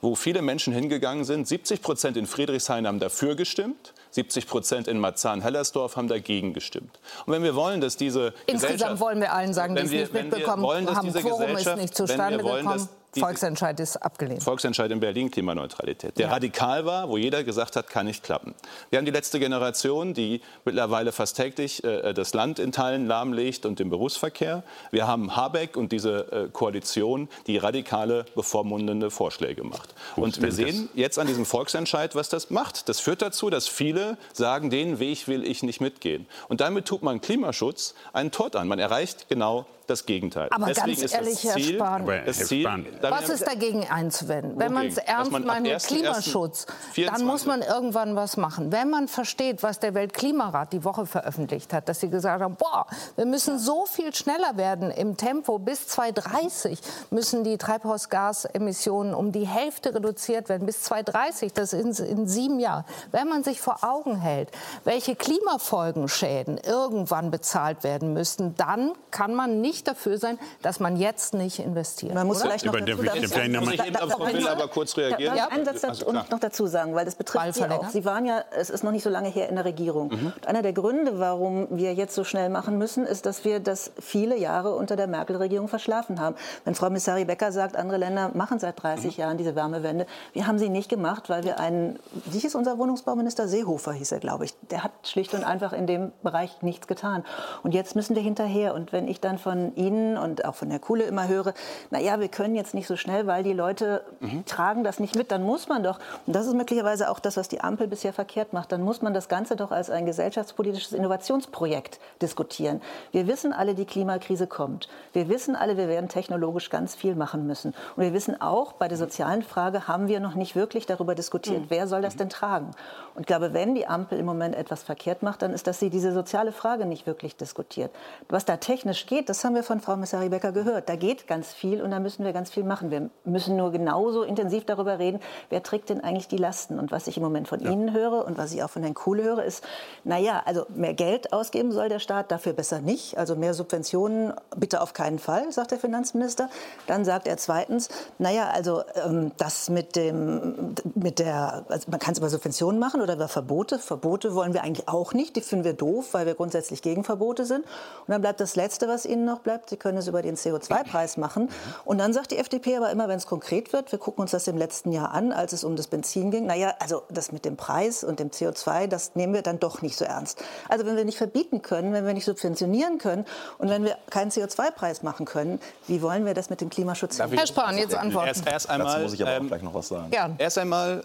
wo 0.00 0.14
viele 0.14 0.42
Menschen 0.42 0.72
hingegangen 0.72 1.24
sind. 1.24 1.48
70 1.48 1.82
Prozent 1.82 2.16
in 2.16 2.26
Friedrichshain 2.26 2.86
haben 2.86 3.00
dafür 3.00 3.34
gestimmt. 3.34 3.94
70 4.18 4.48
Prozent 4.48 4.88
in 4.88 4.98
Marzahn-Hellersdorf 4.98 5.96
haben 5.96 6.08
dagegen 6.08 6.52
gestimmt. 6.52 6.98
Und 7.24 7.32
wenn 7.34 7.44
wir 7.44 7.54
wollen, 7.54 7.80
dass 7.80 7.96
diese 7.96 8.34
Insgesamt 8.46 8.98
wollen 8.98 9.20
wir 9.20 9.32
allen 9.32 9.54
sagen, 9.54 9.76
die 9.76 9.82
es 9.82 9.90
nicht 9.92 10.12
mitbekommen 10.12 10.64
wollen, 10.64 10.92
haben, 10.92 11.12
Forum 11.12 11.56
ist 11.56 11.76
nicht 11.76 11.94
zustande 11.94 12.42
wollen, 12.42 12.66
gekommen. 12.66 12.88
Volksentscheid 13.16 13.80
ist 13.80 13.96
abgelehnt. 13.96 14.42
Volksentscheid 14.42 14.90
in 14.90 15.00
Berlin, 15.00 15.30
Klimaneutralität. 15.30 16.18
Der 16.18 16.26
ja. 16.26 16.32
radikal 16.32 16.84
war, 16.84 17.08
wo 17.08 17.16
jeder 17.16 17.42
gesagt 17.42 17.76
hat, 17.76 17.88
kann 17.88 18.06
nicht 18.06 18.22
klappen. 18.22 18.54
Wir 18.90 18.98
haben 18.98 19.06
die 19.06 19.12
letzte 19.12 19.40
Generation, 19.40 20.12
die 20.12 20.42
mittlerweile 20.64 21.12
fast 21.12 21.36
täglich 21.36 21.82
äh, 21.84 22.12
das 22.12 22.34
Land 22.34 22.58
in 22.58 22.70
Teilen 22.70 23.06
lahmlegt 23.06 23.64
und 23.64 23.78
den 23.78 23.88
Berufsverkehr. 23.88 24.62
Wir 24.90 25.06
haben 25.06 25.36
Habeck 25.36 25.76
und 25.76 25.92
diese 25.92 26.32
äh, 26.32 26.48
Koalition, 26.52 27.28
die 27.46 27.56
radikale, 27.56 28.26
bevormundende 28.34 29.10
Vorschläge 29.10 29.64
macht. 29.64 29.94
Und 30.16 30.42
wir 30.42 30.52
sehen 30.52 30.88
jetzt 30.94 31.18
an 31.18 31.26
diesem 31.26 31.46
Volksentscheid, 31.46 32.14
was 32.14 32.28
das 32.28 32.50
macht. 32.50 32.88
Das 32.88 33.00
führt 33.00 33.22
dazu, 33.22 33.48
dass 33.48 33.68
viele 33.68 34.18
sagen, 34.32 34.70
den 34.70 34.98
Weg 34.98 35.28
will 35.28 35.44
ich 35.44 35.62
nicht 35.62 35.80
mitgehen. 35.80 36.26
Und 36.48 36.60
damit 36.60 36.86
tut 36.86 37.02
man 37.02 37.20
Klimaschutz 37.20 37.94
einen 38.12 38.30
Tod 38.30 38.54
an. 38.54 38.68
Man 38.68 38.78
erreicht 38.78 39.28
genau 39.28 39.66
das 39.88 40.06
Gegenteil. 40.06 40.48
Aber 40.50 40.66
Deswegen 40.66 41.00
ganz 41.00 41.12
ehrlich, 41.12 41.44
Herr 41.44 41.58
Spahn, 41.58 42.06
das 42.26 42.46
Ziel, 42.46 42.68
was 43.00 43.28
ist 43.28 43.46
dagegen 43.46 43.86
einzuwenden? 43.88 44.58
Wenn 44.58 44.72
man 44.72 44.86
es 44.86 44.98
ernst 44.98 45.32
meint 45.32 45.62
mit 45.62 45.82
Klimaschutz, 45.82 46.66
dann 46.96 47.24
muss 47.24 47.46
man 47.46 47.62
irgendwann 47.62 48.14
was 48.14 48.36
machen. 48.36 48.70
Wenn 48.70 48.90
man 48.90 49.08
versteht, 49.08 49.62
was 49.62 49.80
der 49.80 49.94
Weltklimarat 49.94 50.72
die 50.72 50.84
Woche 50.84 51.06
veröffentlicht 51.06 51.72
hat, 51.72 51.88
dass 51.88 52.00
sie 52.00 52.10
gesagt 52.10 52.42
haben, 52.42 52.56
boah, 52.56 52.86
wir 53.16 53.26
müssen 53.26 53.58
so 53.58 53.86
viel 53.86 54.14
schneller 54.14 54.56
werden 54.56 54.90
im 54.90 55.16
Tempo, 55.16 55.58
bis 55.58 55.86
2030 55.88 56.80
müssen 57.10 57.44
die 57.44 57.56
Treibhausgasemissionen 57.56 59.14
um 59.14 59.32
die 59.32 59.46
Hälfte 59.46 59.94
reduziert 59.94 60.48
werden, 60.48 60.66
bis 60.66 60.82
2030, 60.82 61.52
das 61.52 61.72
ist 61.72 62.00
in 62.00 62.28
sieben 62.28 62.60
Jahren. 62.60 62.84
Wenn 63.10 63.28
man 63.28 63.42
sich 63.42 63.60
vor 63.60 63.82
Augen 63.82 64.16
hält, 64.16 64.50
welche 64.84 65.16
Klimafolgenschäden 65.16 66.58
irgendwann 66.58 67.30
bezahlt 67.30 67.84
werden 67.84 68.12
müssten, 68.12 68.54
dann 68.56 68.92
kann 69.10 69.34
man 69.34 69.60
nicht 69.60 69.77
nicht 69.78 69.86
dafür 69.86 70.18
sein, 70.18 70.38
dass 70.62 70.80
man 70.80 70.96
jetzt 70.96 71.34
nicht 71.34 71.60
investiert. 71.60 72.14
Man 72.14 72.26
muss 72.26 72.38
oder? 72.38 72.58
vielleicht 72.58 72.66
noch 72.66 72.74
dazu, 72.74 74.48
aber 74.48 74.68
kurz 74.68 74.96
reagieren. 74.96 75.36
Ja, 75.36 75.48
einen 75.48 75.64
Satz 75.64 75.84
also, 75.84 76.12
noch 76.12 76.40
dazu 76.40 76.66
sagen, 76.66 76.94
weil 76.94 77.04
das 77.04 77.14
betrifft 77.14 77.54
Sie 77.54 77.64
auch. 77.64 77.88
Sie 77.90 78.04
waren 78.04 78.26
ja, 78.26 78.42
es 78.50 78.70
ist 78.70 78.82
noch 78.82 78.90
nicht 78.90 79.04
so 79.04 79.10
lange 79.10 79.28
her 79.28 79.48
in 79.48 79.54
der 79.54 79.64
Regierung. 79.64 80.08
Mhm. 80.08 80.32
Und 80.34 80.46
einer 80.46 80.62
der 80.62 80.72
Gründe, 80.72 81.20
warum 81.20 81.68
wir 81.70 81.94
jetzt 81.94 82.14
so 82.14 82.24
schnell 82.24 82.48
machen 82.48 82.76
müssen, 82.78 83.06
ist, 83.06 83.26
dass 83.26 83.44
wir 83.44 83.60
das 83.60 83.92
viele 84.00 84.36
Jahre 84.36 84.74
unter 84.74 84.96
der 84.96 85.06
Merkel-Regierung 85.06 85.68
verschlafen 85.68 86.20
haben. 86.20 86.34
Wenn 86.64 86.74
Frau 86.74 86.90
Missari 86.90 87.24
Becker 87.24 87.52
sagt, 87.52 87.76
andere 87.76 87.98
Länder 87.98 88.30
machen 88.34 88.58
seit 88.58 88.82
30 88.82 89.16
mhm. 89.16 89.20
Jahren 89.20 89.38
diese 89.38 89.54
Wärmewende, 89.54 90.06
wir 90.32 90.46
haben 90.46 90.58
sie 90.58 90.68
nicht 90.68 90.88
gemacht, 90.88 91.28
weil 91.28 91.44
wir 91.44 91.60
einen, 91.60 91.98
wie 92.24 92.38
hieß 92.38 92.54
unser 92.56 92.78
Wohnungsbauminister? 92.78 93.46
Seehofer 93.46 93.92
hieß 93.92 94.12
er, 94.12 94.18
glaube 94.18 94.44
ich. 94.44 94.54
Der 94.70 94.82
hat 94.82 94.92
schlicht 95.04 95.34
und 95.34 95.44
einfach 95.44 95.72
in 95.72 95.86
dem 95.86 96.12
Bereich 96.22 96.62
nichts 96.62 96.88
getan. 96.88 97.24
Und 97.62 97.74
jetzt 97.74 97.94
müssen 97.94 98.16
wir 98.16 98.22
hinterher. 98.22 98.74
Und 98.74 98.92
wenn 98.92 99.06
ich 99.06 99.20
dann 99.20 99.38
von 99.38 99.67
Ihnen 99.76 100.16
und 100.16 100.44
auch 100.44 100.54
von 100.54 100.70
Herr 100.70 100.78
Kuhle 100.78 101.04
immer 101.04 101.28
höre, 101.28 101.54
naja, 101.90 102.20
wir 102.20 102.28
können 102.28 102.54
jetzt 102.54 102.74
nicht 102.74 102.86
so 102.86 102.96
schnell, 102.96 103.26
weil 103.26 103.42
die 103.42 103.52
Leute 103.52 104.02
mhm. 104.20 104.44
tragen 104.46 104.84
das 104.84 105.00
nicht 105.00 105.16
mit, 105.16 105.30
dann 105.30 105.42
muss 105.42 105.68
man 105.68 105.82
doch, 105.82 105.98
und 106.26 106.34
das 106.34 106.46
ist 106.46 106.54
möglicherweise 106.54 107.10
auch 107.10 107.18
das, 107.18 107.36
was 107.36 107.48
die 107.48 107.60
Ampel 107.60 107.88
bisher 107.88 108.12
verkehrt 108.12 108.52
macht, 108.52 108.72
dann 108.72 108.82
muss 108.82 109.02
man 109.02 109.14
das 109.14 109.28
Ganze 109.28 109.56
doch 109.56 109.70
als 109.70 109.90
ein 109.90 110.06
gesellschaftspolitisches 110.06 110.92
Innovationsprojekt 110.92 112.00
diskutieren. 112.22 112.80
Wir 113.12 113.26
wissen 113.26 113.52
alle, 113.52 113.74
die 113.74 113.84
Klimakrise 113.84 114.46
kommt. 114.46 114.88
Wir 115.12 115.28
wissen 115.28 115.56
alle, 115.56 115.76
wir 115.76 115.88
werden 115.88 116.08
technologisch 116.08 116.70
ganz 116.70 116.94
viel 116.94 117.14
machen 117.14 117.46
müssen. 117.46 117.74
Und 117.96 118.02
wir 118.02 118.12
wissen 118.12 118.40
auch, 118.40 118.72
bei 118.72 118.88
der 118.88 118.98
sozialen 118.98 119.42
Frage 119.42 119.88
haben 119.88 120.08
wir 120.08 120.20
noch 120.20 120.34
nicht 120.34 120.56
wirklich 120.56 120.86
darüber 120.86 121.14
diskutiert, 121.14 121.62
mhm. 121.62 121.66
wer 121.68 121.86
soll 121.86 122.02
das 122.02 122.16
denn 122.16 122.28
tragen. 122.28 122.70
Und 123.14 123.22
ich 123.22 123.26
glaube, 123.26 123.52
wenn 123.52 123.74
die 123.74 123.86
Ampel 123.86 124.18
im 124.18 124.26
Moment 124.26 124.54
etwas 124.54 124.82
verkehrt 124.82 125.22
macht, 125.22 125.42
dann 125.42 125.52
ist, 125.52 125.66
dass 125.66 125.80
sie 125.80 125.90
diese 125.90 126.12
soziale 126.12 126.52
Frage 126.52 126.86
nicht 126.86 127.06
wirklich 127.06 127.36
diskutiert. 127.36 127.90
Was 128.28 128.44
da 128.44 128.56
technisch 128.56 129.06
geht, 129.06 129.28
das 129.28 129.44
haben 129.44 129.54
wir 129.54 129.57
von 129.62 129.80
Frau 129.80 129.96
Messari-Becker 129.96 130.52
gehört. 130.52 130.88
Da 130.88 130.96
geht 130.96 131.26
ganz 131.26 131.52
viel 131.52 131.82
und 131.82 131.90
da 131.90 132.00
müssen 132.00 132.24
wir 132.24 132.32
ganz 132.32 132.50
viel 132.50 132.64
machen. 132.64 132.90
Wir 132.90 133.10
müssen 133.24 133.56
nur 133.56 133.72
genauso 133.72 134.22
intensiv 134.22 134.64
darüber 134.64 134.98
reden, 134.98 135.20
wer 135.50 135.62
trägt 135.62 135.90
denn 135.90 136.02
eigentlich 136.02 136.28
die 136.28 136.36
Lasten. 136.36 136.78
Und 136.78 136.92
was 136.92 137.06
ich 137.06 137.16
im 137.16 137.22
Moment 137.22 137.48
von 137.48 137.60
ja. 137.60 137.70
Ihnen 137.70 137.92
höre 137.92 138.24
und 138.24 138.38
was 138.38 138.52
ich 138.52 138.62
auch 138.62 138.70
von 138.70 138.82
Herrn 138.82 138.94
Kuhle 138.94 139.22
höre, 139.22 139.44
ist, 139.44 139.64
naja, 140.04 140.42
also 140.44 140.66
mehr 140.74 140.94
Geld 140.94 141.32
ausgeben 141.32 141.72
soll 141.72 141.88
der 141.88 141.98
Staat, 141.98 142.30
dafür 142.30 142.52
besser 142.52 142.80
nicht. 142.80 143.18
Also 143.18 143.36
mehr 143.36 143.54
Subventionen 143.54 144.32
bitte 144.56 144.80
auf 144.80 144.92
keinen 144.92 145.18
Fall, 145.18 145.50
sagt 145.52 145.70
der 145.70 145.78
Finanzminister. 145.78 146.48
Dann 146.86 147.04
sagt 147.04 147.26
er 147.26 147.36
zweitens, 147.36 147.88
naja, 148.18 148.50
also 148.50 148.82
ähm, 149.04 149.32
das 149.36 149.70
mit 149.70 149.96
dem, 149.96 150.74
mit 150.94 151.18
der, 151.18 151.64
also 151.68 151.90
man 151.90 152.00
kann 152.00 152.12
es 152.12 152.18
über 152.18 152.28
Subventionen 152.28 152.78
machen 152.78 153.00
oder 153.00 153.14
über 153.14 153.28
Verbote. 153.28 153.78
Verbote 153.78 154.34
wollen 154.34 154.52
wir 154.52 154.62
eigentlich 154.62 154.88
auch 154.88 155.14
nicht. 155.14 155.36
Die 155.36 155.40
finden 155.40 155.64
wir 155.64 155.72
doof, 155.72 156.08
weil 156.12 156.26
wir 156.26 156.34
grundsätzlich 156.34 156.82
gegen 156.82 157.04
Verbote 157.04 157.44
sind. 157.44 157.60
Und 157.60 158.08
dann 158.08 158.20
bleibt 158.20 158.40
das 158.40 158.56
Letzte, 158.56 158.88
was 158.88 159.06
Ihnen 159.06 159.24
noch 159.24 159.40
bleibt. 159.40 159.47
Sie 159.66 159.76
können 159.76 159.98
es 159.98 160.06
über 160.08 160.22
den 160.22 160.36
CO2-Preis 160.36 161.16
machen. 161.16 161.48
Und 161.84 161.98
dann 161.98 162.12
sagt 162.12 162.30
die 162.30 162.38
FDP 162.38 162.76
aber 162.76 162.90
immer, 162.90 163.08
wenn 163.08 163.16
es 163.16 163.26
konkret 163.26 163.72
wird, 163.72 163.90
wir 163.92 163.98
gucken 163.98 164.22
uns 164.22 164.30
das 164.32 164.46
im 164.46 164.56
letzten 164.56 164.92
Jahr 164.92 165.12
an, 165.12 165.32
als 165.32 165.52
es 165.52 165.64
um 165.64 165.76
das 165.76 165.86
Benzin 165.86 166.30
ging. 166.30 166.46
Naja, 166.46 166.74
also 166.78 167.02
das 167.08 167.32
mit 167.32 167.44
dem 167.44 167.56
Preis 167.56 168.04
und 168.04 168.20
dem 168.20 168.30
CO2, 168.30 168.86
das 168.86 169.14
nehmen 169.14 169.34
wir 169.34 169.42
dann 169.42 169.58
doch 169.58 169.82
nicht 169.82 169.96
so 169.96 170.04
ernst. 170.04 170.42
Also 170.68 170.86
wenn 170.86 170.96
wir 170.96 171.04
nicht 171.04 171.18
verbieten 171.18 171.62
können, 171.62 171.92
wenn 171.92 172.06
wir 172.06 172.14
nicht 172.14 172.24
subventionieren 172.24 172.98
können 172.98 173.24
und 173.58 173.68
wenn 173.68 173.84
wir 173.84 173.96
keinen 174.10 174.30
CO2-Preis 174.30 175.02
machen 175.02 175.26
können, 175.26 175.60
wie 175.86 176.02
wollen 176.02 176.26
wir 176.26 176.34
das 176.34 176.50
mit 176.50 176.60
dem 176.60 176.70
Klimaschutz? 176.70 177.18
Herr 177.18 177.46
Spahn, 177.46 177.78
jetzt 177.78 177.94
antworten. 177.94 178.28
Erst, 178.28 178.46
erst 178.46 178.70
einmal, 178.70 178.92
Dazu 178.92 179.02
muss 179.02 179.12
ich 179.14 179.22
aber 179.22 179.32
auch 179.32 179.36
ähm, 179.40 179.48
gleich 179.48 179.62
noch 179.62 179.74
was 179.74 179.88
sagen. 179.88 180.10
Gern. 180.10 180.34
Erst 180.38 180.58
einmal 180.58 181.04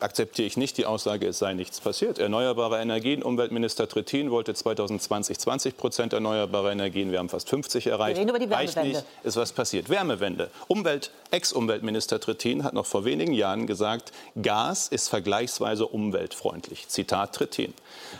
akzeptiere 0.00 0.46
ich 0.46 0.56
nicht 0.56 0.76
die 0.78 0.86
Aussage, 0.86 1.26
es 1.26 1.38
sei 1.38 1.54
nichts 1.54 1.80
passiert. 1.80 2.18
Erneuerbare 2.18 2.80
Energien, 2.80 3.22
Umweltminister 3.22 3.88
Trittin 3.88 4.30
wollte 4.30 4.54
2020 4.54 5.38
20 5.38 5.76
Prozent 5.76 6.12
erneuerbare 6.12 6.72
Energien, 6.72 7.10
wir 7.10 7.18
haben 7.18 7.28
fast 7.28 7.48
50 7.48 7.86
erreicht. 7.86 8.16
Wir 8.16 8.20
reden 8.22 8.30
über 8.30 8.38
die 8.38 8.50
Wärmewende. 8.50 8.80
Reicht 8.80 9.04
nicht, 9.04 9.04
ist 9.24 9.36
was 9.36 9.52
passiert. 9.52 9.88
Wärmewende. 9.88 10.50
Umwelt, 10.66 11.10
Ex-Umweltminister 11.30 12.20
Trittin 12.20 12.64
hat 12.64 12.74
noch 12.74 12.86
vor 12.86 13.04
wenigen 13.04 13.32
Jahren 13.32 13.66
gesagt, 13.66 14.12
Gas 14.40 14.88
ist 14.88 15.08
vergleichsweise 15.08 15.86
umweltfreundlich. 15.86 16.88
Zitat 16.88 17.34
Trittin. 17.34 17.74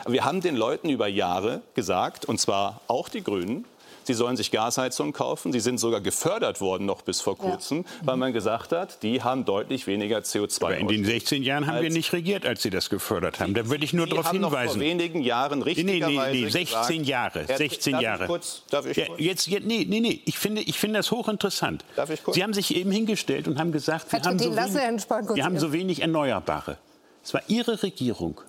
Wir 0.06 0.24
haben 0.24 0.40
den 0.40 0.56
Leuten 0.56 0.88
über 0.88 1.06
Jahre 1.06 1.62
gesagt, 1.74 2.24
und 2.24 2.38
zwar 2.38 2.80
auch 2.88 3.08
die 3.08 3.22
Grünen, 3.22 3.64
Sie 4.08 4.14
sollen 4.14 4.38
sich 4.38 4.50
Gasheizungen 4.50 5.12
kaufen. 5.12 5.52
Sie 5.52 5.60
sind 5.60 5.76
sogar 5.76 6.00
gefördert 6.00 6.62
worden 6.62 6.86
noch 6.86 7.02
bis 7.02 7.20
vor 7.20 7.36
kurzem, 7.36 7.84
ja. 7.84 8.06
weil 8.06 8.16
man 8.16 8.32
gesagt 8.32 8.72
hat, 8.72 9.02
die 9.02 9.22
haben 9.22 9.44
deutlich 9.44 9.86
weniger 9.86 10.20
CO2. 10.20 10.64
Aber 10.64 10.78
in 10.78 10.88
den 10.88 11.04
16 11.04 11.42
Jahren 11.42 11.66
haben 11.66 11.82
wir 11.82 11.90
nicht 11.90 12.10
regiert, 12.14 12.46
als 12.46 12.62
Sie 12.62 12.70
das 12.70 12.88
gefördert 12.88 13.38
haben. 13.38 13.52
Da 13.52 13.68
würde 13.68 13.84
ich 13.84 13.92
nur 13.92 14.06
darauf 14.06 14.30
hinweisen. 14.30 14.64
Noch 14.64 14.72
vor 14.72 14.80
wenigen 14.80 15.20
Jahren 15.20 15.60
richtigerweise 15.60 16.32
nee, 16.32 16.40
nee, 16.40 16.44
nee, 16.46 16.48
16 16.48 17.04
Jahre, 17.04 17.44
16 17.44 17.92
darf 17.92 18.02
Jahre. 18.02 18.22
Ich 18.22 18.28
kurz, 18.28 18.62
darf 18.70 18.86
ich 18.86 18.96
kurz? 18.96 19.08
Ja, 19.20 19.26
jetzt, 19.26 19.46
jetzt, 19.46 19.66
nee, 19.66 19.84
nee, 19.86 20.00
nee. 20.00 20.22
Ich 20.24 20.38
finde, 20.38 20.62
ich 20.62 20.78
finde 20.78 21.00
das 21.00 21.10
hochinteressant. 21.10 21.84
Darf 21.94 22.08
ich 22.08 22.24
kurz? 22.24 22.34
Sie 22.34 22.42
haben 22.42 22.54
sich 22.54 22.74
eben 22.74 22.90
hingestellt 22.90 23.46
und 23.46 23.58
haben 23.58 23.72
gesagt, 23.72 24.10
wir, 24.10 24.22
haben 24.22 24.38
so, 24.38 24.56
wenig, 24.56 25.36
wir 25.36 25.44
haben 25.44 25.58
so 25.58 25.70
wenig 25.74 26.00
Erneuerbare. 26.00 26.78
Es 27.22 27.34
war 27.34 27.42
Ihre 27.48 27.82
Regierung, 27.82 28.40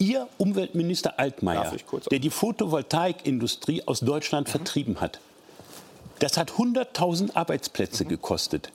Ihr 0.00 0.28
Umweltminister 0.38 1.18
Altmaier, 1.18 1.74
der 2.08 2.20
die 2.20 2.30
Photovoltaikindustrie 2.30 3.82
aus 3.84 3.98
Deutschland 3.98 4.46
mhm. 4.46 4.52
vertrieben 4.52 5.00
hat, 5.00 5.18
das 6.20 6.36
hat 6.36 6.52
100.000 6.52 7.34
Arbeitsplätze 7.34 8.04
mhm. 8.04 8.08
gekostet. 8.08 8.70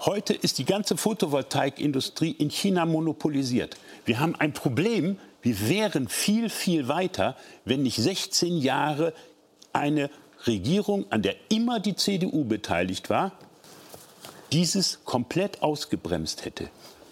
Heute 0.00 0.32
ist 0.32 0.56
die 0.56 0.64
ganze 0.64 0.96
Photovoltaikindustrie 0.96 2.30
in 2.30 2.50
China 2.50 2.86
monopolisiert. 2.86 3.76
Wir 4.06 4.20
haben 4.20 4.36
ein 4.36 4.54
Problem. 4.54 5.18
Wir 5.42 5.68
wären 5.68 6.08
viel, 6.08 6.48
viel 6.48 6.88
weiter, 6.88 7.36
wenn 7.66 7.82
nicht 7.82 7.96
16 7.96 8.56
Jahre 8.56 9.12
eine 9.74 10.08
Regierung, 10.46 11.04
an 11.10 11.20
der 11.20 11.36
immer 11.50 11.78
die 11.78 11.94
CDU 11.94 12.44
beteiligt 12.44 13.10
war, 13.10 13.32
dieses 14.50 15.04
komplett 15.04 15.62
ausgebremst 15.62 16.46
hätte. 16.46 16.70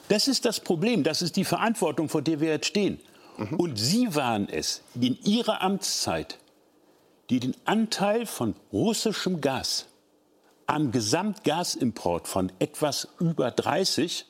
Das 0.08 0.26
ist 0.26 0.46
das 0.46 0.60
Problem, 0.60 1.02
das 1.02 1.20
ist 1.20 1.36
die 1.36 1.44
Verantwortung, 1.44 2.08
vor 2.08 2.22
der 2.22 2.40
wir 2.40 2.48
jetzt 2.48 2.66
stehen. 2.66 2.98
Mhm. 3.36 3.56
Und 3.56 3.76
Sie 3.76 4.14
waren 4.14 4.48
es 4.48 4.82
in 4.94 5.18
Ihrer 5.24 5.62
Amtszeit, 5.62 6.38
die 7.30 7.40
den 7.40 7.56
Anteil 7.64 8.26
von 8.26 8.54
russischem 8.72 9.40
Gas 9.40 9.86
am 10.66 10.92
Gesamtgasimport 10.92 12.28
von 12.28 12.52
etwas 12.58 13.08
über 13.18 13.50
30 13.50 14.26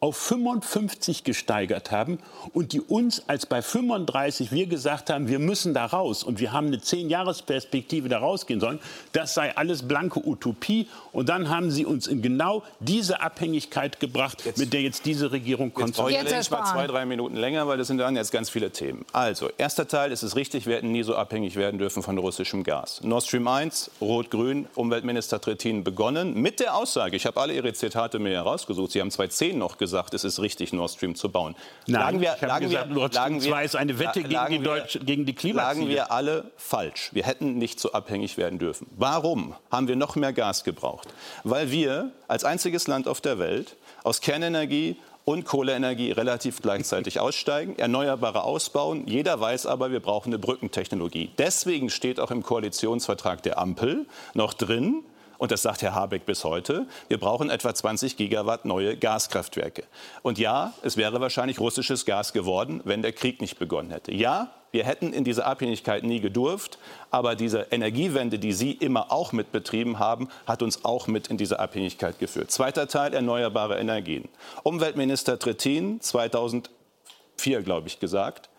auf 0.00 0.16
55 0.16 1.24
gesteigert 1.24 1.90
haben 1.90 2.18
und 2.52 2.72
die 2.72 2.80
uns, 2.80 3.22
als 3.28 3.46
bei 3.46 3.62
35 3.62 4.52
wir 4.52 4.66
gesagt 4.66 5.10
haben, 5.10 5.28
wir 5.28 5.38
müssen 5.38 5.74
da 5.74 5.86
raus 5.86 6.22
und 6.22 6.40
wir 6.40 6.52
haben 6.52 6.68
eine 6.68 6.78
10-Jahres-Perspektive 6.78 8.08
da 8.08 8.18
rausgehen 8.18 8.60
sollen, 8.60 8.80
das 9.12 9.34
sei 9.34 9.56
alles 9.56 9.86
blanke 9.86 10.26
Utopie. 10.26 10.88
Und 11.12 11.28
dann 11.28 11.48
haben 11.48 11.70
sie 11.70 11.84
uns 11.84 12.06
in 12.06 12.22
genau 12.22 12.62
diese 12.80 13.20
Abhängigkeit 13.20 14.00
gebracht, 14.00 14.44
jetzt, 14.44 14.58
mit 14.58 14.72
der 14.72 14.82
jetzt 14.82 15.04
diese 15.06 15.32
Regierung 15.32 15.72
konfrontiert 15.72 16.30
ist. 16.30 16.46
Ich 16.46 16.50
mal 16.50 16.64
zwei, 16.64 16.86
drei 16.86 17.06
Minuten 17.06 17.36
länger, 17.36 17.66
weil 17.66 17.78
das 17.78 17.88
sind 17.88 17.98
dann 17.98 18.16
jetzt 18.16 18.32
ganz 18.32 18.50
viele 18.50 18.70
Themen. 18.70 19.04
Also, 19.12 19.50
erster 19.58 19.88
Teil, 19.88 20.12
es 20.12 20.22
ist 20.22 20.36
richtig, 20.36 20.66
wir 20.66 20.76
hätten 20.76 20.92
nie 20.92 21.02
so 21.02 21.14
abhängig 21.14 21.56
werden 21.56 21.78
dürfen 21.78 22.02
von 22.02 22.18
russischem 22.18 22.62
Gas. 22.62 23.00
Nord 23.02 23.24
Stream 23.24 23.48
1, 23.48 23.90
Rot-Grün, 24.00 24.66
Umweltminister 24.74 25.40
Trittin 25.40 25.84
begonnen 25.84 26.34
mit 26.34 26.60
der 26.60 26.76
Aussage, 26.76 27.16
ich 27.16 27.26
habe 27.26 27.40
alle 27.40 27.54
Ihre 27.54 27.72
Zitate 27.72 28.18
mir 28.18 28.32
herausgesucht, 28.32 28.92
Sie 28.92 29.00
haben 29.00 29.10
2010 29.10 29.57
noch 29.58 29.78
gesagt, 29.78 30.14
es 30.14 30.24
ist 30.24 30.40
richtig, 30.40 30.72
Nord 30.72 30.90
Stream 30.90 31.14
zu 31.14 31.30
bauen. 31.30 31.54
Nein, 31.86 32.00
lagen 32.00 32.20
wir, 32.20 32.34
ich 32.36 32.40
lagen 32.40 32.66
gesagt, 32.66 32.88
wir, 32.88 32.94
Nord 32.94 33.14
Stream 33.14 33.40
2 33.40 33.64
ist 33.64 33.76
eine 33.76 33.98
Wette 33.98 34.22
gegen 34.22 34.46
die, 34.50 34.58
Deutsch, 34.60 34.98
gegen 35.04 35.26
die 35.26 35.34
Klimaziele. 35.34 35.66
Lagen 35.66 35.88
wir 35.88 36.12
alle 36.12 36.50
falsch. 36.56 37.10
Wir 37.12 37.24
hätten 37.24 37.58
nicht 37.58 37.80
so 37.80 37.92
abhängig 37.92 38.36
werden 38.36 38.58
dürfen. 38.58 38.86
Warum 38.96 39.54
haben 39.70 39.88
wir 39.88 39.96
noch 39.96 40.16
mehr 40.16 40.32
Gas 40.32 40.64
gebraucht? 40.64 41.08
Weil 41.44 41.70
wir 41.70 42.10
als 42.28 42.44
einziges 42.44 42.86
Land 42.86 43.08
auf 43.08 43.20
der 43.20 43.38
Welt 43.38 43.76
aus 44.04 44.20
Kernenergie 44.20 44.96
und 45.28 45.44
Kohleenergie 45.44 46.12
relativ 46.12 46.62
gleichzeitig 46.62 47.20
aussteigen, 47.20 47.78
Erneuerbare 47.78 48.44
ausbauen. 48.44 49.06
Jeder 49.06 49.38
weiß 49.38 49.66
aber, 49.66 49.90
wir 49.90 50.00
brauchen 50.00 50.30
eine 50.30 50.38
Brückentechnologie. 50.38 51.30
Deswegen 51.36 51.90
steht 51.90 52.18
auch 52.18 52.30
im 52.30 52.42
Koalitionsvertrag 52.42 53.42
der 53.42 53.58
Ampel 53.58 54.06
noch 54.32 54.54
drin, 54.54 55.04
und 55.38 55.52
das 55.52 55.62
sagt 55.62 55.82
Herr 55.82 55.94
Habeck 55.94 56.26
bis 56.26 56.44
heute, 56.44 56.86
wir 57.06 57.18
brauchen 57.18 57.48
etwa 57.48 57.72
20 57.72 58.16
Gigawatt 58.16 58.64
neue 58.64 58.96
Gaskraftwerke. 58.96 59.84
Und 60.22 60.38
ja, 60.38 60.74
es 60.82 60.96
wäre 60.96 61.20
wahrscheinlich 61.20 61.60
russisches 61.60 62.04
Gas 62.04 62.32
geworden, 62.32 62.80
wenn 62.84 63.02
der 63.02 63.12
Krieg 63.12 63.40
nicht 63.40 63.58
begonnen 63.58 63.90
hätte. 63.90 64.12
Ja, 64.12 64.50
wir 64.72 64.84
hätten 64.84 65.12
in 65.12 65.24
diese 65.24 65.46
Abhängigkeit 65.46 66.04
nie 66.04 66.20
gedurft, 66.20 66.78
aber 67.10 67.36
diese 67.36 67.68
Energiewende, 67.70 68.38
die 68.38 68.52
Sie 68.52 68.72
immer 68.72 69.10
auch 69.10 69.32
mit 69.32 69.52
betrieben 69.52 69.98
haben, 69.98 70.28
hat 70.46 70.62
uns 70.62 70.84
auch 70.84 71.06
mit 71.06 71.28
in 71.28 71.38
diese 71.38 71.58
Abhängigkeit 71.58 72.18
geführt. 72.18 72.50
Zweiter 72.50 72.88
Teil, 72.88 73.14
erneuerbare 73.14 73.78
Energien. 73.78 74.28
Umweltminister 74.64 75.38
Trittin 75.38 76.00
2004, 76.00 77.62
glaube 77.62 77.88
ich, 77.88 78.00
gesagt, 78.00 78.50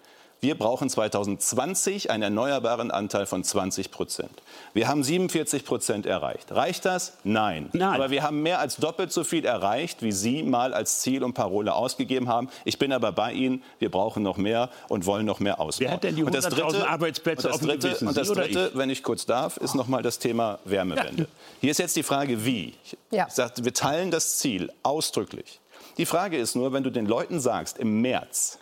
wir 0.41 0.57
brauchen 0.57 0.89
2020 0.89 2.11
einen 2.11 2.23
erneuerbaren 2.23 2.91
Anteil 2.91 3.25
von 3.25 3.43
20 3.43 3.91
Prozent. 3.91 4.31
Wir 4.73 4.87
haben 4.87 5.03
47 5.03 5.65
Prozent 5.65 6.05
erreicht. 6.05 6.51
Reicht 6.51 6.85
das? 6.85 7.17
Nein. 7.25 7.69
Nein. 7.73 7.95
Aber 7.95 8.09
wir 8.09 8.23
haben 8.23 8.41
mehr 8.41 8.59
als 8.59 8.77
doppelt 8.77 9.11
so 9.11 9.25
viel 9.25 9.43
erreicht, 9.43 10.01
wie 10.01 10.13
Sie 10.13 10.43
mal 10.43 10.73
als 10.73 11.01
Ziel 11.01 11.23
und 11.23 11.33
Parole 11.33 11.73
ausgegeben 11.73 12.29
haben. 12.29 12.49
Ich 12.63 12.79
bin 12.79 12.93
aber 12.93 13.11
bei 13.11 13.33
Ihnen. 13.33 13.63
Wir 13.79 13.91
brauchen 13.91 14.23
noch 14.23 14.37
mehr 14.37 14.69
und 14.87 15.05
wollen 15.05 15.25
noch 15.25 15.41
mehr 15.41 15.59
ausbauen. 15.59 15.87
Wer 15.87 15.93
hat 15.93 16.03
denn 16.03 16.15
die 16.15 16.23
100.000 16.23 16.85
Arbeitsplätze 16.85 17.49
und 17.49 17.55
das 17.55 17.61
dritte, 17.61 18.05
und 18.05 18.17
das 18.17 18.27
dritte 18.29 18.71
wenn 18.75 18.89
ich 18.89 19.03
kurz 19.03 19.25
darf, 19.25 19.57
ist 19.57 19.75
noch 19.75 19.87
mal 19.87 20.01
das 20.01 20.19
Thema 20.19 20.59
Wärmewende. 20.63 21.23
Ja. 21.23 21.29
Hier 21.59 21.71
ist 21.71 21.79
jetzt 21.79 21.95
die 21.95 22.03
Frage, 22.03 22.45
wie. 22.45 22.75
Ja. 23.11 23.27
Ich 23.27 23.33
sage, 23.33 23.65
wir 23.65 23.73
teilen 23.73 24.09
das 24.09 24.37
Ziel 24.37 24.71
ausdrücklich. 24.83 25.59
Die 25.97 26.05
Frage 26.05 26.37
ist 26.37 26.55
nur, 26.55 26.71
wenn 26.71 26.83
du 26.83 26.91
den 26.91 27.05
Leuten 27.05 27.41
sagst, 27.41 27.77
im 27.77 27.99
März, 28.01 28.57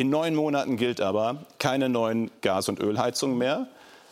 in 0.00 0.08
neun 0.08 0.34
Monaten 0.34 0.78
gilt 0.78 1.02
aber 1.02 1.44
keine 1.58 1.90
neuen 1.90 2.30
Gas- 2.40 2.70
und 2.70 2.80
Ölheizungen 2.80 3.36
mehr. 3.36 3.66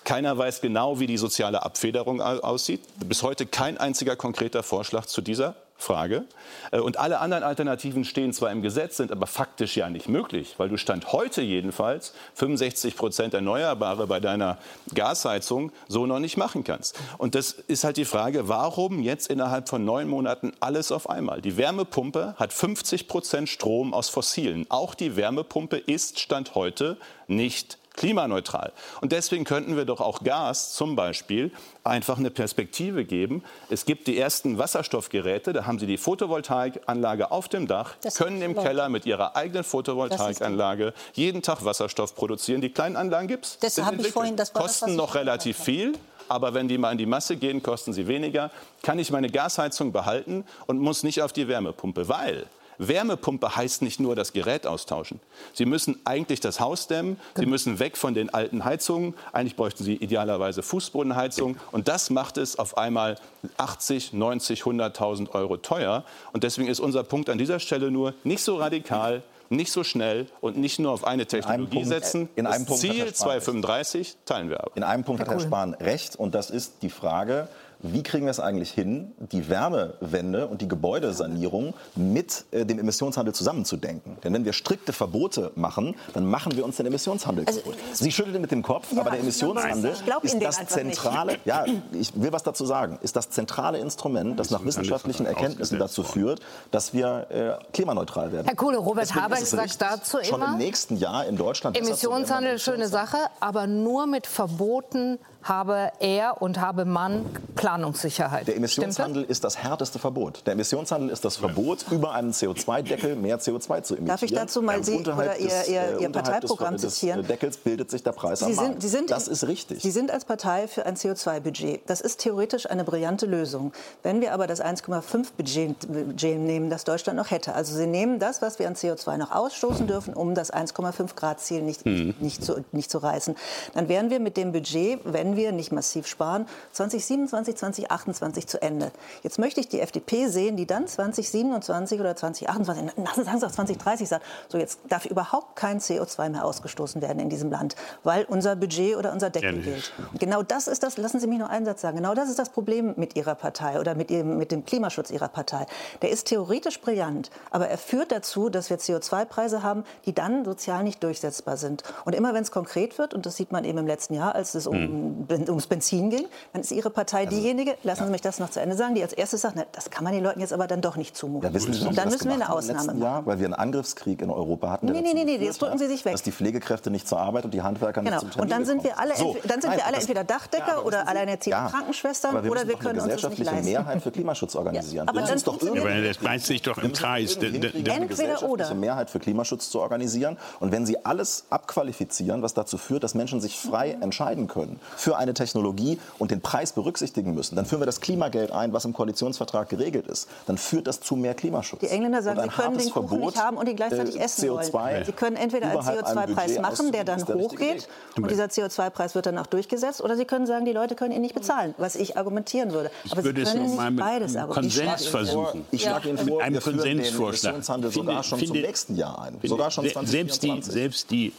Keiner 0.04 0.36
weiß 0.36 0.60
genau, 0.60 1.00
wie 1.00 1.06
die 1.06 1.16
soziale 1.16 1.62
Abfederung 1.62 2.20
aussieht. 2.20 2.82
Bis 3.06 3.22
heute 3.22 3.46
kein 3.46 3.78
einziger 3.78 4.14
konkreter 4.14 4.62
Vorschlag 4.62 5.06
zu 5.06 5.22
dieser 5.22 5.54
Frage. 5.78 6.24
Äh, 6.72 6.80
und 6.80 6.98
alle 6.98 7.20
anderen 7.20 7.44
Alternativen 7.44 8.04
stehen 8.04 8.32
zwar 8.32 8.50
im 8.50 8.60
Gesetz, 8.60 8.96
sind 8.96 9.12
aber 9.12 9.26
faktisch 9.26 9.76
ja 9.76 9.88
nicht 9.88 10.08
möglich, 10.08 10.56
weil 10.58 10.68
du 10.68 10.76
Stand 10.76 11.12
heute 11.12 11.40
jedenfalls 11.40 12.12
65 12.34 12.96
Prozent 12.96 13.32
Erneuerbare 13.32 14.06
bei 14.08 14.20
deiner 14.20 14.58
Gasheizung 14.94 15.72
so 15.86 16.04
noch 16.04 16.18
nicht 16.18 16.36
machen 16.36 16.64
kannst. 16.64 16.98
Und 17.16 17.34
das 17.36 17.52
ist 17.52 17.84
halt 17.84 17.96
die 17.96 18.04
Frage, 18.04 18.48
warum 18.48 19.00
jetzt 19.00 19.28
innerhalb 19.28 19.68
von 19.68 19.84
neun 19.84 20.08
Monaten 20.08 20.52
alles 20.60 20.90
auf 20.90 21.08
einmal? 21.08 21.40
Die 21.40 21.56
Wärmepumpe 21.56 22.34
hat 22.36 22.52
50 22.52 23.06
Prozent 23.06 23.48
Strom 23.48 23.94
aus 23.94 24.08
Fossilen. 24.08 24.66
Auch 24.68 24.94
die 24.94 25.16
Wärmepumpe 25.16 25.76
ist 25.76 26.18
Stand 26.18 26.56
heute 26.56 26.96
nicht 27.28 27.78
klimaneutral. 27.98 28.72
Und 29.00 29.12
deswegen 29.12 29.44
könnten 29.44 29.76
wir 29.76 29.84
doch 29.84 30.00
auch 30.00 30.22
Gas 30.22 30.72
zum 30.72 30.96
Beispiel 30.96 31.50
einfach 31.84 32.18
eine 32.18 32.30
Perspektive 32.30 33.04
geben. 33.04 33.42
Es 33.70 33.84
gibt 33.84 34.06
die 34.06 34.16
ersten 34.18 34.58
Wasserstoffgeräte, 34.58 35.52
da 35.52 35.66
haben 35.66 35.78
Sie 35.78 35.86
die 35.86 35.98
Photovoltaikanlage 35.98 37.30
auf 37.30 37.48
dem 37.48 37.66
Dach, 37.66 37.96
das 38.00 38.14
können 38.14 38.40
im 38.40 38.54
Keller 38.54 38.88
mit 38.88 39.04
Ihrer 39.04 39.36
eigenen 39.36 39.64
Photovoltaikanlage 39.64 40.94
jeden 41.14 41.42
Tag 41.42 41.64
Wasserstoff 41.64 42.14
produzieren. 42.14 42.60
Die 42.60 42.70
kleinen 42.70 42.96
Anlagen 42.96 43.28
gibt 43.28 43.44
es. 43.44 43.58
Das 43.58 43.84
habe 43.84 43.96
ich 43.96 44.08
vorhin, 44.08 44.36
das 44.36 44.54
war 44.54 44.62
Kosten 44.62 44.88
das, 44.88 44.96
noch 44.96 45.14
relativ 45.14 45.58
viel. 45.58 45.94
Aber 46.28 46.54
wenn 46.54 46.68
die 46.68 46.78
mal 46.78 46.92
in 46.92 46.98
die 46.98 47.06
Masse 47.06 47.36
gehen, 47.36 47.62
kosten 47.62 47.92
sie 47.92 48.06
weniger. 48.06 48.50
Kann 48.82 48.98
ich 48.98 49.10
meine 49.10 49.30
Gasheizung 49.30 49.92
behalten 49.92 50.44
und 50.66 50.78
muss 50.78 51.02
nicht 51.02 51.22
auf 51.22 51.32
die 51.32 51.48
Wärmepumpe, 51.48 52.08
weil 52.08 52.46
Wärmepumpe 52.78 53.56
heißt 53.56 53.82
nicht 53.82 54.00
nur 54.00 54.16
das 54.16 54.32
Gerät 54.32 54.66
austauschen. 54.66 55.20
Sie 55.52 55.66
müssen 55.66 56.00
eigentlich 56.04 56.40
das 56.40 56.60
Haus 56.60 56.86
dämmen. 56.86 57.18
Sie 57.34 57.42
genau. 57.42 57.50
müssen 57.50 57.78
weg 57.78 57.96
von 57.96 58.14
den 58.14 58.32
alten 58.32 58.64
Heizungen. 58.64 59.14
Eigentlich 59.32 59.56
bräuchten 59.56 59.84
Sie 59.84 59.94
idealerweise 59.94 60.62
Fußbodenheizung. 60.62 61.56
Und 61.72 61.88
das 61.88 62.10
macht 62.10 62.38
es 62.38 62.58
auf 62.58 62.78
einmal 62.78 63.18
80, 63.56 64.12
90, 64.12 64.62
100.000 64.62 65.30
Euro 65.32 65.56
teuer. 65.56 66.04
Und 66.32 66.44
deswegen 66.44 66.68
ist 66.68 66.80
unser 66.80 67.02
Punkt 67.02 67.28
an 67.28 67.38
dieser 67.38 67.60
Stelle 67.60 67.90
nur 67.90 68.14
nicht 68.24 68.42
so 68.42 68.56
radikal 68.56 69.22
nicht 69.50 69.72
so 69.72 69.84
schnell 69.84 70.26
und 70.40 70.56
nicht 70.56 70.78
nur 70.78 70.92
auf 70.92 71.04
eine 71.04 71.26
Technologie 71.26 71.76
Punkt, 71.76 71.88
setzen. 71.88 72.28
In 72.36 72.46
einem 72.46 72.66
das 72.66 72.80
Punkt 72.80 72.80
Ziel 72.80 73.12
235 73.12 74.16
teilen 74.24 74.50
wir 74.50 74.60
aber. 74.60 74.76
In 74.76 74.82
einem 74.82 75.04
Punkt 75.04 75.20
hat 75.20 75.28
Herr 75.28 75.40
Spahn 75.40 75.74
recht 75.74 76.16
und 76.16 76.34
das 76.34 76.50
ist 76.50 76.82
die 76.82 76.90
Frage, 76.90 77.48
wie 77.80 78.02
kriegen 78.02 78.26
wir 78.26 78.30
es 78.30 78.40
eigentlich 78.40 78.70
hin, 78.70 79.12
die 79.18 79.48
Wärmewende 79.48 80.48
und 80.48 80.60
die 80.60 80.68
Gebäudesanierung 80.68 81.74
mit 81.94 82.44
äh, 82.50 82.64
dem 82.64 82.78
Emissionshandel 82.78 83.34
zusammenzudenken? 83.34 84.16
Denn 84.24 84.32
wenn 84.34 84.44
wir 84.44 84.52
strikte 84.52 84.92
Verbote 84.92 85.52
machen, 85.54 85.94
dann 86.12 86.26
machen 86.26 86.56
wir 86.56 86.64
uns 86.64 86.76
den 86.76 86.86
Emissionshandel 86.86 87.44
also, 87.46 87.60
kaputt. 87.60 87.76
Sie 87.92 88.10
schütteln 88.10 88.40
mit 88.40 88.50
dem 88.50 88.62
Kopf, 88.62 88.92
ja, 88.92 89.00
aber 89.00 89.10
der 89.10 89.20
Emissionshandel 89.20 89.92
ist 90.22 90.42
das 90.42 90.66
zentrale, 90.66 91.32
nicht. 91.32 91.46
ja, 91.46 91.64
ich 91.92 92.12
will 92.20 92.32
was 92.32 92.42
dazu 92.42 92.66
sagen, 92.66 92.98
ist 93.02 93.14
das 93.14 93.30
zentrale 93.30 93.78
Instrument, 93.78 94.38
das 94.40 94.50
nach 94.50 94.64
wissenschaftlichen 94.64 95.26
Erkenntnissen 95.26 95.78
dazu 95.78 96.02
führt, 96.02 96.40
dass 96.70 96.92
wir 96.92 97.26
äh, 97.30 97.64
klimaneutral 97.72 98.32
werden. 98.32 98.46
Herr 98.46 98.56
Kohle, 98.56 98.78
Robert 98.78 99.14
Habeck 99.14 99.46
sagt 99.46 99.80
dazu 99.80 100.18
schon 100.22 100.40
immer, 100.40 100.52
im 100.52 100.58
nächsten 100.58 100.96
Jahr 100.96 101.26
in 101.26 101.36
Deutschland 101.36 101.76
Emissionshandel, 101.76 102.58
schöne 102.58 102.88
Sache, 102.88 103.18
aber 103.40 103.66
nur 103.66 104.06
mit 104.06 104.26
Verboten 104.26 105.18
habe 105.42 105.92
er 106.00 106.42
und 106.42 106.60
habe 106.60 106.84
man 106.84 107.24
Planungssicherheit. 107.54 108.48
Der 108.48 108.56
Emissionshandel 108.56 109.24
ist 109.24 109.44
das 109.44 109.58
härteste 109.58 109.98
Verbot. 109.98 110.42
Der 110.46 110.52
Emissionshandel 110.54 111.10
ist 111.10 111.24
das 111.24 111.36
Verbot, 111.36 111.86
über 111.90 112.12
einen 112.12 112.32
CO2-Deckel 112.32 113.16
mehr 113.16 113.38
CO2 113.40 113.82
zu 113.82 113.94
emittieren. 113.94 114.06
Darf 114.06 114.22
ich 114.22 114.32
dazu 114.32 114.62
mal 114.62 114.84
Sie 114.84 114.98
oder 114.98 115.38
Ihr, 115.38 115.50
Ihr, 115.68 115.80
äh, 115.80 116.02
Ihr 116.02 116.08
Parteiprogramm 116.10 116.76
des, 116.76 116.94
zitieren? 116.94 117.20
Des 117.20 117.28
Deckels 117.28 117.56
bildet 117.56 117.90
sich 117.90 118.02
der 118.02 118.12
Preis 118.12 118.40
Sie 118.40 118.46
am 118.46 118.54
Markt. 118.54 118.82
Sie 118.82 118.88
sind, 118.88 119.10
das 119.10 119.28
ist 119.28 119.46
richtig. 119.46 119.82
Sie 119.82 119.90
sind 119.90 120.10
als 120.10 120.24
Partei 120.24 120.68
für 120.68 120.86
ein 120.86 120.96
CO2-Budget. 120.96 121.82
Das 121.86 122.00
ist 122.00 122.20
theoretisch 122.20 122.68
eine 122.68 122.84
brillante 122.84 123.26
Lösung. 123.26 123.72
Wenn 124.02 124.20
wir 124.20 124.34
aber 124.34 124.46
das 124.46 124.62
1,5-Budget 124.62 125.88
nehmen, 125.88 126.70
das 126.70 126.84
Deutschland 126.84 127.16
noch 127.16 127.30
hätte, 127.30 127.54
also 127.54 127.74
Sie 127.74 127.86
nehmen 127.86 128.18
das, 128.18 128.42
was 128.42 128.58
wir 128.58 128.68
an 128.68 128.74
CO2 128.74 129.16
noch 129.16 129.32
ausstoßen 129.32 129.86
dürfen, 129.86 130.14
um 130.14 130.34
das 130.34 130.52
1,5 130.52 131.14
Grad-Ziel 131.14 131.62
nicht, 131.62 131.86
mhm. 131.86 132.14
nicht, 132.20 132.44
zu, 132.44 132.64
nicht 132.72 132.90
zu 132.90 132.98
reißen, 132.98 133.36
dann 133.74 133.88
wären 133.88 134.10
wir 134.10 134.20
mit 134.20 134.36
dem 134.36 134.52
Budget, 134.52 135.00
wenn 135.04 135.27
wir 135.36 135.52
nicht 135.52 135.72
massiv 135.72 136.06
sparen, 136.06 136.46
2027, 136.72 137.56
2028 137.56 138.46
zu 138.46 138.62
Ende. 138.62 138.90
Jetzt 139.22 139.38
möchte 139.38 139.60
ich 139.60 139.68
die 139.68 139.80
FDP 139.80 140.28
sehen, 140.28 140.56
die 140.56 140.66
dann 140.66 140.86
2027 140.86 142.00
oder 142.00 142.16
2028, 142.16 143.24
sagen 143.24 143.40
Sie 143.40 143.46
auch 143.46 143.50
2030 143.50 144.08
sagt, 144.08 144.24
so 144.48 144.58
jetzt 144.58 144.80
darf 144.88 145.06
überhaupt 145.06 145.56
kein 145.56 145.80
CO2 145.80 146.30
mehr 146.30 146.44
ausgestoßen 146.44 147.02
werden 147.02 147.18
in 147.20 147.28
diesem 147.28 147.50
Land, 147.50 147.76
weil 148.04 148.24
unser 148.24 148.56
Budget 148.56 148.96
oder 148.96 149.12
unser 149.12 149.30
Deckel 149.30 149.56
ja, 149.56 149.62
gilt. 149.62 149.92
Genau 150.18 150.42
das 150.42 150.68
ist 150.68 150.82
das, 150.82 150.96
lassen 150.96 151.20
Sie 151.20 151.26
mich 151.26 151.38
noch 151.38 151.48
einen 151.48 151.66
Satz 151.66 151.80
sagen, 151.80 151.96
genau 151.96 152.14
das 152.14 152.28
ist 152.28 152.38
das 152.38 152.50
Problem 152.50 152.94
mit 152.96 153.16
Ihrer 153.16 153.34
Partei 153.34 153.80
oder 153.80 153.94
mit, 153.94 154.10
ihrem, 154.10 154.38
mit 154.38 154.52
dem 154.52 154.64
Klimaschutz 154.64 155.10
Ihrer 155.10 155.28
Partei. 155.28 155.66
Der 156.02 156.10
ist 156.10 156.28
theoretisch 156.28 156.80
brillant, 156.80 157.30
aber 157.50 157.68
er 157.68 157.78
führt 157.78 158.12
dazu, 158.12 158.48
dass 158.48 158.70
wir 158.70 158.78
CO2-Preise 158.78 159.62
haben, 159.62 159.84
die 160.06 160.14
dann 160.14 160.44
sozial 160.44 160.84
nicht 160.84 161.02
durchsetzbar 161.02 161.56
sind. 161.56 161.82
Und 162.04 162.14
immer 162.14 162.34
wenn 162.34 162.42
es 162.42 162.50
konkret 162.50 162.98
wird, 162.98 163.14
und 163.14 163.26
das 163.26 163.36
sieht 163.36 163.52
man 163.52 163.64
eben 163.64 163.78
im 163.78 163.86
letzten 163.86 164.14
Jahr, 164.14 164.34
als 164.34 164.54
es 164.54 164.66
um, 164.66 164.76
hm 164.76 165.17
ums 165.48 165.66
Benzin 165.66 166.10
ging, 166.10 166.26
dann 166.52 166.62
ist 166.62 166.70
Ihre 166.72 166.90
Partei 166.90 167.24
also 167.26 167.30
diejenige, 167.36 167.76
lassen 167.82 168.04
Sie 168.06 168.10
mich 168.10 168.20
das 168.20 168.38
noch 168.38 168.50
zu 168.50 168.60
Ende 168.60 168.76
sagen, 168.76 168.94
die 168.94 169.02
als 169.02 169.12
erstes 169.12 169.40
sagt, 169.42 169.54
na, 169.56 169.64
das 169.72 169.90
kann 169.90 170.04
man 170.04 170.12
den 170.12 170.22
Leuten 170.22 170.40
jetzt 170.40 170.52
aber 170.52 170.66
dann 170.66 170.80
doch 170.80 170.96
nicht 170.96 171.16
zumuten. 171.16 171.48
Ja, 171.48 171.54
wissen 171.54 171.72
Sie, 171.72 171.86
und 171.86 171.96
dann 171.98 172.08
müssen 172.08 172.26
wir 172.26 172.34
eine 172.34 172.50
Ausnahme 172.52 172.86
machen. 172.86 173.02
Jahr, 173.02 173.26
weil 173.26 173.38
wir 173.38 173.46
einen 173.46 173.54
Angriffskrieg 173.54 174.22
in 174.22 174.30
Europa 174.30 174.70
hatten. 174.70 174.86
Nee, 174.86 175.00
nee, 175.00 175.12
nee, 175.14 175.24
nee, 175.24 175.36
jetzt 175.36 175.60
drücken 175.62 175.78
Sie 175.78 175.86
sich 175.86 176.04
weg. 176.04 176.12
Dass 176.12 176.22
die 176.22 176.32
Pflegekräfte 176.32 176.90
nicht 176.90 177.08
zur 177.08 177.18
Arbeit 177.18 177.44
und 177.44 177.52
die 177.54 177.62
Handwerker 177.62 178.02
genau. 178.02 178.16
nicht 178.16 178.20
zum 178.20 178.30
Termin 178.30 178.42
Und 178.44 178.50
dann 178.52 178.64
sind 178.66 178.84
wir 178.84 178.98
alle, 178.98 179.16
so, 179.16 179.36
dann 179.44 179.60
sind 179.60 179.70
nein, 179.70 179.78
wir 179.78 179.84
alle 179.86 179.94
das, 179.94 180.04
entweder 180.04 180.24
Dachdecker 180.24 180.66
ja, 180.68 180.78
oder 180.80 181.08
alleinerziehende 181.08 181.62
ja, 181.64 181.68
Krankenschwestern 181.68 182.42
wir 182.44 182.50
oder 182.50 182.66
wir 182.68 182.76
können 182.76 183.00
eine 183.00 183.12
uns 183.12 183.22
das 183.22 183.30
nicht 183.30 183.38
gesellschaftliche 183.38 183.50
leisten. 183.50 183.70
Mehrheit 183.70 184.02
für 184.02 184.10
Klimaschutz 184.10 184.54
organisieren. 184.56 185.06
Ja, 185.06 185.10
aber 185.12 185.22
dann 185.26 185.38
doch 185.42 185.58
das 185.58 186.18
beißt 186.18 186.46
sich 186.46 186.62
doch 186.62 186.78
im 186.78 186.92
Kreis. 186.92 187.38
Da- 187.38 187.46
da- 187.48 187.68
Entweder 187.68 188.06
gesellschaftliche 188.06 188.46
oder. 188.46 188.74
Mehrheit 188.74 189.10
für 189.10 189.18
Klimaschutz 189.18 189.70
zu 189.70 189.80
organisieren. 189.80 190.36
Und 190.60 190.72
wenn 190.72 190.86
Sie 190.86 191.04
alles 191.04 191.44
abqualifizieren, 191.50 192.42
was 192.42 192.54
dazu 192.54 192.78
führt, 192.78 193.02
dass 193.04 193.14
Menschen 193.14 193.40
sich 193.40 193.58
frei 193.58 193.94
Mhm. 193.96 194.02
entscheiden 194.02 194.46
können 194.48 194.78
für 194.96 195.07
eine 195.16 195.32
Technologie 195.34 195.98
und 196.18 196.30
den 196.30 196.40
Preis 196.40 196.72
berücksichtigen 196.72 197.34
müssen, 197.34 197.56
dann 197.56 197.64
führen 197.64 197.80
wir 197.80 197.86
das 197.86 198.00
Klimageld 198.00 198.50
ein, 198.52 198.72
was 198.72 198.84
im 198.84 198.92
Koalitionsvertrag 198.92 199.68
geregelt 199.68 200.06
ist. 200.08 200.28
Dann 200.46 200.58
führt 200.58 200.86
das 200.86 201.00
zu 201.00 201.16
mehr 201.16 201.34
Klimaschutz. 201.34 201.80
Die 201.80 201.86
Engländer 201.88 202.22
sagen, 202.22 202.40
sie 202.42 202.48
können 202.48 202.78
den 202.78 202.90
Kuchen 202.90 203.08
Verbot, 203.08 203.34
nicht 203.34 203.42
haben 203.42 203.56
und 203.56 203.68
ihn 203.68 203.76
gleichzeitig 203.76 204.16
äh, 204.18 204.24
essen 204.24 204.48
wollen. 204.50 204.66
CO2 204.66 205.04
Sie 205.06 205.12
können 205.12 205.36
entweder 205.36 205.66
einen 205.70 205.74
überhalb 205.80 206.04
einem 206.04 206.18
CO2-Preis 206.18 206.46
Budget 206.56 206.62
machen, 206.62 206.92
der 206.92 207.04
dann 207.04 207.26
hochgeht 207.26 207.60
Weg. 207.60 207.88
und 208.16 208.30
dieser 208.30 208.44
CO2-Preis 208.46 209.14
wird 209.14 209.26
dann 209.26 209.38
auch 209.38 209.46
durchgesetzt, 209.46 210.00
oder 210.02 210.16
Sie 210.16 210.24
können 210.24 210.46
sagen, 210.46 210.64
die 210.64 210.72
Leute 210.72 210.94
können 210.94 211.12
ihn 211.12 211.22
nicht 211.22 211.34
bezahlen, 211.34 211.74
was 211.78 211.96
ich 211.96 212.16
argumentieren 212.16 212.72
würde. 212.72 212.90
Ich 213.04 213.12
Aber 213.12 213.24
würde 213.24 213.40
Sie 213.40 213.46
es 213.46 213.52
können 213.52 213.62
noch 213.64 213.70
nicht 213.70 213.78
mal 213.78 213.90
mit 213.90 214.00
beides 214.00 214.36
argumentieren. 214.36 214.88
Konsens 214.88 215.06
versuchen. 215.08 215.64
Ich 215.70 215.82
schlage 215.82 216.08
Ihnen 216.08 216.18
vor, 216.18 216.26
wir 216.26 216.60
führen 216.60 216.76
den 216.78 216.96
Konsensvorschlag. 216.98 217.54
Emissionshandel 217.54 217.90
Finde- 217.92 218.10
sogar 218.10 218.22
schon 218.24 218.38
finde- 218.38 218.54
zum 218.54 218.62
nächsten 218.62 218.96
Jahr 218.96 219.22
ein. 219.22 219.38
Sogar 219.42 219.70
schon 219.70 219.84
se- 219.84 219.90
selbst 220.04 220.42
die, 220.42 220.48
2024. 220.48 220.72
selbst 220.72 221.10
die 221.10 221.32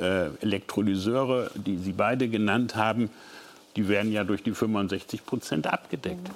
äh, 0.00 0.28
Elektrolyseure, 0.40 1.50
die 1.54 1.76
Sie 1.78 1.92
beide 1.92 2.28
genannt 2.28 2.76
haben, 2.76 3.10
die 3.76 3.88
werden 3.88 4.12
ja 4.12 4.24
durch 4.24 4.42
die 4.42 4.52
65 4.52 5.26
Prozent 5.26 5.66
abgedeckt. 5.66 6.30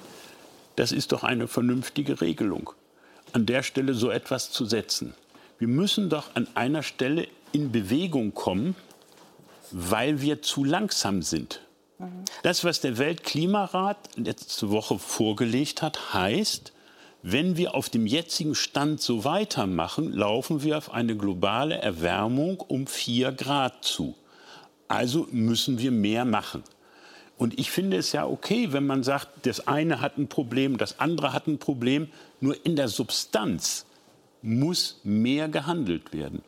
Das 0.75 0.91
ist 0.91 1.11
doch 1.11 1.23
eine 1.23 1.47
vernünftige 1.47 2.21
Regelung, 2.21 2.71
an 3.33 3.45
der 3.45 3.63
Stelle 3.63 3.93
so 3.93 4.09
etwas 4.09 4.51
zu 4.51 4.65
setzen. 4.65 5.13
Wir 5.59 5.67
müssen 5.67 6.09
doch 6.09 6.35
an 6.35 6.47
einer 6.55 6.83
Stelle 6.83 7.27
in 7.51 7.71
Bewegung 7.71 8.33
kommen, 8.33 8.75
weil 9.71 10.21
wir 10.21 10.41
zu 10.41 10.63
langsam 10.63 11.21
sind. 11.21 11.61
Das, 12.43 12.63
was 12.63 12.81
der 12.81 12.97
Weltklimarat 12.97 13.97
letzte 14.15 14.71
Woche 14.71 14.97
vorgelegt 14.97 15.81
hat, 15.81 16.13
heißt, 16.13 16.73
wenn 17.23 17.57
wir 17.57 17.75
auf 17.75 17.89
dem 17.89 18.07
jetzigen 18.07 18.55
Stand 18.55 19.01
so 19.01 19.23
weitermachen, 19.23 20.11
laufen 20.11 20.63
wir 20.63 20.77
auf 20.77 20.91
eine 20.91 21.15
globale 21.15 21.75
Erwärmung 21.75 22.59
um 22.59 22.87
4 22.87 23.31
Grad 23.33 23.83
zu. 23.83 24.15
Also 24.87 25.27
müssen 25.31 25.79
wir 25.79 25.91
mehr 25.91 26.25
machen. 26.25 26.63
Und 27.37 27.57
ich 27.59 27.71
finde 27.71 27.97
es 27.97 28.11
ja 28.11 28.27
okay, 28.27 28.71
wenn 28.71 28.85
man 28.85 29.03
sagt, 29.03 29.47
das 29.47 29.67
eine 29.67 30.01
hat 30.01 30.17
ein 30.17 30.27
Problem, 30.27 30.77
das 30.77 30.99
andere 30.99 31.33
hat 31.33 31.47
ein 31.47 31.57
Problem. 31.57 32.07
Nur 32.39 32.55
in 32.65 32.75
der 32.75 32.87
Substanz 32.87 33.85
muss 34.41 34.99
mehr 35.03 35.47
gehandelt 35.47 36.13
werden. 36.13 36.43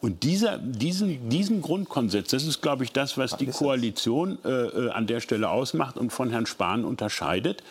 Und 0.00 0.22
dieser, 0.22 0.56
diesen, 0.56 1.28
diesen 1.28 1.60
Grundkonsens, 1.60 2.28
das 2.28 2.44
ist, 2.44 2.62
glaube 2.62 2.84
ich, 2.84 2.92
das, 2.92 3.18
was 3.18 3.36
die 3.36 3.46
Koalition 3.46 4.38
äh, 4.44 4.48
äh, 4.48 4.90
an 4.90 5.06
der 5.06 5.20
Stelle 5.20 5.50
ausmacht 5.50 5.98
und 5.98 6.10
von 6.10 6.30
Herrn 6.30 6.46
Spahn 6.46 6.84
unterscheidet. 6.84 7.62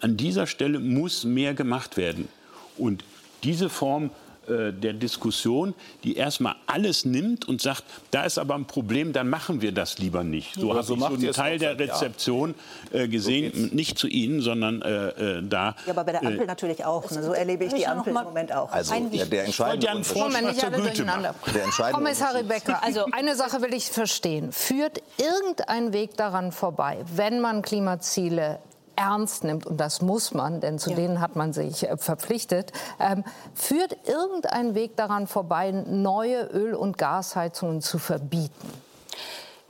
An 0.00 0.16
dieser 0.16 0.46
Stelle 0.46 0.78
muss 0.78 1.24
mehr 1.24 1.54
gemacht 1.54 1.96
werden. 1.96 2.28
Und 2.76 3.04
diese 3.42 3.68
Form 3.68 4.10
äh, 4.48 4.72
der 4.72 4.92
Diskussion, 4.94 5.74
die 6.04 6.16
erstmal 6.16 6.54
alles 6.66 7.04
nimmt 7.04 7.46
und 7.46 7.60
sagt, 7.60 7.84
da 8.12 8.24
ist 8.24 8.38
aber 8.38 8.54
ein 8.54 8.64
Problem, 8.66 9.12
dann 9.12 9.28
machen 9.28 9.60
wir 9.60 9.72
das 9.72 9.98
lieber 9.98 10.24
nicht. 10.24 10.54
So 10.54 10.68
Ja, 10.68 10.74
habe 10.76 10.82
so 10.84 10.94
ich 10.94 11.00
so 11.00 11.06
einen 11.06 11.32
Teil 11.32 11.58
der. 11.58 11.78
Rezeption 11.78 12.54
äh, 12.92 13.08
gesehen, 13.08 13.70
nicht 13.74 13.98
zu 13.98 14.06
Ihnen, 14.08 14.40
sondern 14.40 14.80
äh, 14.82 15.08
äh, 15.38 15.42
da. 15.42 15.74
Ja, 15.84 15.92
aber 15.92 16.04
bei 16.04 16.12
der 16.12 16.22
Ampel 16.22 16.40
äh, 16.42 16.46
natürlich 16.46 16.84
auch. 16.84 17.10
Ne? 17.10 17.22
So 17.22 17.32
erlebe 17.32 17.64
ich 17.64 17.74
die 17.74 17.82
noch 17.82 17.88
Ampel 17.88 18.14
im 18.16 18.22
Moment 18.22 18.52
auch. 18.52 18.70
Also 18.72 18.94
Ein 18.94 19.10
der, 19.10 19.44
entscheidende 19.44 19.84
ja 19.86 19.90
einen 19.92 19.98
Unterschied- 19.98 20.22
Vorschlag 20.22 20.40
Moment, 20.40 20.46
nicht 20.46 20.60
zur 20.60 20.68
alle 20.68 20.76
Güte 20.76 20.88
durcheinander. 20.88 21.32
machen. 21.40 21.52
Der 21.54 21.64
entscheidende 21.64 21.98
Kommissar 21.98 22.34
Rebecca, 22.34 22.78
also 22.82 23.04
eine 23.12 23.36
Sache 23.36 23.60
will 23.60 23.74
ich 23.74 23.86
verstehen. 23.90 24.52
Führt 24.52 25.02
irgendein 25.18 25.92
Weg 25.92 26.16
daran 26.16 26.52
vorbei, 26.52 26.98
wenn 27.14 27.40
man 27.40 27.60
Klimaziele 27.62 28.60
ernst 28.98 29.44
nimmt, 29.44 29.64
und 29.64 29.78
das 29.78 30.02
muss 30.02 30.34
man, 30.34 30.60
denn 30.60 30.78
zu 30.78 30.90
Ja. 30.90 30.96
denen 30.96 31.20
hat 31.20 31.36
man 31.36 31.52
sich 31.52 31.88
äh, 31.88 31.96
verpflichtet, 31.96 32.72
ähm, 32.98 33.24
führt 33.54 33.96
irgendein 34.08 34.74
Weg 34.74 34.96
daran 34.96 35.26
vorbei, 35.28 35.70
neue 35.70 36.42
Öl- 36.52 36.74
und 36.74 36.98
Gasheizungen 36.98 37.80
zu 37.80 37.98
verbieten? 37.98 38.72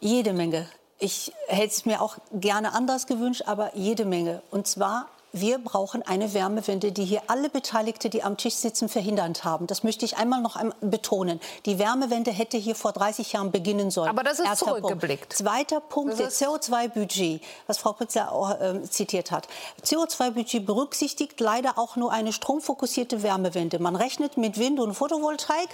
Jede 0.01 0.33
Menge. 0.33 0.66
Ich 0.99 1.33
hätte 1.47 1.68
es 1.68 1.85
mir 1.87 2.01
auch 2.01 2.16
gerne 2.33 2.72
anders 2.74 3.07
gewünscht, 3.07 3.43
aber 3.47 3.76
jede 3.76 4.05
Menge. 4.05 4.43
Und 4.51 4.66
zwar, 4.66 5.07
wir 5.33 5.59
brauchen 5.59 6.03
eine 6.03 6.33
Wärmewende, 6.35 6.91
die 6.93 7.05
hier 7.05 7.22
alle 7.26 7.51
Beteiligten, 7.51 8.11
die 8.11 8.22
am 8.22 8.37
Tisch 8.37 8.55
sitzen, 8.55 8.89
verhindert 8.89 9.45
haben. 9.45 9.66
Das 9.66 9.83
möchte 9.83 10.05
ich 10.05 10.16
einmal 10.16 10.41
noch 10.41 10.57
einmal 10.57 10.76
betonen. 10.81 11.39
Die 11.66 11.79
Wärmewende 11.79 12.31
hätte 12.31 12.57
hier 12.57 12.74
vor 12.74 12.93
30 12.93 13.33
Jahren 13.35 13.51
beginnen 13.51 13.91
sollen. 13.91 14.09
Aber 14.09 14.22
das 14.22 14.39
ist 14.39 14.47
Erster 14.47 14.66
zurückgeblickt. 14.66 15.29
Punkt. 15.29 15.33
Zweiter 15.37 15.81
Punkt, 15.81 16.12
Das 16.12 16.18
der 16.18 16.29
ist- 16.29 16.43
CO2-Budget, 16.43 17.43
was 17.66 17.79
Frau 17.79 17.93
Pritzler 17.93 18.33
auch 18.33 18.57
ähm, 18.61 18.91
zitiert 18.91 19.31
hat. 19.31 19.49
CO2-Budget 19.85 20.64
berücksichtigt 20.64 21.39
leider 21.41 21.79
auch 21.79 21.97
nur 21.97 22.11
eine 22.12 22.33
stromfokussierte 22.33 23.22
Wärmewende. 23.22 23.79
Man 23.79 23.97
rechnet 23.97 24.37
mit 24.37 24.59
Wind- 24.59 24.81
und 24.81 24.95
Photovoltaik. 24.95 25.68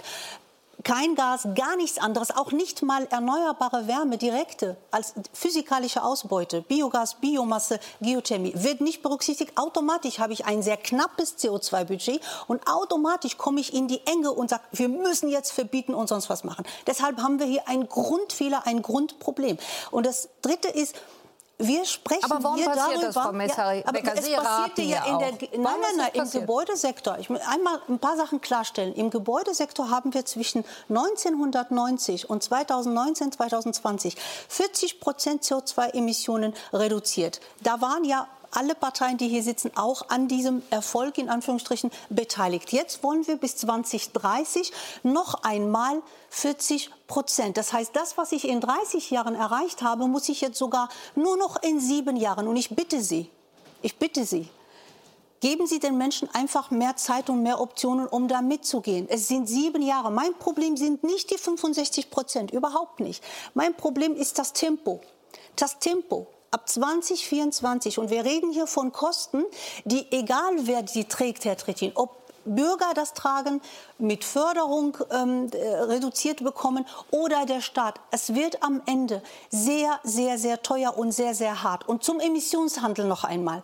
Kein 0.83 1.15
Gas, 1.15 1.47
gar 1.55 1.75
nichts 1.77 1.97
anderes, 1.97 2.35
auch 2.35 2.51
nicht 2.51 2.81
mal 2.83 3.07
erneuerbare 3.09 3.87
Wärme, 3.87 4.17
direkte, 4.17 4.77
als 4.91 5.13
physikalische 5.33 6.03
Ausbeute, 6.03 6.61
Biogas, 6.61 7.15
Biomasse, 7.15 7.79
Geothermie, 8.01 8.53
wird 8.55 8.81
nicht 8.81 9.01
berücksichtigt. 9.01 9.57
Automatisch 9.57 10.19
habe 10.19 10.33
ich 10.33 10.45
ein 10.45 10.61
sehr 10.61 10.77
knappes 10.77 11.37
CO2-Budget 11.37 12.21
und 12.47 12.67
automatisch 12.67 13.37
komme 13.37 13.61
ich 13.61 13.73
in 13.73 13.87
die 13.87 14.05
Enge 14.05 14.31
und 14.31 14.49
sage, 14.49 14.63
wir 14.71 14.89
müssen 14.89 15.29
jetzt 15.29 15.51
verbieten 15.51 15.93
und 15.93 16.07
sonst 16.07 16.29
was 16.29 16.43
machen. 16.43 16.65
Deshalb 16.87 17.19
haben 17.19 17.39
wir 17.39 17.45
hier 17.45 17.67
einen 17.67 17.87
Grundfehler, 17.87 18.67
ein 18.67 18.81
Grundproblem. 18.81 19.57
Und 19.91 20.05
das 20.05 20.29
Dritte 20.41 20.67
ist, 20.67 20.95
wir 21.57 21.85
sprechen 21.85 22.31
Aber 22.31 22.43
warum 22.43 22.57
hier 22.57 22.65
passiert 22.65 22.87
darüber. 22.87 23.07
das, 23.07 23.15
Frau 23.15 23.31
Messari-Becker? 23.31 24.11
aber 24.11 24.19
es 24.19 24.25
Sie 24.25 24.33
raten 24.33 24.45
passierte 24.45 24.81
ja 24.81 25.05
in 25.05 25.19
der, 25.19 25.27
auch. 25.29 25.39
Nein, 25.39 25.61
nein, 25.63 25.73
nein, 25.97 26.09
im 26.13 26.19
passiert? 26.19 26.43
Gebäudesektor. 26.43 27.17
Ich 27.19 27.29
will 27.29 27.39
einmal 27.49 27.81
ein 27.87 27.99
paar 27.99 28.17
Sachen 28.17 28.41
klarstellen. 28.41 28.93
Im 28.93 29.09
Gebäudesektor 29.09 29.89
haben 29.89 30.13
wir 30.13 30.25
zwischen 30.25 30.65
1990 30.89 32.29
und 32.29 32.43
2019, 32.43 33.31
2020 33.31 34.17
40 34.49 34.99
Prozent 34.99 35.43
CO2-Emissionen 35.43 36.53
reduziert. 36.73 37.39
Da 37.61 37.79
waren 37.79 38.03
ja 38.03 38.27
alle 38.55 38.75
Parteien, 38.75 39.17
die 39.17 39.27
hier 39.27 39.43
sitzen, 39.43 39.71
auch 39.75 40.09
an 40.09 40.27
diesem 40.27 40.61
Erfolg 40.69 41.17
in 41.17 41.29
Anführungsstrichen 41.29 41.91
beteiligt. 42.09 42.71
Jetzt 42.71 43.03
wollen 43.03 43.27
wir 43.27 43.37
bis 43.37 43.57
2030 43.57 44.71
noch 45.03 45.43
einmal 45.43 46.01
40 46.29 46.89
Prozent. 47.07 47.57
Das 47.57 47.73
heißt, 47.73 47.95
das, 47.95 48.17
was 48.17 48.31
ich 48.31 48.47
in 48.47 48.61
30 48.61 49.11
Jahren 49.11 49.35
erreicht 49.35 49.81
habe, 49.81 50.07
muss 50.07 50.29
ich 50.29 50.41
jetzt 50.41 50.57
sogar 50.57 50.89
nur 51.15 51.37
noch 51.37 51.61
in 51.61 51.79
sieben 51.79 52.15
Jahren. 52.15 52.47
Und 52.47 52.55
ich 52.55 52.69
bitte 52.69 53.01
Sie, 53.01 53.29
ich 53.81 53.97
bitte 53.97 54.25
Sie, 54.25 54.49
Geben 55.41 55.67
Sie 55.67 55.77
den 55.77 55.97
Menschen 55.97 56.27
einfach 56.33 56.71
mehr 56.71 56.95
Zeit 56.95 57.29
und 57.29 57.43
mehr 57.43 57.61
Optionen, 57.61 58.07
um 58.07 58.27
da 58.27 58.41
mitzugehen. 58.41 59.07
Es 59.09 59.27
sind 59.27 59.47
sieben 59.47 59.83
Jahre. 59.83 60.09
Mein 60.09 60.33
Problem 60.33 60.75
sind 60.75 61.03
nicht 61.03 61.29
die 61.29 61.37
65 61.37 62.09
Prozent, 62.09 62.51
überhaupt 62.51 62.99
nicht. 62.99 63.23
Mein 63.53 63.75
Problem 63.75 64.15
ist 64.15 64.39
das 64.39 64.53
Tempo. 64.53 65.01
Das 65.55 65.77
Tempo. 65.77 66.25
Ab 66.55 66.69
2024, 66.69 67.99
und 67.99 68.09
wir 68.09 68.23
reden 68.23 68.49
hier 68.49 68.65
von 68.65 68.93
Kosten, 68.93 69.43
die, 69.83 70.09
egal 70.13 70.53
wer 70.59 70.83
die 70.83 71.03
trägt, 71.03 71.43
Herr 71.43 71.57
Trittin, 71.57 71.91
ob 71.95 72.11
Bürger 72.45 72.93
das 72.95 73.13
tragen, 73.13 73.59
mit 73.97 74.23
Förderung 74.23 74.97
ähm, 75.11 75.49
äh, 75.51 75.67
reduziert 75.81 76.45
bekommen 76.45 76.85
oder 77.11 77.45
der 77.45 77.59
Staat. 77.59 77.99
Es 78.11 78.35
wird 78.35 78.63
am 78.63 78.81
Ende 78.85 79.21
sehr, 79.49 79.99
sehr, 80.03 80.37
sehr 80.37 80.61
teuer 80.61 80.97
und 80.97 81.11
sehr, 81.11 81.35
sehr 81.35 81.61
hart. 81.61 81.89
Und 81.89 82.05
zum 82.05 82.21
Emissionshandel 82.21 83.05
noch 83.05 83.25
einmal. 83.25 83.61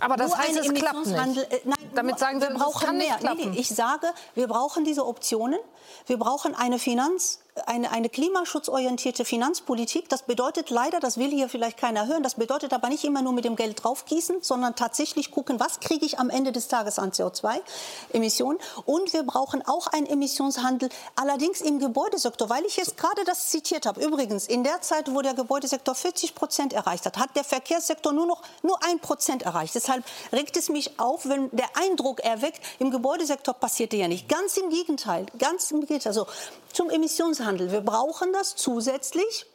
Aber 0.00 0.16
das 0.16 0.30
Nur 0.30 0.38
heißt, 0.38 0.56
es 0.56 0.74
klappt 0.74 1.06
nicht. 1.06 1.52
Äh, 1.52 1.60
Nein, 1.64 1.90
Damit 1.94 2.18
sagen 2.18 2.40
Sie, 2.40 2.46
wir 2.48 2.54
das 2.54 2.62
brauchen 2.62 2.96
mehr. 2.96 3.18
Nee, 3.22 3.46
nee, 3.46 3.58
ich 3.58 3.68
sage, 3.68 4.08
wir 4.34 4.48
brauchen 4.48 4.84
diese 4.84 5.06
Optionen. 5.06 5.58
Wir 6.06 6.18
brauchen 6.18 6.54
eine 6.54 6.78
Finanz, 6.78 7.40
eine, 7.66 7.90
eine 7.90 8.08
klimaschutzorientierte 8.08 9.24
Finanzpolitik. 9.24 10.08
Das 10.08 10.22
bedeutet 10.22 10.70
leider, 10.70 11.00
das 11.00 11.18
will 11.18 11.30
hier 11.30 11.48
vielleicht 11.48 11.76
keiner 11.76 12.06
hören, 12.06 12.22
das 12.22 12.36
bedeutet 12.36 12.72
aber 12.72 12.88
nicht 12.88 13.04
immer 13.04 13.22
nur 13.22 13.32
mit 13.32 13.44
dem 13.44 13.56
Geld 13.56 13.82
draufgießen, 13.84 14.38
sondern 14.40 14.74
tatsächlich 14.74 15.30
gucken, 15.30 15.60
was 15.60 15.80
kriege 15.80 16.06
ich 16.06 16.18
am 16.18 16.30
Ende 16.30 16.52
des 16.52 16.68
Tages 16.68 16.98
an 16.98 17.10
CO2-Emissionen. 17.12 18.58
Und 18.86 19.12
wir 19.12 19.22
brauchen 19.22 19.62
auch 19.66 19.86
einen 19.88 20.06
Emissionshandel, 20.06 20.88
allerdings 21.14 21.60
im 21.60 21.78
Gebäudesektor, 21.78 22.48
weil 22.48 22.64
ich 22.64 22.76
jetzt 22.76 22.96
gerade 22.96 23.24
das 23.24 23.50
zitiert 23.50 23.86
habe. 23.86 24.02
Übrigens, 24.04 24.46
in 24.46 24.64
der 24.64 24.80
Zeit, 24.80 25.12
wo 25.14 25.20
der 25.20 25.34
Gebäudesektor 25.34 25.94
40 25.94 26.34
Prozent 26.34 26.72
erreicht 26.72 27.04
hat, 27.06 27.18
hat 27.18 27.36
der 27.36 27.44
Verkehrssektor 27.44 28.12
nur 28.12 28.26
noch 28.26 28.42
nur 28.62 28.82
ein 28.84 28.98
Prozent 28.98 29.42
erreicht. 29.42 29.76
Deshalb 29.82 30.04
regt 30.32 30.56
es 30.56 30.68
mich 30.68 31.00
auf, 31.00 31.28
wenn 31.28 31.50
der 31.50 31.76
Eindruck 31.76 32.20
erweckt, 32.20 32.60
im 32.78 32.92
Gebäudesektor 32.92 33.52
passierte 33.52 33.96
ja 33.96 34.06
nicht. 34.06 34.28
Ganz 34.28 34.56
im 34.56 34.70
Gegenteil, 34.70 35.26
ganz 35.38 35.70
im 35.72 35.80
Gegenteil. 35.80 36.10
Also 36.10 36.26
zum 36.72 36.88
Emissionshandel. 36.88 37.72
Wir 37.72 37.80
brauchen 37.80 38.32
das 38.32 38.54
zusätzlich 38.54 39.46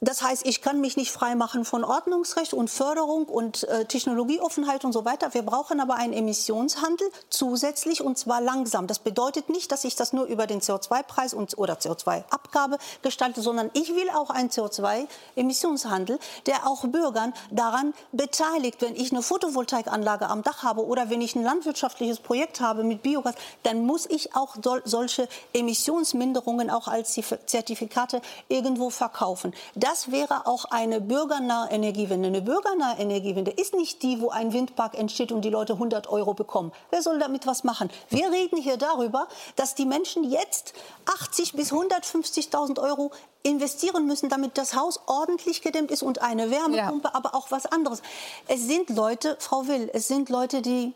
das 0.00 0.22
heißt, 0.22 0.46
ich 0.46 0.60
kann 0.60 0.80
mich 0.80 0.96
nicht 0.96 1.10
freimachen 1.10 1.64
von 1.64 1.84
Ordnungsrecht 1.84 2.52
und 2.52 2.68
Förderung 2.68 3.24
und 3.24 3.64
äh, 3.64 3.84
Technologieoffenheit 3.84 4.84
und 4.84 4.92
so 4.92 5.04
weiter. 5.04 5.32
Wir 5.34 5.42
brauchen 5.42 5.80
aber 5.80 5.94
einen 5.94 6.12
Emissionshandel 6.12 7.08
zusätzlich 7.30 8.02
und 8.02 8.18
zwar 8.18 8.40
langsam. 8.40 8.86
Das 8.86 8.98
bedeutet 8.98 9.48
nicht, 9.48 9.72
dass 9.72 9.84
ich 9.84 9.96
das 9.96 10.12
nur 10.12 10.26
über 10.26 10.46
den 10.46 10.60
CO2-Preis 10.60 11.34
oder 11.34 11.74
CO2-Abgabe 11.74 12.78
gestalte, 13.02 13.40
sondern 13.40 13.70
ich 13.72 13.94
will 13.94 14.10
auch 14.10 14.30
einen 14.30 14.50
CO2-Emissionshandel, 14.50 16.18
der 16.46 16.66
auch 16.66 16.84
Bürgern 16.86 17.32
daran 17.50 17.94
beteiligt. 18.12 18.82
Wenn 18.82 18.96
ich 18.96 19.12
eine 19.12 19.22
Photovoltaikanlage 19.22 20.28
am 20.28 20.42
Dach 20.42 20.62
habe 20.62 20.84
oder 20.84 21.08
wenn 21.08 21.20
ich 21.20 21.34
ein 21.34 21.42
landwirtschaftliches 21.42 22.20
Projekt 22.20 22.60
habe 22.60 22.84
mit 22.84 23.02
Biogas, 23.02 23.34
dann 23.62 23.86
muss 23.86 24.06
ich 24.06 24.34
auch 24.34 24.56
solche 24.84 25.28
Emissionsminderungen 25.52 26.68
auch 26.68 26.88
als 26.88 27.18
Zertifikate 27.46 28.20
irgendwo 28.48 28.90
verkaufen. 28.90 29.54
Das 29.74 29.93
das 29.94 30.10
wäre 30.10 30.48
auch 30.48 30.64
eine 30.64 31.00
bürgernahe 31.00 31.70
Energiewende. 31.70 32.26
Eine 32.26 32.42
bürgernahe 32.42 32.98
Energiewende 32.98 33.52
ist 33.52 33.74
nicht 33.74 34.02
die, 34.02 34.20
wo 34.20 34.28
ein 34.28 34.52
Windpark 34.52 34.98
entsteht 34.98 35.30
und 35.30 35.42
die 35.42 35.50
Leute 35.50 35.74
100 35.74 36.08
Euro 36.08 36.34
bekommen. 36.34 36.72
Wer 36.90 37.00
soll 37.00 37.20
damit 37.20 37.46
was 37.46 37.62
machen? 37.62 37.88
Wir 38.08 38.28
reden 38.32 38.56
hier 38.56 38.76
darüber, 38.76 39.28
dass 39.54 39.76
die 39.76 39.86
Menschen 39.86 40.24
jetzt 40.28 40.74
80 41.06 41.52
bis 41.52 41.72
150.000 41.72 42.82
Euro 42.82 43.12
investieren 43.44 44.08
müssen, 44.08 44.28
damit 44.28 44.58
das 44.58 44.74
Haus 44.74 44.98
ordentlich 45.06 45.62
gedämmt 45.62 45.92
ist 45.92 46.02
und 46.02 46.22
eine 46.22 46.50
Wärmepumpe, 46.50 47.10
ja. 47.12 47.14
aber 47.14 47.36
auch 47.36 47.52
was 47.52 47.64
anderes. 47.64 48.02
Es 48.48 48.66
sind 48.66 48.90
Leute, 48.90 49.36
Frau 49.38 49.68
Will, 49.68 49.88
es 49.92 50.08
sind 50.08 50.28
Leute, 50.28 50.60
die 50.60 50.92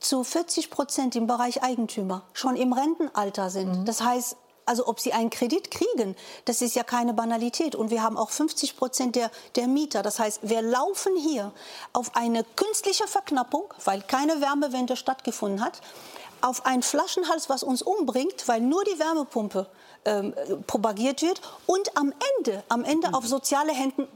zu 0.00 0.22
40 0.22 0.68
Prozent 0.68 1.16
im 1.16 1.26
Bereich 1.26 1.62
Eigentümer 1.62 2.24
schon 2.34 2.56
im 2.56 2.74
Rentenalter 2.74 3.48
sind. 3.48 3.78
Mhm. 3.78 3.84
Das 3.86 4.02
heißt, 4.02 4.36
also 4.66 4.86
ob 4.86 5.00
sie 5.00 5.12
einen 5.12 5.30
Kredit 5.30 5.70
kriegen, 5.70 6.16
das 6.44 6.62
ist 6.62 6.74
ja 6.74 6.82
keine 6.82 7.14
Banalität. 7.14 7.74
Und 7.74 7.90
wir 7.90 8.02
haben 8.02 8.16
auch 8.16 8.30
50 8.30 8.76
Prozent 8.76 9.16
der, 9.16 9.30
der 9.56 9.66
Mieter. 9.66 10.02
Das 10.02 10.18
heißt, 10.18 10.40
wir 10.42 10.62
laufen 10.62 11.16
hier 11.16 11.52
auf 11.92 12.14
eine 12.14 12.44
künstliche 12.56 13.06
Verknappung, 13.06 13.64
weil 13.84 14.02
keine 14.02 14.40
Wärmewende 14.40 14.96
stattgefunden 14.96 15.64
hat, 15.64 15.80
auf 16.42 16.66
einen 16.66 16.82
Flaschenhals, 16.82 17.48
was 17.48 17.62
uns 17.62 17.82
umbringt, 17.82 18.46
weil 18.48 18.60
nur 18.60 18.84
die 18.84 18.98
Wärmepumpe 18.98 19.66
ähm, 20.04 20.34
propagiert 20.66 21.22
wird 21.22 21.40
und 21.66 21.96
am 21.96 22.12
Ende, 22.38 22.64
am 22.68 22.84
Ende 22.84 23.14
auf 23.14 23.26
soziale, 23.26 23.72
Händen, 23.72 24.08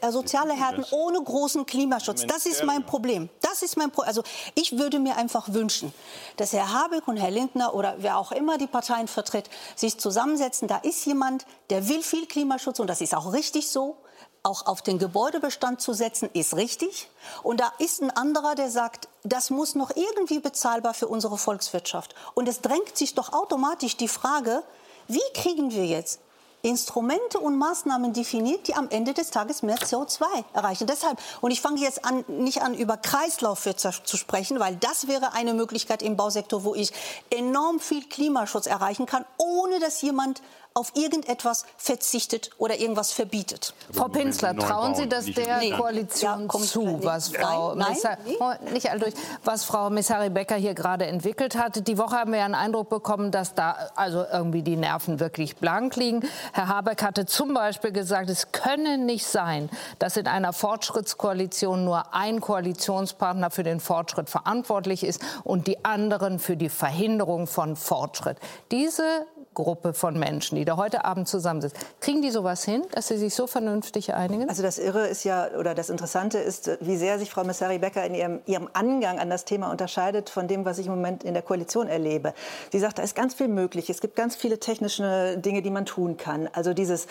äh, 0.00 0.10
soziale 0.12 0.54
Härten 0.54 0.84
ohne 0.92 1.20
großen 1.20 1.66
Klimaschutz. 1.66 2.24
Das 2.26 2.46
ist 2.46 2.64
mein 2.64 2.86
Problem. 2.86 3.28
Das 3.40 3.62
ist 3.62 3.76
mein 3.76 3.90
Pro 3.90 4.02
Also 4.02 4.22
ich 4.54 4.78
würde 4.78 4.98
mir 4.98 5.16
einfach 5.16 5.52
wünschen, 5.52 5.92
dass 6.36 6.52
Herr 6.52 6.72
Habeck 6.72 7.08
und 7.08 7.16
Herr 7.16 7.30
Lindner 7.30 7.74
oder 7.74 7.96
wer 7.98 8.18
auch 8.18 8.32
immer 8.32 8.58
die 8.58 8.66
Parteien 8.66 9.08
vertritt, 9.08 9.50
sich 9.74 9.98
zusammensetzen. 9.98 10.68
Da 10.68 10.78
ist 10.78 11.04
jemand, 11.04 11.46
der 11.70 11.88
will 11.88 12.02
viel 12.02 12.26
Klimaschutz 12.26 12.78
und 12.78 12.88
das 12.88 13.00
ist 13.00 13.14
auch 13.14 13.32
richtig 13.32 13.68
so 13.68 13.96
auch 14.44 14.66
auf 14.66 14.82
den 14.82 14.98
Gebäudebestand 14.98 15.80
zu 15.80 15.92
setzen, 15.92 16.30
ist 16.32 16.54
richtig. 16.54 17.10
Und 17.42 17.60
da 17.60 17.72
ist 17.78 18.02
ein 18.02 18.10
anderer, 18.10 18.54
der 18.54 18.70
sagt, 18.70 19.08
das 19.24 19.50
muss 19.50 19.74
noch 19.74 19.90
irgendwie 19.96 20.38
bezahlbar 20.38 20.94
für 20.94 21.08
unsere 21.08 21.38
Volkswirtschaft. 21.38 22.14
Und 22.34 22.48
es 22.48 22.60
drängt 22.60 22.96
sich 22.96 23.14
doch 23.14 23.32
automatisch 23.32 23.96
die 23.96 24.08
Frage, 24.08 24.62
wie 25.08 25.20
kriegen 25.32 25.72
wir 25.72 25.86
jetzt 25.86 26.20
Instrumente 26.64 27.38
und 27.38 27.58
Maßnahmen 27.58 28.14
definiert, 28.14 28.68
die 28.68 28.74
am 28.74 28.88
Ende 28.88 29.12
des 29.12 29.30
Tages 29.30 29.62
mehr 29.62 29.76
CO2 29.76 30.24
erreichen. 30.54 30.86
Deshalb, 30.86 31.18
und 31.42 31.50
ich 31.50 31.60
fange 31.60 31.80
jetzt 31.80 32.06
an, 32.06 32.24
nicht 32.26 32.62
an, 32.62 32.74
über 32.74 32.96
Kreislaufwirtschaft 32.96 34.06
zu 34.08 34.16
sprechen, 34.16 34.58
weil 34.60 34.76
das 34.76 35.06
wäre 35.06 35.34
eine 35.34 35.52
Möglichkeit 35.52 36.02
im 36.02 36.16
Bausektor, 36.16 36.64
wo 36.64 36.74
ich 36.74 36.90
enorm 37.28 37.80
viel 37.80 38.08
Klimaschutz 38.08 38.66
erreichen 38.66 39.04
kann, 39.04 39.26
ohne 39.36 39.78
dass 39.78 40.00
jemand 40.00 40.40
auf 40.76 40.90
irgendetwas 40.94 41.66
verzichtet 41.76 42.50
oder 42.58 42.80
irgendwas 42.80 43.12
verbietet. 43.12 43.74
Frau 43.92 44.08
Pinzler, 44.08 44.56
trauen 44.56 44.96
Sie 44.96 45.08
das 45.08 45.26
der 45.26 45.58
nee. 45.58 45.70
Koalition 45.70 46.48
ja, 46.52 46.58
zu, 46.58 46.98
was 47.04 47.28
Frau, 47.28 47.76
nein, 47.76 47.96
nein, 48.02 48.18
oh, 48.40 48.72
nicht 48.72 48.90
all 48.90 48.98
durch, 48.98 49.14
was 49.44 49.62
Frau 49.62 49.88
Messari 49.88 50.30
Becker 50.30 50.56
hier 50.56 50.74
gerade 50.74 51.06
entwickelt 51.06 51.56
hat? 51.56 51.86
Die 51.86 51.96
Woche 51.96 52.16
haben 52.16 52.32
wir 52.32 52.40
ja 52.40 52.44
einen 52.44 52.56
Eindruck 52.56 52.88
bekommen, 52.88 53.30
dass 53.30 53.54
da 53.54 53.76
also 53.94 54.24
irgendwie 54.32 54.62
die 54.62 54.74
Nerven 54.74 55.20
wirklich 55.20 55.56
blank 55.58 55.94
liegen. 55.94 56.28
Herr 56.52 56.66
Habeck 56.66 57.04
hatte 57.04 57.24
zum 57.24 57.54
Beispiel 57.54 57.92
gesagt, 57.92 58.28
es 58.28 58.50
könne 58.50 58.98
nicht 58.98 59.26
sein, 59.26 59.70
dass 60.00 60.16
in 60.16 60.26
einer 60.26 60.52
Fortschrittskoalition 60.52 61.84
nur 61.84 62.12
ein 62.12 62.40
Koalitionspartner 62.40 63.52
für 63.52 63.62
den 63.62 63.78
Fortschritt 63.78 64.28
verantwortlich 64.28 65.04
ist 65.04 65.22
und 65.44 65.68
die 65.68 65.84
anderen 65.84 66.40
für 66.40 66.56
die 66.56 66.68
Verhinderung 66.68 67.46
von 67.46 67.76
Fortschritt. 67.76 68.38
Diese 68.72 69.24
Gruppe 69.54 69.94
von 69.94 70.18
Menschen, 70.18 70.56
die 70.56 70.64
da 70.64 70.76
heute 70.76 71.04
Abend 71.04 71.28
zusammensitzt. 71.28 71.76
Kriegen 72.00 72.22
die 72.22 72.30
sowas 72.30 72.64
hin, 72.64 72.82
dass 72.92 73.08
sie 73.08 73.16
sich 73.16 73.34
so 73.34 73.46
vernünftig 73.46 74.14
einigen? 74.14 74.48
Also 74.48 74.62
das 74.62 74.78
Irre 74.78 75.06
ist 75.06 75.24
ja, 75.24 75.48
oder 75.58 75.74
das 75.74 75.90
Interessante 75.90 76.38
ist, 76.38 76.70
wie 76.80 76.96
sehr 76.96 77.18
sich 77.18 77.30
Frau 77.30 77.44
Messari-Becker 77.44 78.04
in 78.04 78.14
ihrem, 78.14 78.40
ihrem 78.46 78.68
Angang 78.72 79.18
an 79.18 79.30
das 79.30 79.44
Thema 79.44 79.70
unterscheidet 79.70 80.30
von 80.30 80.48
dem, 80.48 80.64
was 80.64 80.78
ich 80.78 80.86
im 80.86 80.94
Moment 80.94 81.24
in 81.24 81.34
der 81.34 81.42
Koalition 81.42 81.88
erlebe. 81.88 82.34
Sie 82.72 82.78
sagt, 82.78 82.98
da 82.98 83.02
ist 83.02 83.14
ganz 83.14 83.34
viel 83.34 83.48
möglich. 83.48 83.88
Es 83.90 84.00
gibt 84.00 84.16
ganz 84.16 84.36
viele 84.36 84.58
technische 84.58 85.38
Dinge, 85.38 85.62
die 85.62 85.70
man 85.70 85.86
tun 85.86 86.16
kann. 86.16 86.48
Also 86.52 86.74
dieses 86.74 87.06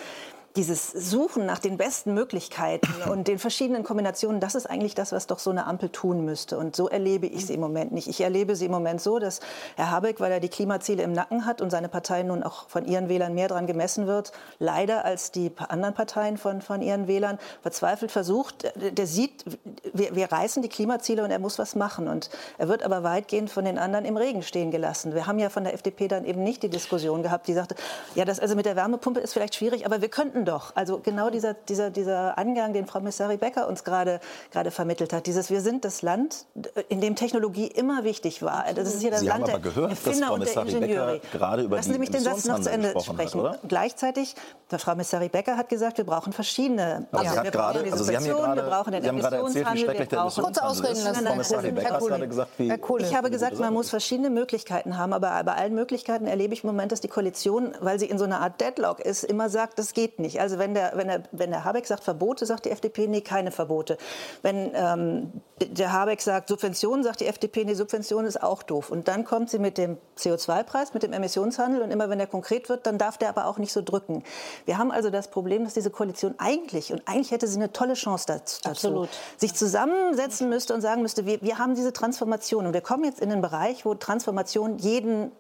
dieses 0.56 0.92
Suchen 0.92 1.46
nach 1.46 1.60
den 1.60 1.78
besten 1.78 2.14
Möglichkeiten 2.14 2.88
und 3.10 3.28
den 3.28 3.40
verschiedenen 3.40 3.84
Kombinationen, 3.84 4.40
das 4.40 4.56
ist 4.56 4.70
eigentlich 4.70 4.96
das, 4.96 5.12
was 5.12 5.28
doch 5.28 5.40
so 5.40 5.50
eine 5.50 5.66
Ampel 5.66 5.90
tun 5.90 6.26
müsste. 6.26 6.58
Und 6.58 6.76
so 6.76 6.88
erlebe 6.88 7.26
ich 7.26 7.48
sie 7.48 7.56
im 7.56 7.60
Moment 7.60 7.92
nicht. 7.92 8.08
Ich 8.08 8.22
erlebe 8.22 8.56
sie 8.56 8.66
im 8.66 8.72
Moment 8.72 9.02
so, 9.02 9.20
dass 9.20 9.40
Herr 9.76 9.90
Habeck, 9.90 10.20
weil 10.20 10.32
er 10.32 10.40
die 10.40 10.50
Klimaziele 10.50 11.04
im 11.04 11.14
Nacken 11.14 11.46
hat 11.46 11.62
und 11.62 11.72
seine 11.72 11.90
Partei 11.90 12.24
nun 12.24 12.44
auch 12.44 12.70
von 12.70 12.86
ihren 12.86 13.10
Wählern 13.10 13.34
mehr 13.34 13.48
dran 13.48 13.66
gemessen 13.66 14.06
wird, 14.08 14.32
leider 14.60 15.06
als 15.06 15.32
die 15.32 15.52
anderen 15.70 15.96
Parteien 15.96 16.38
von, 16.38 16.62
von 16.62 16.82
ihren 16.82 17.08
Wählern, 17.08 17.40
verzweifelt 17.62 18.12
versucht, 18.12 18.72
der 18.76 19.08
sieht, 19.08 19.46
wir, 19.94 20.16
wir 20.16 20.32
reißen 20.32 20.62
die 20.62 20.70
Klimaziele 20.70 21.24
und 21.24 21.32
er 21.32 21.40
muss 21.40 21.58
was 21.58 21.76
machen. 21.76 22.08
Und 22.08 22.30
er 22.58 22.68
wird 22.68 22.84
aber 22.84 23.04
weitgehend 23.04 23.50
von 23.50 23.66
den 23.66 23.80
anderen 23.80 24.06
im 24.06 24.18
Regen 24.18 24.44
stehen 24.44 24.70
gelassen. 24.70 25.16
Wir 25.16 25.26
haben 25.26 25.40
ja 25.40 25.50
von 25.50 25.64
der 25.64 25.74
FDP 25.74 26.08
dann 26.08 26.26
eben 26.26 26.44
nicht 26.44 26.62
die 26.62 26.70
Diskussion 26.70 27.24
gehabt, 27.24 27.48
die 27.48 27.54
sagte, 27.54 27.76
ja, 28.14 28.26
das 28.26 28.40
also 28.40 28.56
mit 28.56 28.66
der 28.66 28.76
Wärmepumpe 28.76 29.20
ist 29.20 29.34
vielleicht 29.34 29.56
schwierig, 29.56 29.86
aber 29.86 30.02
wir 30.02 30.10
könnten 30.10 30.43
doch. 30.46 30.76
Also 30.76 31.00
genau 31.00 31.30
dieser, 31.30 31.54
dieser, 31.54 31.90
dieser 31.90 32.38
Angang, 32.38 32.74
den 32.74 32.86
Frau 32.86 33.00
Messari 33.00 33.38
Becker 33.38 33.68
uns 33.68 33.84
gerade, 33.84 34.20
gerade 34.52 34.72
vermittelt 34.72 35.14
hat. 35.14 35.28
Dieses, 35.28 35.50
wir 35.50 35.62
sind 35.62 35.86
das 35.86 36.02
Land, 36.02 36.46
in 36.90 37.02
dem 37.02 37.16
Technologie 37.16 37.68
immer 37.68 38.04
wichtig 38.04 38.42
war. 38.42 38.66
Das 38.74 38.94
ist 38.94 39.02
hier 39.02 39.12
das 39.12 39.22
Sie 39.22 39.28
Land 39.28 39.44
haben 39.44 39.52
aber 39.52 39.60
gehört, 39.60 39.92
der 39.92 39.98
Erfinder 39.98 40.34
und 40.34 40.46
der 40.46 40.66
Ingenieure. 40.66 41.22
gerade 41.32 41.64
über 41.64 41.78
Lassen 41.78 41.94
Sie 41.94 42.00
mich 42.00 42.12
den 42.12 42.22
Satz 42.22 42.46
noch 42.46 42.60
zu 42.60 42.70
Ende 42.70 42.94
sprechen. 43.00 43.44
Hat, 43.44 43.60
Gleichzeitig, 43.68 44.36
der 44.72 44.80
Frau 44.80 44.96
Messari 44.96 45.30
Becker 45.30 45.58
hat 45.58 45.70
gesagt, 45.70 45.98
wir 45.98 46.06
brauchen 46.06 46.34
verschiedene. 46.34 47.08
Also 47.12 47.36
ja. 47.36 47.44
wir 47.44 47.52
grade, 47.52 47.84
also 47.92 48.04
Sie 48.04 48.16
haben 48.16 48.26
gerade, 48.26 48.62
wir 48.64 48.70
brauchen 48.70 48.92
den 48.92 49.04
Emissionshandel, 49.04 50.00
wir 50.00 50.06
brauchen... 50.06 50.44
Kurz 50.44 50.58
ausreden 50.58 51.04
lassen. 51.04 51.26
Frau 51.26 51.36
Messari 51.36 51.72
Becker 51.72 51.94
hat 51.94 52.02
gerade 52.02 52.28
gesagt, 52.28 52.52
wie... 52.58 52.74
Ich 53.00 53.16
habe 53.16 53.30
gesagt, 53.30 53.60
man 53.60 53.74
muss 53.74 53.90
verschiedene 53.90 54.30
Möglichkeiten 54.30 54.98
haben, 54.98 55.14
aber 55.14 55.44
bei 55.44 55.54
allen 55.54 55.76
Möglichkeiten 55.76 56.28
erlebe 56.28 56.54
ich 56.54 56.64
im 56.64 56.68
Moment, 56.68 56.92
dass 56.92 57.02
die 57.02 57.08
Koalition, 57.08 57.74
weil 57.80 58.00
sie 58.00 58.06
in 58.06 58.18
so 58.18 58.26
einer 58.26 58.42
Art 58.42 58.60
Deadlock 58.62 59.00
ist, 59.00 59.24
immer 59.24 59.50
sagt, 59.50 59.80
das 59.80 59.94
geht 59.94 60.20
nicht. 60.20 60.33
Also 60.40 60.60
wenn 60.60 60.74
der, 60.74 60.94
wenn 60.96 61.08
der, 61.08 61.24
wenn 61.32 61.52
der 61.52 61.64
Habeck 61.64 61.86
sagt 61.86 62.04
Verbote, 62.04 62.46
sagt 62.46 62.66
die 62.66 62.70
FDP, 62.72 63.08
nee, 63.08 63.22
keine 63.22 63.52
Verbote. 63.52 63.98
Wenn 64.42 64.72
ähm, 64.74 65.42
der 65.60 65.92
Habeck 65.92 66.22
sagt 66.22 66.50
Subventionen, 66.50 67.04
sagt 67.04 67.22
die 67.22 67.28
FDP, 67.28 67.66
nee, 67.66 67.74
Subventionen 67.74 68.28
ist 68.28 68.42
auch 68.42 68.64
doof. 68.64 68.90
Und 68.90 69.08
dann 69.08 69.26
kommt 69.26 69.50
sie 69.50 69.60
mit 69.60 69.78
dem 69.78 69.98
CO2-Preis, 70.18 70.94
mit 70.94 71.04
dem 71.04 71.14
Emissionshandel. 71.14 71.82
Und 71.82 71.92
immer 71.92 72.10
wenn 72.10 72.18
der 72.18 72.28
konkret 72.28 72.70
wird, 72.70 72.86
dann 72.86 72.98
darf 72.98 73.18
der 73.18 73.30
aber 73.30 73.48
auch 73.48 73.58
nicht 73.58 73.74
so 73.74 73.82
drücken. 73.82 74.24
Wir 74.66 74.78
haben 74.78 74.92
also 74.92 75.10
das 75.10 75.30
Problem, 75.30 75.64
dass 75.64 75.74
diese 75.74 75.90
Koalition 75.90 76.36
eigentlich, 76.38 76.92
und 76.92 77.02
eigentlich 77.06 77.32
hätte 77.32 77.48
sie 77.48 77.58
eine 77.58 77.72
tolle 77.72 77.94
Chance 77.94 78.26
dazu, 78.28 78.62
Absolut. 78.70 79.10
sich 79.38 79.54
zusammensetzen 79.54 80.50
müsste 80.50 80.74
und 80.74 80.82
sagen 80.82 81.02
müsste, 81.02 81.26
wir, 81.26 81.42
wir 81.42 81.58
haben 81.58 81.76
diese 81.76 81.94
Transformation. 81.94 82.66
Und 82.68 82.74
wir 82.74 82.82
kommen 82.82 83.04
jetzt 83.04 83.20
in 83.20 83.30
den 83.30 83.42
Bereich, 83.42 83.86
wo 83.86 83.94
Transformation 83.96 84.78
jeden 84.78 85.32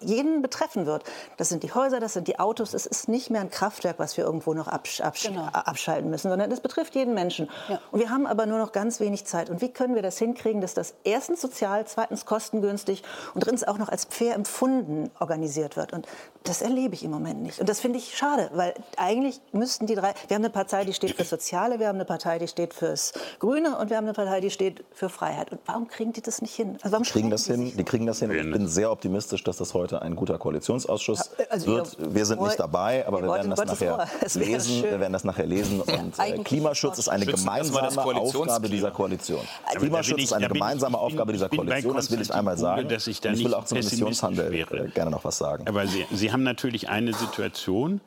jeden 0.00 0.42
betreffen 0.42 0.86
wird. 0.86 1.04
Das 1.36 1.48
sind 1.48 1.62
die 1.62 1.72
Häuser, 1.72 2.00
das 2.00 2.12
sind 2.12 2.28
die 2.28 2.38
Autos. 2.38 2.74
Es 2.74 2.86
ist 2.86 3.08
nicht 3.08 3.30
mehr 3.30 3.40
ein 3.40 3.50
Kraftwerk, 3.50 3.98
was 3.98 4.16
wir 4.16 4.24
irgendwo 4.24 4.54
noch 4.54 4.68
absch 4.68 5.00
absch 5.00 5.26
genau. 5.26 5.44
abschalten 5.46 6.10
müssen, 6.10 6.28
sondern 6.28 6.50
es 6.50 6.60
betrifft 6.60 6.94
jeden 6.94 7.14
Menschen. 7.14 7.48
Ja. 7.68 7.80
Und 7.90 8.00
wir 8.00 8.10
haben 8.10 8.26
aber 8.26 8.46
nur 8.46 8.58
noch 8.58 8.72
ganz 8.72 9.00
wenig 9.00 9.24
Zeit. 9.24 9.50
Und 9.50 9.60
wie 9.60 9.70
können 9.70 9.94
wir 9.94 10.02
das 10.02 10.18
hinkriegen, 10.18 10.60
dass 10.60 10.74
das 10.74 10.94
erstens 11.04 11.40
sozial, 11.40 11.86
zweitens 11.86 12.26
kostengünstig 12.26 13.02
und 13.34 13.44
drittens 13.44 13.64
auch 13.64 13.78
noch 13.78 13.88
als 13.88 14.06
fair 14.10 14.34
empfunden 14.34 15.10
organisiert 15.18 15.76
wird? 15.76 15.92
Und 15.92 16.06
das 16.44 16.62
erlebe 16.62 16.94
ich 16.94 17.04
im 17.04 17.10
Moment 17.10 17.42
nicht. 17.42 17.60
Und 17.60 17.68
das 17.68 17.80
finde 17.80 17.98
ich 17.98 18.16
schade, 18.16 18.50
weil 18.54 18.74
eigentlich 18.96 19.40
müssten 19.52 19.86
die 19.86 19.94
drei, 19.94 20.14
wir 20.28 20.34
haben 20.34 20.44
eine 20.44 20.50
Partei, 20.50 20.84
die 20.84 20.94
steht 20.94 21.14
fürs 21.16 21.28
Soziale, 21.30 21.78
wir 21.78 21.88
haben 21.88 21.96
eine 21.96 22.04
Partei, 22.04 22.38
die 22.38 22.48
steht 22.48 22.72
fürs 22.72 23.12
Grüne 23.38 23.76
und 23.78 23.90
wir 23.90 23.96
haben 23.96 24.04
eine 24.04 24.14
Partei, 24.14 24.40
die 24.40 24.50
steht 24.50 24.84
für 24.92 25.08
Freiheit. 25.08 25.52
Und 25.52 25.60
warum 25.66 25.88
kriegen 25.88 26.12
die 26.12 26.22
das 26.22 26.40
nicht 26.40 26.54
hin? 26.54 26.78
Also 26.82 26.92
warum 26.92 27.04
kriegen 27.04 27.30
das 27.30 27.46
hin? 27.46 27.72
Die 27.76 27.84
kriegen 27.84 28.06
das 28.06 28.20
hin. 28.20 28.30
Ich 28.30 28.52
bin 28.52 28.68
sehr 28.68 28.90
optimistisch, 28.90 29.44
dass 29.44 29.58
das 29.58 29.69
das 29.70 29.74
heute 29.74 30.02
ein 30.02 30.16
guter 30.16 30.38
Koalitionsausschuss 30.38 31.30
also 31.48 31.66
wird. 31.66 31.96
Wir 32.14 32.26
sind 32.26 32.42
nicht 32.42 32.58
dabei, 32.58 33.06
aber 33.06 33.22
wir 33.22 33.32
werden 33.32 33.50
das 33.50 33.64
nachher 33.64 34.06
lesen. 34.34 34.82
Wir 34.82 35.00
werden 35.00 35.12
das 35.12 35.24
nachher 35.24 35.46
lesen. 35.46 35.80
Und 35.80 36.18
äh, 36.18 36.38
Klimaschutz 36.38 36.98
ist 36.98 37.08
eine 37.08 37.26
gemeinsame 37.26 38.20
Aufgabe 38.20 38.68
dieser 38.68 38.90
Koalition. 38.90 39.40
Klimaschutz 39.76 40.22
ist 40.22 40.32
eine 40.32 40.48
gemeinsame 40.48 40.98
Aufgabe 40.98 41.32
dieser 41.32 41.48
Koalition. 41.48 41.94
Das 41.94 42.10
will 42.10 42.20
ich 42.20 42.32
einmal 42.32 42.56
sagen. 42.56 42.88
Dass 42.88 43.06
ich, 43.06 43.24
ich 43.24 43.44
will 43.44 43.54
auch 43.54 43.64
zum 43.64 43.78
Emissionshandel 43.78 44.50
wäre. 44.50 44.86
Äh, 44.86 44.88
gerne 44.88 45.10
noch 45.10 45.24
was 45.24 45.38
sagen. 45.38 45.66
Aber 45.66 45.86
Sie, 45.86 46.06
Sie 46.12 46.32
haben 46.32 46.42
natürlich 46.42 46.88
eine 46.88 47.12
Situation, 47.12 48.00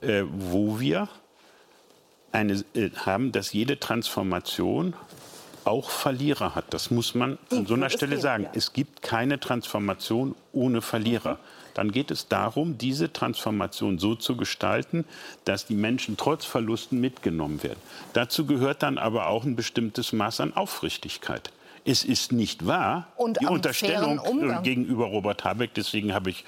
äh, 0.00 0.22
wo 0.32 0.80
wir 0.80 1.08
eine, 2.32 2.64
äh, 2.74 2.90
haben, 2.96 3.32
dass 3.32 3.52
jede 3.52 3.78
Transformation 3.78 4.94
auch 5.66 5.90
Verlierer 5.90 6.54
hat. 6.54 6.66
Das 6.70 6.90
muss 6.90 7.14
man 7.14 7.38
an 7.50 7.66
so 7.66 7.74
einer 7.74 7.90
Stelle 7.90 8.18
sagen. 8.18 8.46
Es 8.54 8.72
gibt 8.72 9.02
keine 9.02 9.40
Transformation 9.40 10.34
ohne 10.52 10.80
Verlierer. 10.80 11.38
Dann 11.74 11.92
geht 11.92 12.10
es 12.10 12.28
darum, 12.28 12.78
diese 12.78 13.12
Transformation 13.12 13.98
so 13.98 14.14
zu 14.14 14.36
gestalten, 14.36 15.04
dass 15.44 15.66
die 15.66 15.74
Menschen 15.74 16.16
trotz 16.16 16.46
Verlusten 16.46 17.00
mitgenommen 17.00 17.62
werden. 17.62 17.80
Dazu 18.14 18.46
gehört 18.46 18.82
dann 18.82 18.96
aber 18.96 19.26
auch 19.26 19.44
ein 19.44 19.56
bestimmtes 19.56 20.14
Maß 20.14 20.40
an 20.40 20.54
Aufrichtigkeit. 20.54 21.52
Es 21.84 22.02
ist 22.02 22.32
nicht 22.32 22.66
wahr, 22.66 23.08
Und 23.16 23.40
die 23.40 23.46
Unterstellung 23.46 24.62
gegenüber 24.62 25.06
Robert 25.06 25.44
Habeck, 25.44 25.74
deswegen 25.74 26.14
habe 26.14 26.30
ich, 26.30 26.44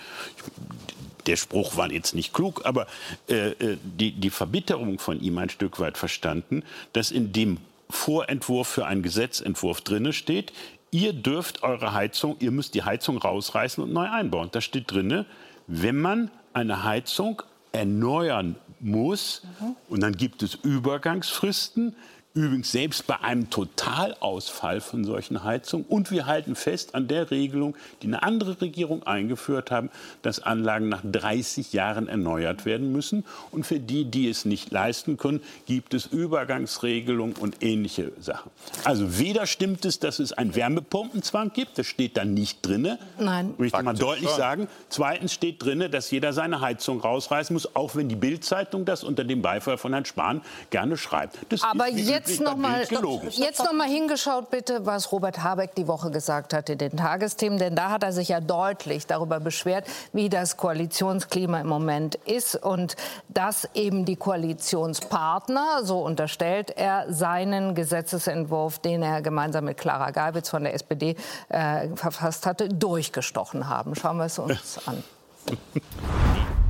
der 1.27 1.37
Spruch 1.37 1.77
war 1.77 1.93
jetzt 1.93 2.15
nicht 2.15 2.33
klug, 2.33 2.63
aber 2.65 2.87
äh, 3.29 3.51
äh, 3.51 3.79
die, 3.85 4.13
die 4.13 4.31
Verbitterung 4.31 4.99
von 4.99 5.21
ihm 5.21 5.39
ein 5.39 5.51
Stück 5.51 5.79
weit 5.79 5.99
verstanden, 5.99 6.65
dass 6.93 7.11
in 7.11 7.33
dem 7.33 7.59
Vorentwurf 7.91 8.69
für 8.69 8.87
einen 8.87 9.03
Gesetzentwurf 9.03 9.81
drinne 9.81 10.13
steht, 10.13 10.53
ihr 10.91 11.13
dürft 11.13 11.63
eure 11.63 11.93
Heizung, 11.93 12.37
ihr 12.41 12.51
müsst 12.51 12.75
die 12.75 12.83
Heizung 12.83 13.19
rausreißen 13.19 13.83
und 13.83 13.93
neu 13.93 14.09
einbauen. 14.09 14.49
Da 14.53 14.61
steht 14.61 14.91
drinne, 14.91 15.27
wenn 15.67 16.01
man 16.01 16.31
eine 16.53 16.85
Heizung 16.85 17.43
erneuern 17.73 18.57
muss, 18.81 19.43
und 19.89 20.03
dann 20.03 20.17
gibt 20.17 20.43
es 20.43 20.55
Übergangsfristen, 20.55 21.95
Übrigens 22.39 22.71
selbst 22.71 23.09
bei 23.09 23.21
einem 23.21 23.51
Totalausfall 23.51 24.81
von 24.81 25.05
solchen 25.05 25.43
Heizungen. 25.43 25.85
Und 25.89 26.13
wir 26.13 26.27
halten 26.27 26.55
fest 26.55 26.95
an 26.95 27.09
der 27.09 27.33
Regelung, 27.33 27.75
die 28.01 28.07
eine 28.07 28.23
andere 28.23 28.61
Regierung 28.61 29.03
eingeführt 29.03 29.73
haben, 29.73 29.91
dass 30.23 30.39
Anlagen 30.39 30.89
nach 30.89 31.03
30 31.03 31.73
Jahren 31.73 32.07
erneuert 32.07 32.65
werden 32.65 32.93
müssen. 32.93 33.25
Und 33.51 33.67
für 33.67 33.81
die, 33.81 34.05
die 34.05 34.29
es 34.29 34.45
nicht 34.45 34.71
leisten 34.71 35.17
können, 35.17 35.41
gibt 35.67 35.95
es 35.95 36.07
Übergangsregelungen 36.07 37.35
und 37.35 37.57
ähnliche 37.61 38.13
Sachen. 38.21 38.53
Also 38.85 39.19
weder 39.19 39.49
stimmt 39.49 39.85
es, 39.85 39.99
dass 39.99 40.21
es 40.21 40.33
einen 40.33 40.55
Wärmepumpenzwang 40.55 41.53
gibt, 41.53 41.77
das 41.77 41.89
steht 41.89 42.17
da 42.17 42.25
nicht 42.25 42.65
drin. 42.65 42.99
Nein. 43.19 43.55
Will 43.59 43.67
ich 43.67 43.73
mal 43.73 43.83
Faktisch 43.83 44.01
deutlich 44.01 44.29
schon. 44.29 44.39
sagen. 44.39 44.69
Zweitens 44.91 45.33
steht 45.33 45.61
drin, 45.61 45.85
dass 45.91 46.09
jeder 46.13 46.33
seine 46.33 46.61
Heizung 46.61 47.01
rausreißen 47.01 47.53
muss, 47.53 47.75
auch 47.75 47.97
wenn 47.97 48.09
die 48.09 48.15
Bild-Zeitung 48.15 48.85
das 48.85 49.03
unter 49.03 49.25
dem 49.25 49.43
Beifall 49.43 49.77
von 49.77 49.93
Herrn 49.93 50.05
Spahn 50.05 50.41
gerne 50.71 50.97
schreibt. 50.97 51.37
Das 51.49 51.65
Aber 51.65 51.89
ist 51.89 51.97
wie 51.97 52.05
jetzt 52.29 52.45
bei 52.45 52.51
noch 52.51 52.57
mal, 52.57 52.77
Bild 52.77 52.89
gelogen. 52.89 53.29
jetzt 53.31 53.65
noch 53.65 53.73
mal 53.73 53.89
hingeschaut, 53.89 54.51
bitte, 54.51 54.87
was 54.87 55.13
Robert 55.13 55.43
Habeck 55.43 55.75
die 55.75 55.89
Woche 55.89 56.11
gesagt 56.11 56.53
hat 56.53 56.69
in 56.69 56.79
den 56.79 56.97
Tagesthemen. 56.97 57.59
Denn 57.59 57.75
da 57.75 57.91
hat 57.91 58.03
er 58.03 58.13
sich 58.13 58.29
ja 58.29 58.41
deutlich 58.41 59.07
darüber 59.07 59.41
beschwert, 59.41 59.87
wie 60.13 60.29
das 60.29 60.57
Koalitionsklima 60.57 61.61
im 61.61 61.69
Moment 61.69 62.15
ist 62.15 62.57
und 62.57 62.97
dass 63.29 63.69
eben 63.75 64.05
die 64.05 64.17
Koalitionspartner, 64.17 65.85
so 65.85 66.01
unterstellt 66.01 66.73
er, 66.77 67.13
seinen 67.13 67.75
Gesetzesentwurf, 67.75 68.79
den 68.79 69.03
er 69.03 69.23
gemeinsam 69.23 69.65
mit 69.65 69.79
Clara 69.79 70.11
Geiwitz 70.11 70.49
von 70.49 70.65
der 70.65 70.75
SPD 70.75 71.17
äh, 71.49 71.89
verfasst 71.95 72.47
hatte, 72.47 72.69
durchgestochen 72.69 73.69
haben. 73.69 73.95
Schauen 73.95 74.19
wir 74.19 74.27
es 74.27 74.39
uns 74.39 74.81
an. 74.87 75.03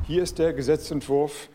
Hier 0.07 0.23
ist 0.23 0.39
der 0.39 0.53
Gesetzentwurf 0.53 1.49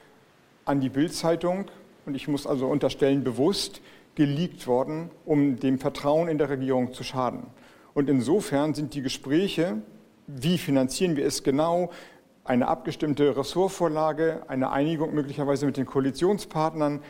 an 0.66 0.80
die 0.80 0.90
Bild-Zeitung 0.90 1.66
und 2.06 2.16
ich 2.16 2.28
muss 2.28 2.48
also 2.48 2.68
unterstellen, 2.68 3.24
bewusst 3.24 3.82
geleakt 4.16 4.68
worden, 4.68 5.10
um 5.26 5.60
dem 5.60 5.80
Vertrauen 5.80 6.28
in 6.28 6.38
der 6.38 6.50
Regierung 6.50 6.94
zu 6.94 7.04
schaden. 7.04 7.48
Und 7.94 8.10
insofern 8.10 8.74
sind 8.74 8.94
die 8.94 9.02
Gespräche, 9.02 9.78
wie 10.28 10.58
finanzieren 10.58 11.16
wir 11.16 11.26
es 11.26 11.44
genau, 11.44 11.92
eine 12.44 12.68
abgestimmte 12.68 13.38
Ressortvorlage, 13.38 14.44
eine 14.48 14.72
Einigung 14.72 15.14
möglicherweise 15.14 15.66
mit 15.66 15.78
den 15.78 15.86
Koalitionspartnern 15.86 17.02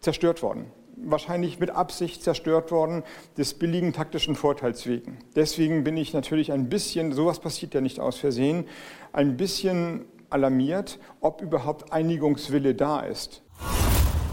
zerstört 0.00 0.42
worden. 0.42 0.66
Wahrscheinlich 1.02 1.58
mit 1.58 1.70
Absicht 1.70 2.22
zerstört 2.22 2.70
worden, 2.70 3.02
des 3.36 3.54
billigen 3.54 3.92
taktischen 3.92 4.36
Vorteils 4.36 4.86
wegen. 4.86 5.18
Deswegen 5.34 5.82
bin 5.82 5.96
ich 5.96 6.12
natürlich 6.12 6.52
ein 6.52 6.68
bisschen, 6.68 7.12
sowas 7.12 7.40
passiert 7.40 7.74
ja 7.74 7.80
nicht 7.80 8.00
aus 8.00 8.18
Versehen, 8.18 8.66
ein 9.12 9.36
bisschen 9.36 10.04
alarmiert, 10.28 10.98
ob 11.20 11.42
überhaupt 11.42 11.92
Einigungswille 11.92 12.74
da 12.74 13.00
ist. 13.00 13.42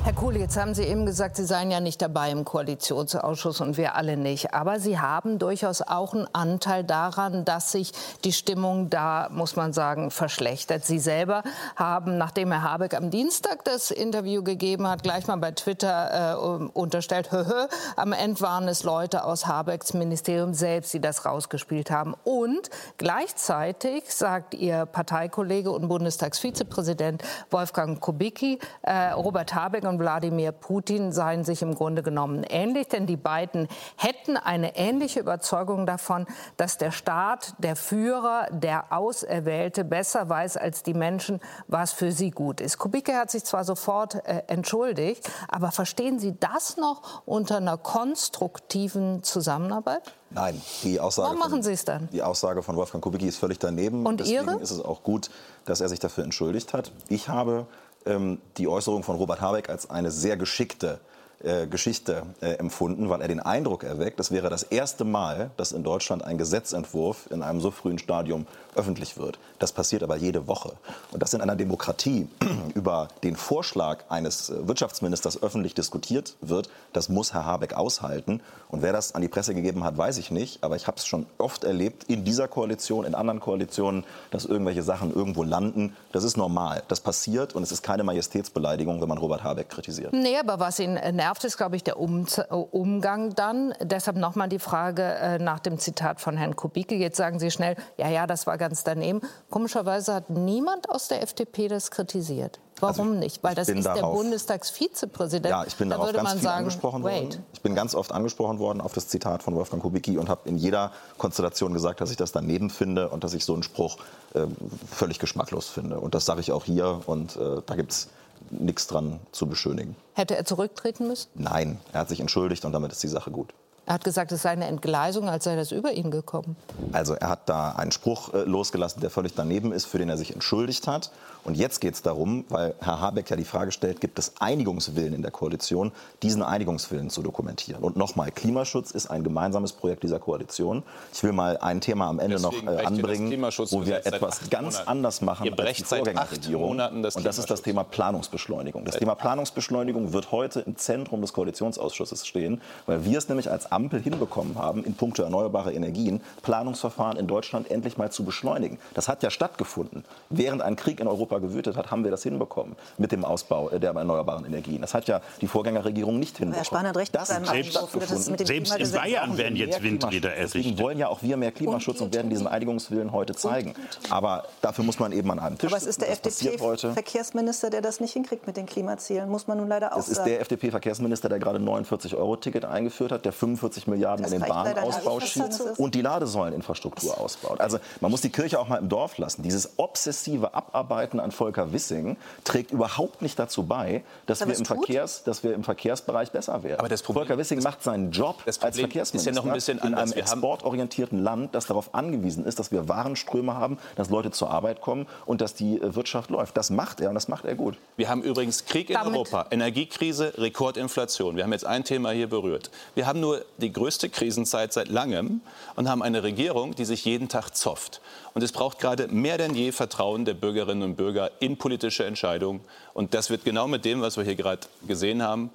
Herr 0.08 0.16
Kuhl, 0.16 0.38
jetzt 0.38 0.56
haben 0.56 0.74
Sie 0.74 0.84
eben 0.84 1.06
gesagt, 1.06 1.36
Sie 1.36 1.44
seien 1.44 1.70
ja 1.70 1.82
nicht 1.82 2.02
dabei 2.02 2.32
im 2.32 2.46
Koalitionsausschuss 2.46 3.60
und 3.60 3.76
wir 3.76 3.96
alle 3.96 4.16
nicht. 4.16 4.54
Aber 4.54 4.80
Sie 4.80 4.98
haben 4.98 5.38
durchaus 5.38 5.82
auch 5.82 6.14
einen 6.14 6.30
Anteil 6.32 6.86
daran, 6.86 7.44
dass 7.44 7.74
sich 7.74 7.92
die 8.24 8.32
Stimmung 8.32 8.90
da, 8.90 9.28
muss 9.30 9.58
man 9.58 9.74
sagen, 9.74 10.10
verschlechtert. 10.10 10.86
Sie 10.86 11.00
selber 11.00 11.44
haben, 11.76 12.18
nachdem 12.18 12.54
Herr 12.54 12.64
Habeck 12.64 12.94
am 12.94 13.10
Dienstag 13.10 13.66
das 13.66 13.92
Interview 13.92 14.44
gegeben 14.44 14.88
hat, 14.88 15.04
gleich 15.04 15.28
mal 15.28 15.36
bei 15.36 15.52
Twitter 15.52 16.38
äh, 16.38 16.70
unterstellt, 16.70 17.34
hö, 17.34 17.46
hö, 17.46 17.68
am 17.98 18.14
Ende 18.14 18.40
waren 18.40 18.70
es 18.70 18.84
Leute 18.84 19.26
aus 19.26 19.46
Habecks 19.46 19.94
Ministerium 19.94 20.54
selbst, 20.54 20.94
die 20.94 21.02
das 21.02 21.26
rausgespielt 21.26 21.92
haben. 21.92 22.16
Und 22.24 22.70
gleichzeitig 22.98 24.06
sagt 24.08 24.54
Ihr 24.54 24.86
Parteikollege 24.86 25.70
und 25.70 25.90
Bundestagsvizepräsident 25.90 27.24
Wolfgang 27.52 28.00
Kubicki, 28.00 28.60
äh, 28.84 29.10
Robert 29.10 29.54
Habeck 29.54 29.84
und 29.84 29.97
Wladimir 30.00 30.52
Putin 30.52 31.12
seien 31.12 31.44
sich 31.44 31.62
im 31.62 31.76
Grunde 31.76 32.04
genommen 32.04 32.44
ähnlich, 32.44 32.88
denn 32.88 33.06
die 33.08 33.18
beiden 33.18 33.68
hätten 33.96 34.38
eine 34.38 34.76
ähnliche 34.78 35.20
Überzeugung 35.20 35.86
davon, 35.86 36.26
dass 36.58 36.78
der 36.78 36.92
Staat, 36.92 37.54
der 37.58 37.76
Führer, 37.76 38.48
der 38.52 38.92
Auserwählte 38.92 39.84
besser 39.84 40.30
weiß 40.30 40.58
als 40.58 40.84
die 40.84 40.94
Menschen, 40.94 41.40
was 41.68 41.92
für 41.92 42.12
sie 42.12 42.32
gut 42.32 42.62
ist. 42.62 42.78
Kubicki 42.78 43.12
hat 43.14 43.32
sich 43.32 43.44
zwar 43.44 43.64
sofort 43.64 44.16
äh, 44.26 44.44
entschuldigt, 44.48 45.30
aber 45.48 45.72
verstehen 45.72 46.20
Sie 46.20 46.36
das 46.40 46.78
noch 46.78 47.24
unter 47.26 47.58
einer 47.58 47.78
konstruktiven 47.78 49.24
Zusammenarbeit? 49.24 50.14
Nein, 50.30 50.62
die 50.84 51.00
Aussage, 51.00 51.28
Warum 51.28 51.40
machen 51.40 51.52
von, 51.52 51.64
Sie 51.64 51.72
es 51.72 51.86
dann? 51.86 52.10
die 52.12 52.22
Aussage 52.22 52.62
von 52.62 52.76
Wolfgang 52.76 53.04
Kubicki 53.04 53.28
ist 53.28 53.38
völlig 53.38 53.60
daneben. 53.60 54.06
Und 54.06 54.20
Deswegen 54.20 54.48
Ihre? 54.50 54.60
ist 54.60 54.72
es 54.72 54.82
auch 54.82 55.04
gut, 55.04 55.30
dass 55.66 55.82
er 55.82 55.90
sich 55.90 56.00
dafür 56.00 56.24
entschuldigt 56.24 56.74
hat. 56.74 56.92
Ich 57.08 57.30
habe 57.30 57.68
ähm, 58.08 58.40
die 58.58 58.68
Äußerung 58.68 59.04
von 59.04 59.16
Robert 59.18 59.42
Habeck 59.42 59.70
als 59.70 59.90
eine 59.90 60.12
sehr 60.12 60.38
geschickte 60.38 61.00
äh, 61.44 61.68
Geschichte 61.68 62.24
äh, 62.42 62.54
empfunden, 62.54 63.10
weil 63.10 63.22
er 63.22 63.28
den 63.28 63.40
Eindruck 63.40 63.84
erweckt, 63.84 64.20
es 64.20 64.32
wäre 64.32 64.50
das 64.50 64.64
erste 64.64 65.06
Mal, 65.06 65.52
dass 65.56 65.72
in 65.72 65.84
Deutschland 65.84 66.24
ein 66.24 66.40
Gesetzentwurf 66.40 67.28
in 67.30 67.44
einem 67.44 67.62
so 67.62 67.70
frühen 67.70 68.00
Stadium 68.00 68.48
öffentlich 68.78 69.18
wird. 69.18 69.40
Das 69.60 69.72
passiert 69.72 70.04
aber 70.04 70.16
jede 70.16 70.48
Woche. 70.48 70.74
Und 71.12 71.22
dass 71.22 71.34
in 71.34 71.42
einer 71.42 71.56
Demokratie 71.56 72.28
über 72.76 73.10
den 73.24 73.36
Vorschlag 73.36 74.04
eines 74.10 74.50
äh, 74.50 74.68
Wirtschaftsministers 74.68 75.42
öffentlich 75.42 75.74
diskutiert 75.74 76.36
wird, 76.42 76.70
das 76.94 77.10
muss 77.10 77.34
Herr 77.34 77.46
Habeck 77.46 77.74
aushalten. 77.74 78.42
Und 78.70 78.82
wer 78.82 78.94
das 78.94 79.16
an 79.16 79.22
die 79.22 79.28
Presse 79.28 79.54
gegeben 79.54 79.84
hat, 79.84 79.98
weiß 79.98 80.18
ich 80.18 80.32
nicht. 80.32 80.64
Aber 80.64 80.76
ich 80.76 80.88
habe 80.88 80.98
es 80.98 81.06
schon 81.06 81.26
oft 81.38 81.64
erlebt, 81.64 82.06
in 82.06 82.24
dieser 82.24 82.48
Koalition, 82.48 83.06
in 83.06 83.16
anderen 83.16 83.40
Koalitionen, 83.40 84.04
dass 84.32 84.46
irgendwelche 84.46 84.84
Sachen 84.84 85.14
irgendwo 85.14 85.44
landen. 85.44 85.96
Das 86.12 86.24
ist 86.24 86.38
normal. 86.38 86.84
Das 86.88 87.00
passiert 87.00 87.56
und 87.56 87.64
es 87.64 87.72
ist 87.72 87.84
keine 87.84 88.04
Majestätsbeleidigung, 88.04 89.02
wenn 89.02 89.10
man 89.10 89.18
Robert 89.18 89.44
Habeck 89.44 89.70
kritisiert. 89.70 90.14
Nee, 90.14 90.38
aber 90.38 90.60
was 90.60 90.80
ihn 90.80 90.98
äh, 90.98 91.12
nervt, 91.12 91.44
ist, 91.44 91.58
glaube 91.58 91.76
ich, 91.76 91.84
der 91.84 92.00
um 92.00 92.26
Umgang 92.72 93.36
dann. 93.36 93.74
Deshalb 93.82 94.18
nochmal 94.18 94.50
die 94.50 94.60
Frage 94.60 95.04
äh, 95.04 95.40
nach 95.40 95.60
dem 95.60 95.80
Zitat 95.80 96.20
von 96.20 96.38
Herrn 96.38 96.56
Kubicki. 96.56 96.96
Jetzt 96.96 97.18
sagen 97.18 97.40
Sie 97.40 97.52
schnell, 97.52 97.76
ja, 97.98 98.10
ja, 98.10 98.28
das 98.28 98.48
war 98.48 98.58
ganz 98.58 98.67
daneben. 98.84 99.22
Komischerweise 99.50 100.14
hat 100.14 100.30
niemand 100.30 100.90
aus 100.90 101.08
der 101.08 101.22
FDP 101.24 101.68
das 101.68 101.92
kritisiert. 101.92 102.60
Warum 102.80 103.08
Also, 103.10 103.20
nicht? 103.20 103.44
Weil 103.44 103.52
ich 103.54 103.56
das 103.56 103.70
ist 103.70 103.84
der 103.86 103.96
darauf- 103.96 104.16
Bundestagsvizepräsident. 104.18 105.50
Ja, 105.50 105.64
ich 105.66 105.76
bin 105.76 105.90
da 105.90 105.98
darauf 105.98 106.14
ganz 106.14 106.32
viel 106.34 106.42
sagen, 106.42 106.58
angesprochen 106.60 107.04
wait. 107.04 107.24
worden. 107.34 107.46
Ich 107.54 107.62
bin 107.62 107.74
ganz 107.76 107.96
oft 107.96 108.12
angesprochen 108.12 108.60
worden 108.60 108.82
auf 108.82 108.94
das 108.94 109.08
Zitat 109.08 109.42
von 109.44 109.56
Wolfgang 109.56 109.82
Kubicki 109.82 110.18
und 110.18 110.30
habe 110.30 110.48
in 110.48 110.58
jeder 110.58 110.92
Konstellation 111.18 111.74
gesagt, 111.74 112.02
dass 112.02 112.12
ich 112.12 112.18
das 112.18 112.32
daneben 112.32 112.70
finde 112.70 113.10
und 113.10 113.24
dass 113.24 113.34
ich 113.34 113.46
so 113.46 113.54
einen 113.54 113.64
Spruch 113.64 113.98
äh, 114.36 114.46
völlig 114.92 115.18
geschmacklos 115.20 115.68
finde. 115.70 116.00
Und 116.00 116.14
das 116.14 116.26
sage 116.26 116.42
ich 116.42 116.52
auch 116.52 116.66
hier 116.66 117.02
und 117.08 117.36
äh, 117.36 117.62
da 117.66 117.76
gibt 117.76 117.92
es 117.92 118.10
nichts 118.52 118.86
dran 118.88 119.20
zu 119.32 119.48
beschönigen. 119.48 119.96
Hätte 120.14 120.38
er 120.38 120.46
zurücktreten 120.46 121.08
müssen? 121.08 121.30
Nein, 121.34 121.80
er 121.94 122.02
hat 122.02 122.10
sich 122.10 122.20
entschuldigt 122.20 122.64
und 122.64 122.72
damit 122.74 122.92
ist 122.92 123.02
die 123.02 123.08
Sache 123.08 123.32
gut. 123.32 123.54
Er 123.88 123.94
hat 123.94 124.04
gesagt, 124.04 124.34
es 124.34 124.42
sei 124.42 124.50
eine 124.50 124.68
Entgleisung, 124.68 125.30
als 125.30 125.46
sei 125.46 125.56
das 125.56 125.72
über 125.72 125.94
ihn 125.94 126.12
gekommen. 126.12 126.58
Also 126.92 127.14
er 127.14 127.30
hat 127.30 127.48
da 127.48 127.72
einen 127.72 127.94
Spruch 127.94 128.34
äh, 128.34 128.40
losgelassen, 128.40 129.00
der 129.00 129.10
völlig 129.10 129.34
daneben 129.34 129.72
ist, 129.72 129.86
für 129.86 129.98
den 129.98 130.10
er 130.10 130.18
sich 130.18 130.34
entschuldigt 130.34 130.88
hat. 130.88 131.10
Und 131.46 131.56
jetzt 131.56 131.80
geht 131.80 131.94
es 131.94 132.02
darum, 132.02 132.44
weil 132.50 132.76
Herr 132.82 133.00
Habeck 133.00 133.30
ja 133.30 133.38
die 133.38 133.46
Frage 133.46 133.72
stellt, 133.72 134.02
gibt 134.02 134.20
es 134.20 134.34
Einigungswillen 134.42 135.14
in 135.14 135.22
der 135.22 135.32
Koalition, 135.32 135.94
diesen 136.22 136.44
Einigungswillen 136.44 137.10
zu 137.10 137.22
dokumentieren. 137.22 137.82
Und 137.82 137.96
nochmal, 137.96 138.30
Klimaschutz 138.32 138.92
ist 138.92 139.10
ein 139.10 139.24
gemeinsames 139.24 139.72
Projekt 139.72 140.04
dieser 140.04 140.20
Koalition. 140.20 140.84
Ich 141.14 141.24
will 141.24 141.32
mal 141.32 141.56
ein 141.60 141.80
Thema 141.80 142.10
am 142.10 142.20
Ende 142.20 142.36
Deswegen 142.36 142.66
noch 142.66 142.74
äh, 142.74 142.86
anbringen, 142.86 143.32
wo 143.32 143.86
wir 143.86 144.06
etwas 144.06 144.50
ganz 144.50 144.74
Monaten. 144.80 144.90
anders 144.90 145.22
machen 145.22 145.46
Ihr 145.46 145.52
als 145.54 145.58
die 145.58 145.64
brecht 145.64 145.88
seit 145.88 146.00
acht 146.02 146.08
Vorgängerregierung. 146.08 146.68
Monaten 146.68 147.04
das 147.04 147.16
Und 147.16 147.26
das 147.26 147.38
ist 147.38 147.50
das. 147.50 147.62
Thema 147.62 147.86
Planungsbeschleunigung. 147.86 148.84
Das 148.84 148.98
Thema 148.98 149.16
Planungsbeschleunigung 149.16 150.12
wird 150.12 150.34
heute 150.34 150.60
im 150.60 150.76
Zentrum 150.76 151.22
des 151.22 151.32
Koalitionsausschusses 151.32 152.28
stehen, 152.28 152.62
weil 152.86 153.06
wir 153.06 153.18
es 153.18 153.30
nämlich 153.30 153.50
als 153.50 153.72
Ampel 153.78 154.02
hinbekommen 154.02 154.56
haben, 154.56 154.84
in 154.84 154.96
puncto 154.96 155.22
erneuerbare 155.22 155.72
Energien, 155.72 156.20
Planungsverfahren 156.42 157.16
in 157.18 157.28
Deutschland 157.28 157.70
endlich 157.70 157.96
mal 157.98 158.12
zu 158.12 158.24
beschleunigen. 158.26 158.80
Das 158.96 159.08
hat 159.08 159.22
ja 159.22 159.30
stattgefunden. 159.30 160.04
Während 160.32 160.64
ein 160.64 160.76
Krieg 160.76 161.00
in 161.00 161.08
Europa 161.08 161.38
gewütet 161.38 161.78
hat, 161.78 161.92
haben 161.92 162.04
wir 162.04 162.10
das 162.10 162.24
hinbekommen 162.24 162.76
mit 162.98 163.12
dem 163.12 163.24
Ausbau 163.24 163.70
der 163.70 163.92
erneuerbaren 163.92 164.46
Energien. 164.46 164.82
Das 164.82 164.96
hat 164.96 165.08
ja 165.08 165.22
die 165.42 165.48
Vorgängerregierung 165.48 166.18
nicht 166.18 166.40
hinbekommen. 166.40 166.56
Herr 166.56 166.66
Spahn 166.66 166.88
hat 166.88 166.98
recht, 166.98 167.14
das 167.14 167.30
ist 167.30 167.46
selbst, 167.46 168.48
selbst 168.48 168.76
in 168.78 168.92
Bayern 168.92 169.38
werden 169.38 169.56
jetzt 169.56 169.84
Windräder. 169.84 170.32
Deswegen 170.36 170.80
wollen 170.80 170.98
ja 170.98 171.10
auch 171.10 171.22
wir 171.22 171.38
mehr 171.38 171.52
Klimaschutz 171.52 172.02
und, 172.02 172.08
und 172.08 172.16
werden 172.16 172.32
diesen 172.32 172.48
Einigungswillen 172.48 173.12
heute 173.12 173.36
zeigen. 173.36 173.76
Aber 174.10 174.46
dafür 174.62 174.86
muss 174.86 174.98
man 174.98 175.12
eben 175.12 175.30
an 175.30 175.38
einem 175.38 175.58
Tisch 175.60 175.72
Aber 175.72 175.78
es 175.78 175.86
ist 175.86 176.02
der 176.02 176.12
FDP-Verkehrsminister, 176.12 177.70
der 177.70 177.82
das 177.82 178.00
nicht 178.00 178.14
hinkriegt 178.14 178.48
mit 178.48 178.58
den 178.58 178.66
Klimazielen, 178.66 179.30
muss 179.30 179.46
man 179.46 179.60
nun 179.60 179.68
leider 179.68 179.94
auch 179.94 180.02
sagen. 180.02 180.12
Es 180.12 180.18
ist 180.18 180.24
der 180.24 180.42
FDP-Verkehrsminister, 180.42 181.30
der 181.30 181.38
gerade 181.38 181.60
49-Euro-Ticket 181.60 182.66
eingeführt 182.66 183.12
hat, 183.12 183.24
der 183.26 183.34
45 183.34 183.67
Milliarden 183.88 184.24
das 184.24 184.32
in 184.32 184.42
den 184.42 184.48
Bahnausbau 184.48 185.20
schießt 185.20 185.78
und 185.78 185.96
die 185.96 186.02
Ladesäuleninfrastruktur 186.02 187.20
ausbaut. 187.20 187.60
Also 187.60 187.80
man 188.02 188.12
muss 188.12 188.22
die 188.22 188.30
Kirche 188.30 188.60
auch 188.60 188.68
mal 188.68 188.78
im 188.78 188.90
Dorf 188.90 189.18
lassen. 189.18 189.44
Dieses 189.44 189.78
obsessive 189.78 190.54
Abarbeiten 190.54 191.20
an 191.20 191.32
Volker 191.32 191.72
Wissing 191.74 192.18
trägt 192.44 192.72
überhaupt 192.72 193.22
nicht 193.22 193.38
dazu 193.38 193.64
bei, 193.64 194.04
dass, 194.26 194.46
wir 194.46 194.56
im, 194.56 194.66
Verkehrs, 194.66 195.24
dass 195.24 195.44
wir 195.44 195.54
im 195.54 195.64
Verkehrsbereich 195.64 196.32
besser 196.32 196.64
werden. 196.64 196.80
Aber 196.80 196.90
das 196.90 197.04
Problem, 197.04 197.28
Volker 197.28 197.38
Wissing 197.38 197.62
macht 197.62 197.84
seinen 197.84 198.12
Job 198.12 198.44
als 198.46 198.58
Verkehrsminister 198.58 199.32
ist 199.32 199.36
ja 199.36 199.42
noch 199.42 199.48
ein 199.48 199.54
bisschen 199.54 199.80
in 199.80 199.94
einem 199.94 200.12
exportorientierten 200.14 201.22
Land, 201.22 201.56
das 201.56 201.68
darauf 201.68 201.94
angewiesen 201.94 202.46
ist, 202.46 202.60
dass 202.60 202.72
wir 202.72 202.88
Warenströme 202.88 203.56
haben, 203.56 203.78
dass 203.96 204.10
Leute 204.10 204.32
zur 204.32 204.50
Arbeit 204.50 204.82
kommen 204.82 205.08
und 205.26 205.42
dass 205.42 205.54
die 205.54 205.82
äh, 205.82 205.96
Wirtschaft 205.96 206.30
läuft. 206.30 206.58
Das 206.58 206.70
macht 206.70 207.02
er 207.02 207.10
und 207.10 207.16
das 207.16 207.28
macht 207.28 207.46
er 207.46 207.56
gut. 207.56 207.78
Wir 207.96 208.10
haben 208.10 208.24
übrigens 208.24 208.66
Krieg 208.66 208.90
in 208.90 208.96
Damit 208.96 209.14
Europa, 209.14 209.48
Energiekrise, 209.52 210.34
Rekordinflation. 210.38 211.36
Wir 211.36 211.44
haben 211.44 211.52
jetzt 211.52 211.66
ein 211.66 211.84
Thema 211.84 212.12
hier 212.12 212.28
berührt. 212.28 212.70
Wir 212.96 213.08
haben 213.08 213.20
nur 213.20 213.44
die 213.58 213.72
größte 213.72 214.10
Krisenzeit 214.10 214.74
seit 214.74 214.90
langem 214.90 215.42
und 215.76 215.90
haben 215.90 216.02
eine 216.02 216.24
Regierung, 216.24 216.76
die 216.76 216.86
sich 216.86 217.06
jeden 217.06 217.30
Tag 217.30 217.56
zofft. 217.56 218.02
Und 218.34 218.44
es 218.44 218.52
braucht 218.52 218.80
gerade 218.80 219.08
mehr 219.08 219.38
denn 219.38 219.56
je 219.56 219.72
Vertrauen 219.72 220.26
der 220.26 220.34
Bürgerinnen 220.34 220.84
und 220.84 220.96
Bürger 220.96 221.32
in 221.40 221.58
politische 221.58 222.06
Entscheidungen. 222.06 222.62
Und 222.94 223.14
das 223.14 223.30
wird 223.30 223.44
genau 223.44 223.68
mit 223.68 223.86
dem, 223.86 224.02
was 224.02 224.18
wir 224.18 224.24
hier 224.24 224.36
gerade 224.36 224.68
gesehen 224.88 225.24
haben, 225.24 225.52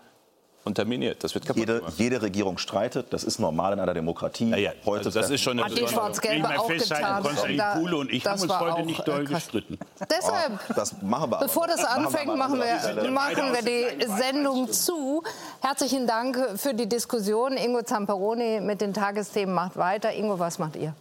unterminiert. 0.64 1.24
Das 1.24 1.34
wird 1.34 1.46
kaputt 1.46 1.60
jede, 1.60 1.82
jede 1.96 2.22
Regierung 2.22 2.58
streitet. 2.58 3.12
Das 3.12 3.24
ist 3.24 3.38
normal 3.38 3.72
in 3.72 3.80
einer 3.80 3.94
Demokratie. 3.94 4.50
Ja, 4.50 4.56
ja. 4.56 4.72
Heute 4.84 5.06
also 5.06 5.20
das 5.20 5.30
ist 5.30 5.40
schon 5.40 5.58
eine 5.58 5.64
Hat 5.64 5.76
die 5.76 5.86
Schwarz-Gelbe 5.86 6.60
auch 6.60 6.68
getan. 6.68 7.22
Konstantin 7.22 7.94
und 7.94 8.12
ich 8.12 8.24
haben 8.26 8.40
uns 8.40 8.58
heute 8.58 8.82
nicht 8.84 9.06
doll 9.06 9.24
gestritten. 9.24 9.78
Deshalb, 10.08 10.60
oh, 10.68 10.72
das 10.74 11.02
machen 11.02 11.30
wir 11.30 11.38
bevor 11.38 11.66
das 11.66 11.84
anfängt, 11.84 12.36
machen 12.36 12.60
wir, 12.60 13.10
machen 13.10 13.52
wir 13.52 13.62
die 13.62 14.06
Sendung 14.06 14.70
zu. 14.70 15.22
Herzlichen 15.60 16.06
Dank 16.06 16.38
für 16.56 16.74
die 16.74 16.88
Diskussion. 16.88 17.56
Ingo 17.56 17.82
Zamperoni 17.82 18.60
mit 18.60 18.80
den 18.80 18.94
Tagesthemen 18.94 19.54
macht 19.54 19.76
weiter. 19.76 20.12
Ingo, 20.12 20.38
was 20.38 20.58
macht 20.58 20.76
ihr? 20.76 20.94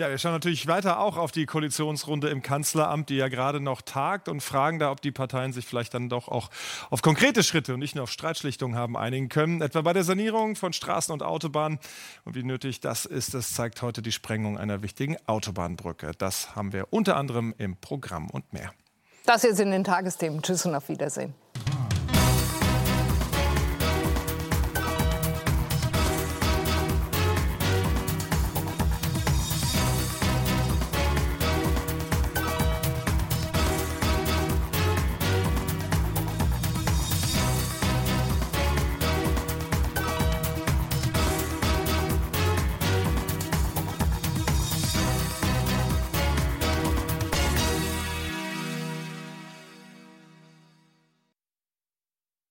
Ja, 0.00 0.08
wir 0.08 0.16
schauen 0.16 0.32
natürlich 0.32 0.66
weiter 0.66 0.98
auch 0.98 1.18
auf 1.18 1.30
die 1.30 1.44
Koalitionsrunde 1.44 2.30
im 2.30 2.40
Kanzleramt, 2.40 3.10
die 3.10 3.16
ja 3.16 3.28
gerade 3.28 3.60
noch 3.60 3.82
tagt 3.82 4.30
und 4.30 4.40
fragen 4.40 4.78
da, 4.78 4.90
ob 4.90 5.02
die 5.02 5.12
Parteien 5.12 5.52
sich 5.52 5.66
vielleicht 5.66 5.92
dann 5.92 6.08
doch 6.08 6.28
auch 6.28 6.48
auf 6.88 7.02
konkrete 7.02 7.42
Schritte 7.42 7.74
und 7.74 7.80
nicht 7.80 7.96
nur 7.96 8.04
auf 8.04 8.10
Streitschlichtung 8.10 8.76
haben 8.76 8.96
einigen 8.96 9.28
können, 9.28 9.60
etwa 9.60 9.82
bei 9.82 9.92
der 9.92 10.02
Sanierung 10.02 10.56
von 10.56 10.72
Straßen 10.72 11.12
und 11.12 11.22
Autobahnen. 11.22 11.78
Und 12.24 12.34
wie 12.34 12.42
nötig 12.42 12.80
das 12.80 13.04
ist, 13.04 13.34
das 13.34 13.52
zeigt 13.52 13.82
heute 13.82 14.00
die 14.00 14.10
Sprengung 14.10 14.56
einer 14.56 14.82
wichtigen 14.82 15.18
Autobahnbrücke. 15.26 16.12
Das 16.16 16.56
haben 16.56 16.72
wir 16.72 16.86
unter 16.94 17.18
anderem 17.18 17.54
im 17.58 17.76
Programm 17.76 18.30
und 18.30 18.54
mehr. 18.54 18.72
Das 19.26 19.42
jetzt 19.42 19.60
in 19.60 19.70
den 19.70 19.84
Tagesthemen. 19.84 20.40
Tschüss 20.40 20.64
und 20.64 20.74
auf 20.74 20.88
Wiedersehen. 20.88 21.34